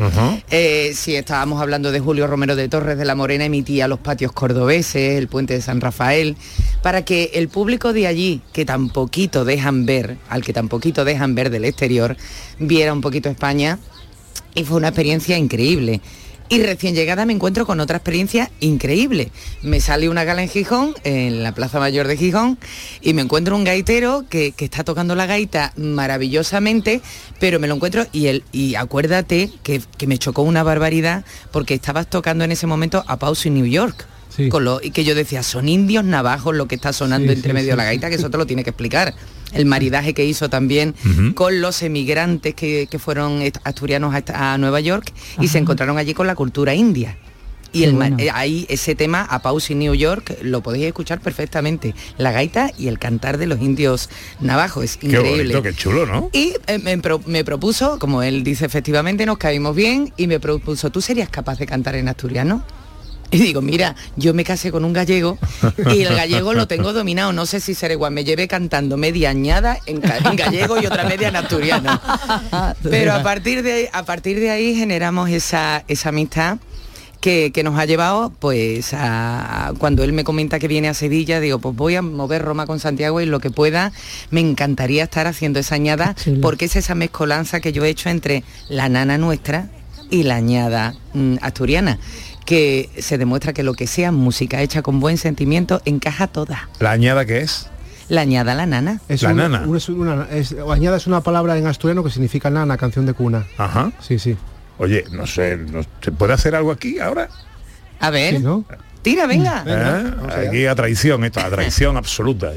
eh, 0.51 0.91
si 0.93 1.15
estábamos 1.15 1.59
hablando 1.59 1.91
de 1.91 1.99
Julio 1.99 2.27
Romero 2.27 2.55
de 2.55 2.69
Torres 2.69 2.99
de 2.99 3.05
la 3.05 3.15
Morena, 3.15 3.45
emitía 3.45 3.87
los 3.87 3.97
patios 3.97 4.31
cordobeses, 4.31 5.17
el 5.17 5.27
puente 5.27 5.55
de 5.55 5.61
San 5.63 5.81
Rafael, 5.81 6.37
para 6.83 7.03
que 7.03 7.31
el 7.33 7.47
público 7.47 7.91
de 7.91 8.05
allí, 8.05 8.43
que 8.53 8.63
tan 8.63 8.89
poquito 8.89 9.43
dejan 9.43 9.87
ver, 9.87 10.19
al 10.29 10.43
que 10.43 10.53
tan 10.53 10.69
poquito 10.69 11.03
dejan 11.03 11.33
ver 11.33 11.49
del 11.49 11.65
exterior, 11.65 12.15
viera 12.59 12.93
un 12.93 13.01
poquito 13.01 13.27
España. 13.27 13.79
Y 14.53 14.63
fue 14.63 14.77
una 14.77 14.89
experiencia 14.89 15.35
increíble. 15.35 15.99
Y 16.47 16.61
recién 16.61 16.93
llegada 16.93 17.25
me 17.25 17.33
encuentro 17.33 17.65
con 17.65 17.79
otra 17.79 17.97
experiencia 17.97 18.51
increíble. 18.59 19.31
Me 19.63 19.81
sale 19.81 20.09
una 20.09 20.23
gala 20.23 20.43
en 20.43 20.49
Gijón, 20.49 20.93
en 21.03 21.41
la 21.41 21.53
Plaza 21.53 21.79
Mayor 21.79 22.07
de 22.07 22.17
Gijón, 22.17 22.59
y 23.01 23.13
me 23.13 23.23
encuentro 23.23 23.55
un 23.55 23.63
gaitero 23.63 24.25
que, 24.29 24.51
que 24.51 24.65
está 24.65 24.83
tocando 24.83 25.15
la 25.15 25.25
gaita 25.25 25.73
maravillosamente, 25.75 27.01
pero 27.39 27.59
me 27.59 27.67
lo 27.67 27.75
encuentro 27.75 28.05
y, 28.11 28.27
el, 28.27 28.43
y 28.51 28.75
acuérdate 28.75 29.49
que, 29.63 29.81
que 29.97 30.05
me 30.05 30.19
chocó 30.19 30.43
una 30.43 30.61
barbaridad 30.61 31.25
porque 31.51 31.73
estabas 31.73 32.09
tocando 32.09 32.43
en 32.43 32.51
ese 32.51 32.67
momento 32.67 33.03
a 33.07 33.17
Pause 33.17 33.47
en 33.47 33.55
New 33.55 33.65
York. 33.65 34.07
Con 34.49 34.65
lo, 34.65 34.79
y 34.81 34.91
que 34.91 35.03
yo 35.03 35.15
decía, 35.15 35.43
son 35.43 35.69
indios 35.69 36.03
navajos 36.03 36.55
lo 36.55 36.67
que 36.67 36.75
está 36.75 36.91
sonando 36.93 37.31
Sí, 37.31 37.37
entre 37.37 37.53
medio 37.53 37.71
de 37.71 37.77
la 37.77 37.83
gaita, 37.85 38.09
que 38.09 38.15
eso 38.15 38.29
te 38.29 38.37
lo 38.37 38.45
tiene 38.45 38.63
que 38.63 38.69
explicar. 38.71 39.13
El 39.53 39.65
maridaje 39.65 40.13
que 40.13 40.25
hizo 40.25 40.49
también 40.49 40.93
con 41.33 41.61
los 41.61 41.81
emigrantes 41.81 42.53
que, 42.55 42.87
que 42.89 42.99
fueron 42.99 43.41
asturianos 43.63 44.13
a, 44.13 44.53
a 44.53 44.57
Nueva 44.57 44.79
York 44.81 45.13
y 45.39 45.47
se 45.47 45.57
encontraron 45.59 45.97
allí 45.97 46.13
con 46.13 46.27
la 46.27 46.35
cultura 46.35 46.73
india. 46.75 47.17
Y 47.71 47.83
el, 47.83 47.91
bueno. 47.93 48.15
eh, 48.19 48.29
ahí 48.33 48.65
ese 48.69 48.95
tema, 48.95 49.21
a 49.21 49.41
Pause 49.41 49.71
in 49.71 49.79
New 49.79 49.93
York, 49.95 50.37
lo 50.43 50.61
podéis 50.61 50.85
escuchar 50.85 51.19
perfectamente. 51.19 51.93
La 52.17 52.31
gaita 52.31 52.71
y 52.77 52.87
el 52.87 52.99
cantar 52.99 53.37
de 53.37 53.47
los 53.47 53.59
indios 53.61 54.09
navajos, 54.39 54.83
es 54.85 54.97
Qué 54.97 55.07
increíble. 55.07 55.43
bonito, 55.55 55.61
qué 55.61 55.73
chulo, 55.73 56.05
¿no? 56.05 56.29
Y 56.31 56.53
eh, 56.67 56.79
me 57.25 57.43
propuso, 57.43 57.99
como 57.99 58.23
él 58.23 58.43
dice 58.45 58.65
efectivamente, 58.65 59.25
nos 59.25 59.37
caímos 59.37 59.75
bien 59.75 60.13
y 60.15 60.27
me 60.27 60.39
propuso, 60.39 60.89
¿tú 60.89 61.01
serías 61.01 61.27
capaz 61.27 61.59
de 61.59 61.65
cantar 61.65 61.95
en 61.95 62.07
asturiano? 62.07 62.63
Y 63.35 63.39
digo, 63.39 63.61
mira, 63.61 63.95
yo 64.15 64.33
me 64.33 64.45
casé 64.45 64.71
con 64.71 64.85
un 64.85 64.93
gallego 64.93 65.37
y 65.93 66.03
el 66.03 66.15
gallego 66.15 66.53
lo 66.53 66.69
tengo 66.69 66.93
dominado. 66.93 67.33
No 67.33 67.45
sé 67.45 67.59
si 67.59 67.73
será 67.73 67.93
igual. 67.93 68.13
Me 68.13 68.23
llevé 68.23 68.47
cantando 68.47 68.95
media 68.95 69.31
añada 69.31 69.77
en, 69.87 69.99
gallego 69.99 70.81
y 70.81 70.85
otra 70.85 71.03
media 71.03 71.27
en 71.27 71.35
asturiano. 71.35 71.99
Pero 72.83 73.13
a 73.13 73.23
partir 73.23 73.61
de, 73.61 73.89
a 73.91 74.05
partir 74.05 74.39
de 74.39 74.51
ahí 74.51 74.73
generamos 74.73 75.29
esa, 75.29 75.83
esa 75.89 76.09
amistad 76.09 76.59
que, 77.19 77.51
que 77.51 77.61
nos 77.63 77.77
ha 77.77 77.83
llevado 77.83 78.31
pues 78.39 78.93
a 78.93 79.73
cuando 79.79 80.05
él 80.05 80.13
me 80.13 80.23
comenta 80.23 80.57
que 80.57 80.69
viene 80.69 80.87
a 80.87 80.93
Sevilla, 80.93 81.41
digo, 81.41 81.59
pues 81.59 81.75
voy 81.75 81.95
a 81.95 82.01
mover 82.01 82.41
Roma 82.41 82.65
con 82.65 82.79
Santiago 82.79 83.19
y 83.19 83.25
lo 83.25 83.41
que 83.41 83.51
pueda, 83.51 83.91
me 84.29 84.39
encantaría 84.39 85.03
estar 85.03 85.27
haciendo 85.27 85.59
esa 85.59 85.75
añada 85.75 86.15
porque 86.41 86.65
es 86.65 86.77
esa 86.77 86.95
mezcolanza 86.95 87.59
que 87.59 87.73
yo 87.73 87.83
he 87.83 87.89
hecho 87.89 88.07
entre 88.07 88.45
la 88.69 88.87
nana 88.87 89.17
nuestra 89.17 89.67
y 90.09 90.23
la 90.23 90.35
añada 90.35 90.95
mm, 91.13 91.35
asturiana 91.41 91.99
que 92.45 92.89
se 92.99 93.17
demuestra 93.17 93.53
que 93.53 93.63
lo 93.63 93.73
que 93.73 93.87
sea 93.87 94.11
música 94.11 94.61
hecha 94.61 94.81
con 94.81 94.99
buen 94.99 95.17
sentimiento 95.17 95.81
encaja 95.85 96.27
toda. 96.27 96.69
¿La 96.79 96.91
añada 96.91 97.25
qué 97.25 97.39
es? 97.39 97.67
La 98.07 98.21
añada, 98.21 98.53
la 98.53 98.67
nana. 98.67 99.01
Es 99.09 99.23
La 99.23 99.33
nana. 99.33 99.63
una- 99.65 100.27
es- 100.31 100.55
añada 100.71 100.97
es 100.97 101.07
una 101.07 101.21
palabra 101.21 101.57
en 101.57 101.65
asturiano 101.65 102.03
que 102.03 102.11
significa 102.11 102.49
nana, 102.51 102.77
canción 102.77 103.05
de 103.07 103.13
cuna. 103.13 103.47
Ajá. 103.57 103.91
Sí, 103.99 104.19
sí. 104.19 104.37
Oye, 104.77 105.05
no 105.11 105.25
sé, 105.25 105.57
no- 105.57 105.81
¿se 106.01 106.11
puede 106.11 106.33
hacer 106.33 106.53
algo 106.55 106.71
aquí 106.71 106.99
ahora? 106.99 107.29
A 107.99 108.09
ver, 108.11 108.35
Sí, 108.37 108.43
¿no? 108.43 108.63
tira, 109.01 109.25
venga. 109.25 109.63
¿Eh? 109.65 110.47
Aquí 110.47 110.65
a 110.67 110.75
traición, 110.75 111.23
esto, 111.23 111.39
a 111.39 111.49
traición 111.49 111.97
absoluta. 111.97 112.51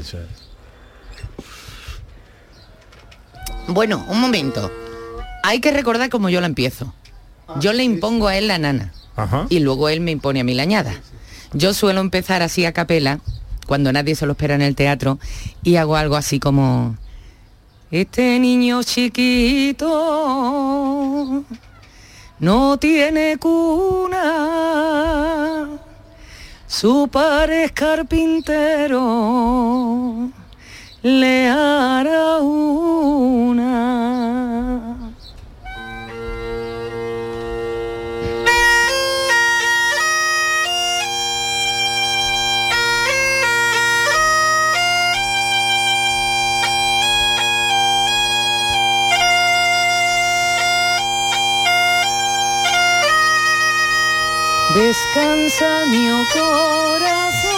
Bueno, 3.67 4.05
un 4.07 4.19
momento. 4.19 4.71
Hay 5.43 5.61
que 5.61 5.71
recordar 5.71 6.09
cómo 6.09 6.29
yo 6.29 6.41
la 6.41 6.47
empiezo. 6.47 6.93
Yo 7.59 7.73
le 7.73 7.83
impongo 7.83 8.27
a 8.27 8.35
él 8.37 8.47
la 8.47 8.59
nana 8.59 8.91
Y 9.49 9.59
luego 9.59 9.89
él 9.89 10.01
me 10.01 10.11
impone 10.11 10.39
a 10.41 10.43
mí 10.43 10.53
la. 10.53 10.65
Yo 11.53 11.73
suelo 11.73 12.01
empezar 12.01 12.41
así 12.41 12.65
a 12.65 12.73
capela, 12.73 13.19
cuando 13.65 13.91
nadie 13.91 14.15
se 14.15 14.25
lo 14.25 14.33
espera 14.33 14.55
en 14.55 14.61
el 14.61 14.75
teatro, 14.75 15.19
y 15.63 15.77
hago 15.77 15.95
algo 15.95 16.15
así 16.15 16.39
como... 16.39 16.95
Este 17.91 18.37
niño 18.37 18.83
chiquito 18.83 19.87
no 22.39 22.77
tiene 22.77 23.37
cuna, 23.37 24.19
su 26.67 27.09
padre 27.11 27.71
carpintero, 27.73 28.99
le 31.01 31.49
hará 31.49 32.37
una. 32.37 33.89
Descansa 54.79 55.85
mi 55.87 56.07
corazón, 56.31 57.51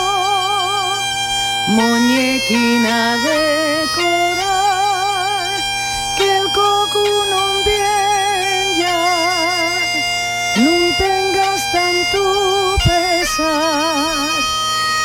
muñequina 1.68 3.16
de 3.18 3.86
coral, 3.94 5.62
que 6.18 6.38
el 6.38 6.46
coco 6.52 7.04
no 7.30 7.64
bien 7.64 8.74
ya, 8.76 9.06
no 10.64 10.76
tengas 10.98 11.62
tanto 11.72 12.76
pesar, 12.90 14.32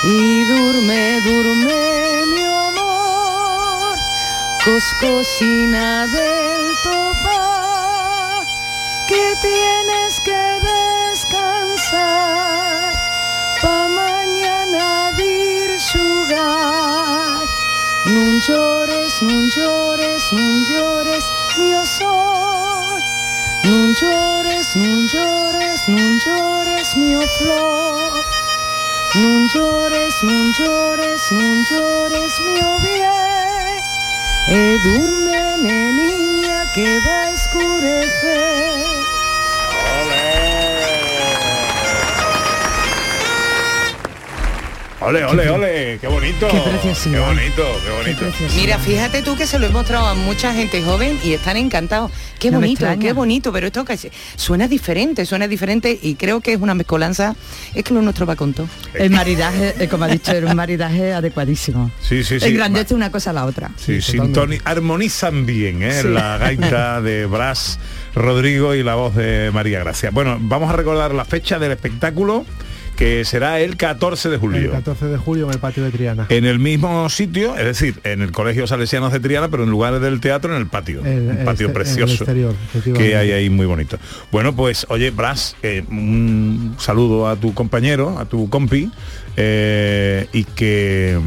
y 0.05 0.43
durme, 0.45 1.21
durme 1.21 2.25
mi 2.33 2.45
amor, 2.45 3.99
coscosina 4.65 6.07
del 6.07 6.17
topa, 6.17 6.26
preciosidad. 47.11 47.57
Qué 47.57 47.63
bonito, 47.65 47.81
qué 47.85 47.91
bonito. 47.91 48.55
Mira, 48.57 48.79
fíjate 48.79 49.23
tú 49.23 49.37
que 49.37 49.47
se 49.47 49.59
lo 49.59 49.67
he 49.67 49.71
mostrado 49.71 50.07
a 50.07 50.15
mucha 50.15 50.53
gente 50.53 50.83
joven 50.83 51.19
y 51.23 51.33
están 51.33 51.57
encantados. 51.57 52.11
Qué 52.39 52.51
No 52.51 52.59
bonito, 52.61 52.87
qué 53.01 53.13
bonito, 53.13 53.53
pero 53.53 53.67
esto 53.69 53.85
que 53.85 53.97
suena 54.37 54.69
diferente, 54.69 55.25
suena 55.25 55.49
diferente 55.49 55.99
y 56.03 56.17
creo 56.17 56.41
que 56.41 56.53
es 56.53 56.61
una 56.61 56.75
mezcolanza, 56.75 57.35
es 57.75 57.83
que 57.83 57.95
lo 57.95 58.03
nuestro 58.03 58.27
va 58.27 58.37
con 58.37 58.53
todo. 58.53 58.69
El 58.95 59.11
maridaje, 59.11 59.75
eh, 59.79 59.89
como 59.89 60.05
ha 60.05 60.09
dicho, 60.09 60.33
era 60.33 60.47
un 60.51 60.57
maridaje 60.57 61.13
adecuadísimo. 61.15 61.91
Sí, 62.03 62.23
sí, 62.25 62.39
sí. 62.39 62.47
Engrandece 62.49 62.95
una 62.95 63.11
cosa 63.11 63.31
a 63.31 63.33
la 63.33 63.47
otra. 63.47 63.71
Sí, 63.77 63.99
sintoni- 63.99 64.61
armonizan 64.65 65.47
bien 65.47 65.83
¿eh? 65.83 66.03
Sí. 66.03 66.09
la 66.09 66.37
gaita 66.39 67.01
de 67.03 67.25
Brás 67.27 67.79
Rodrigo 68.15 68.75
y 68.75 68.83
la 68.83 68.95
voz 68.97 69.15
de 69.15 69.51
María 69.53 69.81
Gracia. 69.81 70.11
Bueno, 70.11 70.37
vamos 70.41 70.69
a 70.71 70.73
recordar 70.75 71.15
la 71.15 71.25
fecha 71.25 71.59
del 71.59 71.73
espectáculo 71.73 72.45
que 72.97 73.25
será 73.25 73.61
el 73.61 73.77
14 73.77 74.29
de 74.31 74.35
El 74.37 74.41
julio. 74.41 74.71
14 74.73 75.07
de 75.07 75.17
julio 75.19 75.47
en 75.47 75.53
el 75.53 75.59
patio 75.59 75.85
de 75.85 75.91
Triana. 75.91 76.27
En 76.31 76.45
el 76.45 76.59
mismo 76.59 77.09
sitio, 77.11 77.57
es 77.57 77.65
decir, 77.65 78.01
en 78.05 78.23
el 78.23 78.33
Colegio 78.33 78.67
Salesianos 78.67 79.13
de 79.13 79.21
Triana, 79.21 79.49
pero 79.49 79.65
en 79.65 79.71
lugar 79.71 80.01
del 80.01 80.21
teatro, 80.21 80.55
en 80.55 80.61
el 80.61 80.67
patio. 80.67 81.05
El- 81.05 81.29
un 81.29 81.39
el 81.39 81.45
patio 81.45 81.67
el 81.69 81.73
precioso 81.73 82.15
exterior, 82.15 82.55
que 82.97 83.17
hay 83.17 83.33
ahí 83.33 83.51
muy 83.51 83.67
bonito. 83.67 83.99
Bueno, 84.33 84.57
pues, 84.57 84.87
oye, 84.89 85.11
Bras, 85.11 85.57
eh, 85.63 85.85
un 85.91 86.75
saludo 86.79 87.29
a 87.29 87.37
tu 87.37 87.53
compañero, 87.55 88.19
a 88.19 88.25
tu 88.25 88.49
compi, 88.49 88.91
eh, 89.37 90.27
y 90.33 90.45
que 90.45 91.19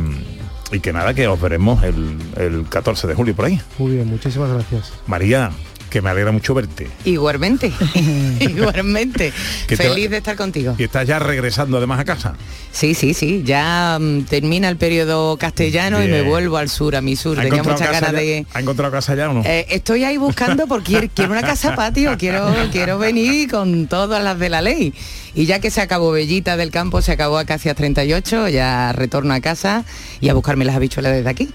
y 0.71 0.79
que 0.81 0.93
nada, 0.93 1.13
que 1.15 1.27
os 1.27 1.41
veremos 1.41 1.81
el, 1.83 2.15
el 2.37 2.65
14 2.69 3.07
de 3.07 3.15
julio 3.15 3.35
por 3.35 3.45
ahí. 3.45 3.59
Muy 3.79 3.93
bien, 3.93 4.07
muchísimas 4.07 4.51
gracias. 4.51 4.93
María, 5.07 5.51
que 5.89 6.01
me 6.01 6.09
alegra 6.09 6.31
mucho 6.31 6.53
verte. 6.53 6.87
Igualmente, 7.05 7.71
igualmente. 8.39 9.31
Feliz 9.67 10.07
va- 10.07 10.11
de 10.11 10.17
estar 10.17 10.35
contigo. 10.35 10.75
Y 10.77 10.83
estás 10.83 11.07
ya 11.07 11.19
regresando 11.19 11.77
además 11.77 11.99
a 11.99 12.05
casa. 12.05 12.35
Sí, 12.71 12.93
sí, 12.93 13.13
sí, 13.13 13.41
ya 13.45 13.97
mm, 13.99 14.23
termina 14.23 14.69
el 14.69 14.77
periodo 14.77 15.37
castellano 15.37 16.03
y 16.03 16.07
me 16.07 16.21
vuelvo 16.21 16.57
al 16.57 16.69
sur, 16.69 16.95
a 16.95 17.01
mi 17.01 17.15
sur. 17.15 17.39
¿Ha 17.39 17.43
Tenía 17.43 17.63
muchas 17.63 17.91
ganas 17.91 18.11
ya? 18.11 18.19
de... 18.19 18.45
¿Ha 18.53 18.59
encontrado 18.59 18.91
casa 18.91 19.15
ya 19.15 19.29
o 19.29 19.33
no? 19.33 19.41
Eh, 19.45 19.65
estoy 19.69 20.03
ahí 20.03 20.17
buscando 20.17 20.67
porque 20.67 21.09
quiero, 21.13 21.31
una 21.31 21.41
casa 21.41 21.75
patio, 21.75 22.15
quiero, 22.17 22.53
quiero 22.71 22.99
venir 22.99 23.49
con 23.49 23.87
todas 23.87 24.23
las 24.23 24.37
de 24.39 24.49
la 24.49 24.61
ley. 24.61 24.93
Y 25.35 25.45
ya 25.45 25.59
que 25.59 25.69
se 25.71 25.81
acabó 25.81 26.11
Bellita 26.11 26.57
del 26.57 26.71
Campo, 26.71 27.01
se 27.01 27.11
acabó 27.11 27.37
Acacias 27.37 27.75
38, 27.75 28.49
ya 28.49 28.91
retorno 28.93 29.33
a 29.33 29.39
casa 29.41 29.85
y 30.21 30.29
a 30.29 30.33
buscarme 30.33 30.65
las 30.65 30.75
habichuelas 30.75 31.13
desde 31.13 31.29
aquí. 31.29 31.49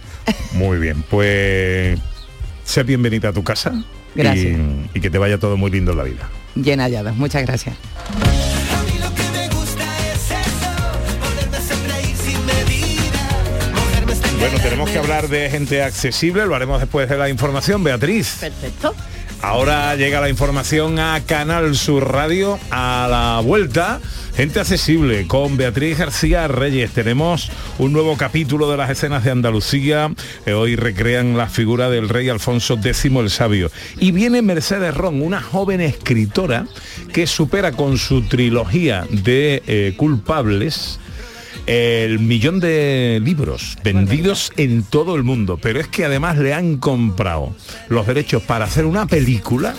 Muy 0.53 0.79
bien, 0.79 1.05
pues 1.11 1.99
sé 2.65 2.83
bienvenida 2.83 3.29
a 3.31 3.33
tu 3.33 3.43
casa. 3.45 3.73
Gracias. 4.15 4.59
Y, 4.95 4.99
y 4.99 5.01
que 5.01 5.11
te 5.11 5.19
vaya 5.19 5.39
todo 5.39 5.57
muy 5.57 5.71
lindo 5.71 5.93
en 5.93 5.99
la 5.99 6.05
vida. 6.05 6.29
Llena 6.55 6.85
hallada. 6.85 7.13
Muchas 7.13 7.43
gracias. 7.43 7.77
Bueno, 14.39 14.59
tenemos 14.63 14.91
que 14.91 14.99
hablar 14.99 15.29
de 15.29 15.49
gente 15.49 15.83
accesible, 15.83 16.45
lo 16.45 16.55
haremos 16.55 16.79
después 16.79 17.09
de 17.09 17.17
la 17.17 17.31
información. 17.31 17.83
Beatriz. 17.83 18.37
Perfecto. 18.41 18.95
Ahora 19.41 19.95
llega 19.97 20.21
la 20.21 20.29
información 20.29 20.99
a 20.99 21.23
Canal 21.27 21.75
Sur 21.77 22.13
Radio 22.13 22.59
a 22.71 23.07
la 23.11 23.41
vuelta. 23.43 24.01
Gente 24.37 24.59
accesible 24.59 25.29
con 25.29 25.57
Beatriz 25.57 25.99
García 25.99 26.49
Reyes. 26.49 26.91
Tenemos 26.91 27.53
un 27.79 27.93
nuevo 27.93 28.17
capítulo 28.17 28.69
de 28.69 28.77
las 28.77 28.91
escenas 28.91 29.23
de 29.23 29.31
Andalucía. 29.31 30.13
Hoy 30.53 30.75
recrean 30.75 31.37
la 31.37 31.47
figura 31.47 31.89
del 31.89 32.09
rey 32.09 32.29
Alfonso 32.29 32.75
X 32.75 33.05
el 33.05 33.31
Sabio. 33.31 33.71
Y 34.01 34.11
viene 34.11 34.43
Mercedes 34.43 34.93
Ron, 34.93 35.23
una 35.23 35.41
joven 35.41 35.81
escritora 35.81 36.67
que 37.13 37.29
supera 37.29 37.73
con 37.73 37.97
su 37.97 38.23
trilogía 38.23 39.07
de 39.09 39.63
eh, 39.69 39.95
culpables 39.97 40.99
el 41.67 42.19
millón 42.19 42.61
de 42.61 43.21
libros 43.23 43.79
vendidos 43.83 44.53
en 44.57 44.83
todo 44.83 45.15
el 45.15 45.23
mundo, 45.23 45.59
pero 45.63 45.81
es 45.81 45.89
que 45.89 46.05
además 46.05 46.37
le 46.39 46.53
han 46.53 46.77
comprado 46.77 47.55
los 47.89 48.07
derechos 48.07 48.43
para 48.43 48.67
hacer 48.67 48.85
una 48.85 49.07
película, 49.07 49.75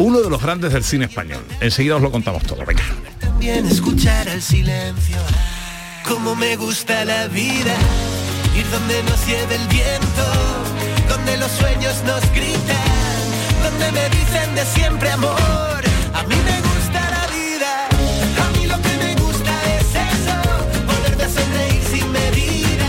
uno 0.00 0.20
de 0.20 0.30
los 0.30 0.42
grandes 0.42 0.72
del 0.72 0.82
cine 0.82 1.04
español. 1.04 1.44
Enseguida 1.60 1.96
os 1.96 2.02
lo 2.02 2.10
contamos 2.10 2.42
todo. 2.44 2.64
Venga. 2.64 2.82
también 3.20 3.66
escuchar 3.66 4.26
el 4.28 4.42
silencio. 4.42 5.16
Como 6.08 6.34
me 6.34 6.56
gusta 6.56 7.04
la 7.04 7.28
vida, 7.28 7.74
ir 8.56 8.68
donde 8.70 9.02
nos 9.04 9.26
lleve 9.26 9.56
el 9.56 9.68
viento, 9.68 10.24
donde 11.08 11.36
los 11.36 11.50
sueños 11.52 12.02
nos 12.06 12.22
gritan, 12.32 13.20
donde 13.62 13.92
me 13.92 14.08
dicen 14.08 14.54
de 14.54 14.64
siempre 14.64 15.10
amor. 15.10 15.36
A 16.14 16.22
mí 16.24 16.34
me 16.34 16.60
gusta 16.68 17.00
la 17.10 17.26
vida, 17.28 17.88
a 18.42 18.58
mí 18.58 18.66
lo 18.66 18.76
que 18.80 18.96
me 19.04 19.14
gusta 19.22 19.52
es 19.76 19.86
eso, 19.94 20.36
volver 20.86 21.22
a 21.22 21.28
sonreír 21.28 21.82
sin 21.92 22.10
medida, 22.10 22.88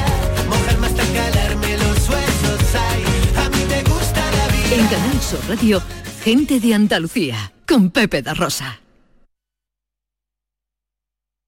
mojarme 0.50 0.88
hasta 0.88 1.04
calarme 1.04 1.78
los 1.78 2.10
huesos. 2.10 2.62
Ay, 2.90 3.04
a 3.46 3.50
mí 3.50 3.66
me 3.70 3.84
gusta 3.84 4.22
la 4.32 4.48
vida. 4.48 4.76
En 4.76 4.88
Canal 4.88 5.22
Sur 5.22 5.40
Radio, 5.50 5.82
gente 6.22 6.60
de 6.60 6.76
Andalucía, 6.76 7.52
con 7.68 7.90
Pepe 7.90 8.22
da 8.22 8.36
Rosa. 8.36 8.80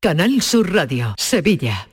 Canal 0.01 0.41
Sur 0.41 0.73
Radio, 0.73 1.13
Sevilla. 1.17 1.92